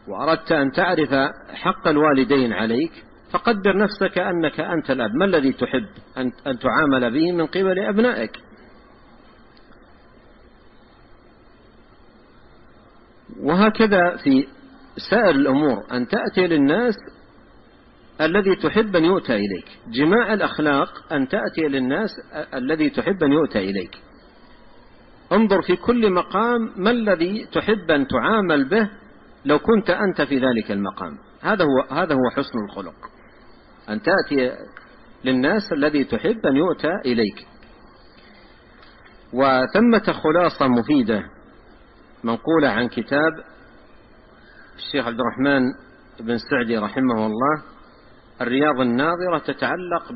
وأردت 0.09 0.53
أن 0.53 0.73
تعرف 0.73 1.15
حق 1.55 1.89
الوالدين 1.89 2.53
عليك 2.53 3.05
فقدر 3.31 3.77
نفسك 3.77 4.19
أنك 4.19 4.61
أنت 4.61 4.91
الأب. 4.91 5.11
ما 5.15 5.25
الذي 5.25 5.53
تحب 5.53 5.89
أن 6.19 6.59
تعامل 6.59 7.13
به 7.13 7.33
من 7.33 7.47
قبل 7.47 7.79
أبنائك؟ 7.79 8.44
وهكذا 13.41 14.17
في 14.17 14.47
سائر 15.11 15.31
الأمور 15.31 15.79
أن 15.93 16.09
تأتي 16.09 16.47
للناس 16.47 16.95
الذي 18.21 18.57
تحب 18.57 18.97
أن 18.97 19.05
يؤتى 19.05 19.35
إليك. 19.35 19.79
جماع 19.89 20.35
الأخلاق 20.35 21.13
أن 21.13 21.29
تأتي 21.29 21.69
للناس 21.69 22.11
الذي 22.55 22.91
تحب 22.91 23.23
أن 23.23 23.33
يؤتى 23.33 23.59
إليك. 23.59 23.99
انظر 25.33 25.63
في 25.63 25.77
كل 25.77 26.11
مقام 26.11 26.73
ما 26.77 26.91
الذي 26.91 27.47
تحب 27.53 27.91
أن 27.91 28.07
تعامل 28.07 28.69
به 28.69 28.91
لو 29.45 29.59
كنت 29.59 29.91
أنت 29.91 30.23
في 30.23 30.39
ذلك 30.39 30.71
المقام؟ 30.71 31.19
هذا 31.41 31.65
هو 31.65 31.95
هذا 31.97 32.15
هو 32.15 32.31
حسن 32.37 32.59
الخلق. 32.69 32.95
أن 33.89 34.01
تأتي 34.03 34.53
للناس 35.25 35.73
الذي 35.73 36.05
تحب 36.05 36.47
أن 36.47 36.57
يؤتى 36.57 36.93
إليك. 37.07 37.47
وثمة 39.33 40.13
خلاصة 40.13 40.69
مفيدة. 40.69 41.34
منقولة 42.25 42.69
عن 42.69 42.89
كتاب 42.89 43.33
الشيخ 44.77 45.07
عبد 45.07 45.21
الرحمن 45.21 45.63
بن 46.21 46.39
سعدي 46.39 46.79
رحمه 46.79 47.27
الله 47.27 47.63
الرياض 48.41 48.81
الناظرة 48.81 49.39
تتعلق 49.39 50.13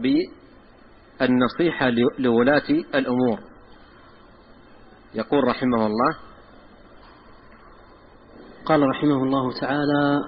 بالنصيحة 1.20 1.90
لولاة 2.18 2.70
الأمور. 2.94 3.40
يقول 5.14 5.44
رحمه 5.44 5.86
الله 5.86 6.16
قال 8.64 8.82
رحمه 8.82 9.22
الله 9.22 9.52
تعالى 9.60 10.20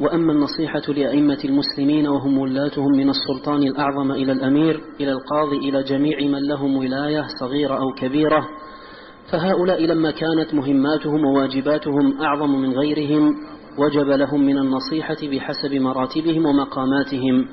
وأما 0.00 0.32
النصيحة 0.32 0.92
لأئمة 0.92 1.38
المسلمين 1.44 2.06
وهم 2.06 2.38
ولاتهم 2.38 2.92
من 2.92 3.10
السلطان 3.10 3.62
الأعظم 3.62 4.12
إلى 4.12 4.32
الأمير 4.32 4.80
إلى 5.00 5.12
القاضي 5.12 5.56
إلى 5.56 5.82
جميع 5.82 6.18
من 6.20 6.48
لهم 6.48 6.76
ولاية 6.76 7.26
صغيرة 7.40 7.74
أو 7.74 7.92
كبيرة 7.98 8.48
فهؤلاء 9.32 9.84
لما 9.86 10.10
كانت 10.10 10.54
مهماتهم 10.54 11.24
وواجباتهم 11.24 12.20
أعظم 12.22 12.50
من 12.62 12.72
غيرهم 12.78 13.34
وجب 13.78 14.08
لهم 14.08 14.46
من 14.46 14.58
النصيحة 14.58 15.16
بحسب 15.22 15.74
مراتبهم 15.74 16.46
ومقاماتهم 16.46 17.48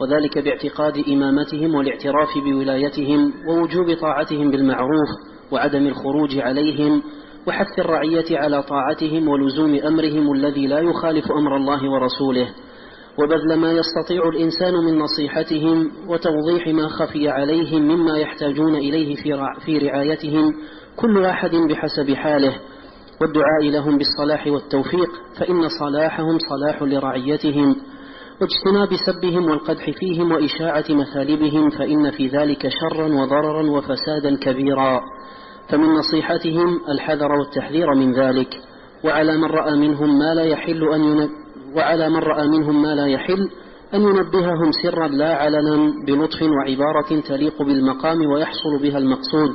وذلك 0.00 0.38
باعتقاد 0.38 1.04
إمامتهم 1.08 1.74
والاعتراف 1.74 2.28
بولايتهم 2.44 3.32
ووجوب 3.48 3.94
طاعتهم 4.00 4.50
بالمعروف 4.50 5.08
وعدم 5.52 5.86
الخروج 5.86 6.38
عليهم 6.38 7.02
وحث 7.46 7.78
الرعية 7.78 8.38
على 8.38 8.62
طاعتهم 8.62 9.28
ولزوم 9.28 9.74
أمرهم 9.74 10.32
الذي 10.32 10.66
لا 10.66 10.78
يخالف 10.78 11.32
أمر 11.32 11.56
الله 11.56 11.90
ورسوله. 11.90 12.48
وبذل 13.18 13.54
ما 13.54 13.72
يستطيع 13.72 14.28
الإنسان 14.28 14.74
من 14.74 14.98
نصيحتهم 14.98 15.90
وتوضيح 16.08 16.68
ما 16.68 16.88
خفي 16.88 17.28
عليهم 17.28 17.82
مما 17.82 18.18
يحتاجون 18.18 18.74
إليه 18.74 19.16
في 19.64 19.78
رعايتهم 19.78 20.52
كل 20.96 21.18
واحد 21.18 21.50
بحسب 21.50 22.14
حاله 22.14 22.54
والدعاء 23.20 23.70
لهم 23.70 23.98
بالصلاح 23.98 24.46
والتوفيق 24.46 25.10
فإن 25.38 25.68
صلاحهم 25.68 26.38
صلاح 26.38 26.82
لرعيتهم 26.82 27.76
واجتناب 28.40 28.88
سبهم 29.06 29.44
والقدح 29.44 29.90
فيهم 29.90 30.32
وإشاعة 30.32 30.84
مثالبهم 30.90 31.70
فإن 31.70 32.10
في 32.10 32.26
ذلك 32.26 32.68
شرا 32.68 33.06
وضررا 33.06 33.70
وفسادا 33.70 34.36
كبيرا. 34.36 35.00
فمن 35.68 35.86
نصيحتهم 35.86 36.80
الحذر 36.88 37.32
والتحذير 37.32 37.94
من 37.94 38.12
ذلك. 38.12 38.54
وعلى 39.04 39.36
من 39.36 39.44
رأى 39.44 39.76
منهم 39.76 40.18
ما 40.18 40.34
لا 40.34 40.44
يحل 40.44 40.92
أن 40.94 41.28
وعلى 41.76 42.08
من 42.08 42.16
رأى 42.16 42.48
منهم 42.48 42.82
ما 42.82 42.94
لا 42.94 43.06
يحل 43.06 43.48
أن 43.94 44.00
ينبههم 44.00 44.70
سرا 44.82 45.08
لا 45.08 45.34
علنا 45.34 45.92
بلطف 46.06 46.42
وعبارة 46.42 47.20
تليق 47.20 47.62
بالمقام 47.62 48.26
ويحصل 48.26 48.82
بها 48.82 48.98
المقصود. 48.98 49.50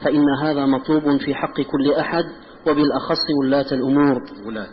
فإن 0.00 0.24
هذا 0.42 0.66
مطلوب 0.66 1.16
في 1.16 1.34
حق 1.34 1.60
كل 1.60 1.92
أحد 1.92 2.24
وبالأخص 2.66 3.24
ولاة 3.42 3.66
الأمور. 3.72 4.22
ولاة. 4.46 4.68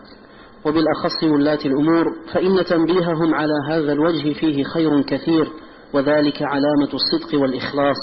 وبالأخص 0.65 1.24
ولاة 1.24 1.59
الأمور 1.65 2.05
فإن 2.34 2.65
تنبيههم 2.65 3.36
على 3.36 3.53
هذا 3.69 3.93
الوجه 3.93 4.34
فيه 4.34 4.63
خير 4.63 5.01
كثير 5.01 5.47
وذلك 5.93 6.43
علامة 6.43 6.89
الصدق 6.93 7.41
والإخلاص. 7.41 7.97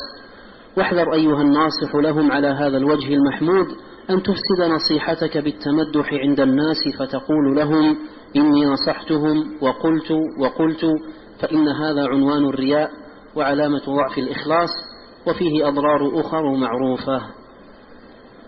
واحذر 0.77 1.13
أيها 1.13 1.43
الناصح 1.43 1.95
لهم 1.95 2.33
على 2.33 2.47
هذا 2.47 2.77
الوجه 2.77 3.15
المحمود 3.15 3.67
أن 4.11 4.23
تفسد 4.23 4.63
نصيحتك 4.71 5.39
بالتمدح 5.39 6.15
عند 6.15 6.41
الناس 6.41 6.77
فتقول 6.99 7.57
لهم 7.57 7.97
إني 8.37 8.65
نصحتهم 8.65 9.45
وقلت 9.61 10.11
وقلت 10.39 10.87
فإن 11.41 11.69
هذا 11.69 12.07
عنوان 12.07 12.45
الرياء 12.45 12.91
وعلامة 13.37 13.83
ضعف 13.87 14.19
الإخلاص. 14.19 14.71
وفيه 15.27 15.69
أضرار 15.69 16.21
أخر 16.21 16.55
معروفة. 16.55 17.23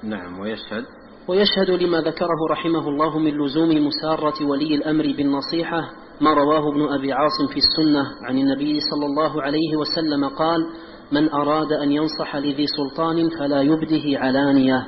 نعم 0.02 0.40
ويشهد. 0.40 0.84
ويشهد 1.28 1.70
لما 1.70 2.00
ذكره 2.00 2.38
رحمه 2.50 2.88
الله 2.88 3.18
من 3.18 3.44
لزوم 3.44 3.86
مسارة 3.86 4.46
ولي 4.46 4.74
الأمر 4.74 5.14
بالنصيحة 5.16 5.90
ما 6.20 6.34
رواه 6.34 6.68
ابن 6.68 6.92
أبي 6.92 7.12
عاصم 7.12 7.46
في 7.46 7.56
السنة 7.56 8.04
عن 8.28 8.38
النبي 8.38 8.80
صلى 8.80 9.06
الله 9.06 9.42
عليه 9.42 9.76
وسلم 9.76 10.28
قال 10.28 10.66
من 11.12 11.32
أراد 11.32 11.72
أن 11.72 11.92
ينصح 11.92 12.36
لذي 12.36 12.66
سلطان 12.66 13.28
فلا 13.38 13.62
يبده 13.62 14.18
علانية 14.18 14.86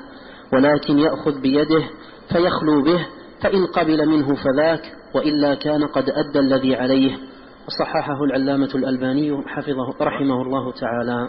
ولكن 0.52 0.98
يأخذ 0.98 1.40
بيده 1.40 1.82
فيخلو 2.32 2.82
به 2.82 3.06
فإن 3.42 3.66
قبل 3.66 4.08
منه 4.08 4.34
فذاك 4.34 4.92
وإلا 5.14 5.54
كان 5.54 5.86
قد 5.86 6.10
أدى 6.10 6.38
الذي 6.38 6.76
عليه. 6.76 7.18
وصححه 7.66 8.24
العلامة 8.24 8.70
الألباني 8.74 9.42
حفظه 9.46 9.94
رحمه 10.00 10.42
الله 10.42 10.72
تعالى. 10.72 11.28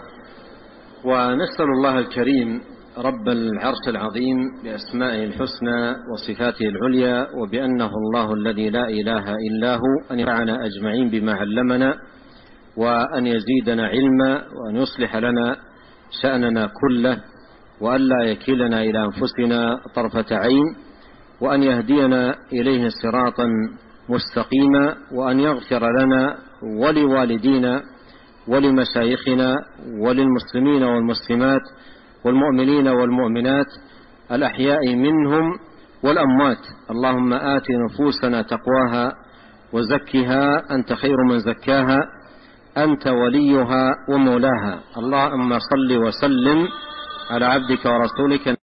ونسأل 1.04 1.64
الله 1.76 1.98
الكريم 1.98 2.60
رب 2.98 3.28
العرش 3.28 3.88
العظيم 3.88 4.36
بأسمائه 4.64 5.24
الحسنى 5.24 5.94
وصفاته 6.12 6.68
العليا 6.68 7.26
وبأنه 7.34 7.90
الله 8.06 8.32
الذي 8.34 8.70
لا 8.70 8.88
إله 8.88 9.34
إلا 9.50 9.74
هو 9.74 10.10
أن 10.10 10.18
ينفعنا 10.20 10.66
أجمعين 10.66 11.10
بما 11.10 11.32
علمنا 11.34 11.94
وأن 12.76 13.26
يزيدنا 13.26 13.86
علما 13.86 14.42
وأن 14.54 14.76
يصلح 14.76 15.16
لنا 15.16 15.56
شأننا 16.22 16.70
كله 16.80 17.20
وأن 17.80 18.00
لا 18.00 18.22
يكلنا 18.24 18.82
إلى 18.82 19.04
أنفسنا 19.04 19.80
طرفة 19.94 20.36
عين 20.36 20.64
وأن 21.40 21.62
يهدينا 21.62 22.34
إليه 22.52 22.88
صراطا 23.02 23.48
مستقيما 24.08 24.96
وأن 25.12 25.40
يغفر 25.40 25.90
لنا 26.00 26.36
ولوالدينا 26.80 27.82
ولمشايخنا 28.48 29.56
وللمسلمين 30.00 30.82
والمسلمات 30.82 31.60
والمؤمنين 32.24 32.88
والمؤمنات 32.88 33.66
الأحياء 34.32 34.94
منهم 34.96 35.52
والأموات. 36.04 36.66
اللهم 36.90 37.32
آت 37.32 37.70
نفوسنا 37.70 38.42
تقواها 38.42 39.12
وزكها. 39.72 40.74
أنت 40.74 40.92
خير 40.92 41.16
من 41.30 41.38
زكاها. 41.38 41.98
أنت 42.78 43.06
وليها 43.06 43.90
ومولاها. 44.10 44.80
اللهم 44.98 45.58
صل 45.58 45.96
وسلم 45.96 46.68
على 47.30 47.44
عبدك 47.44 47.84
ورسولك 47.86 48.55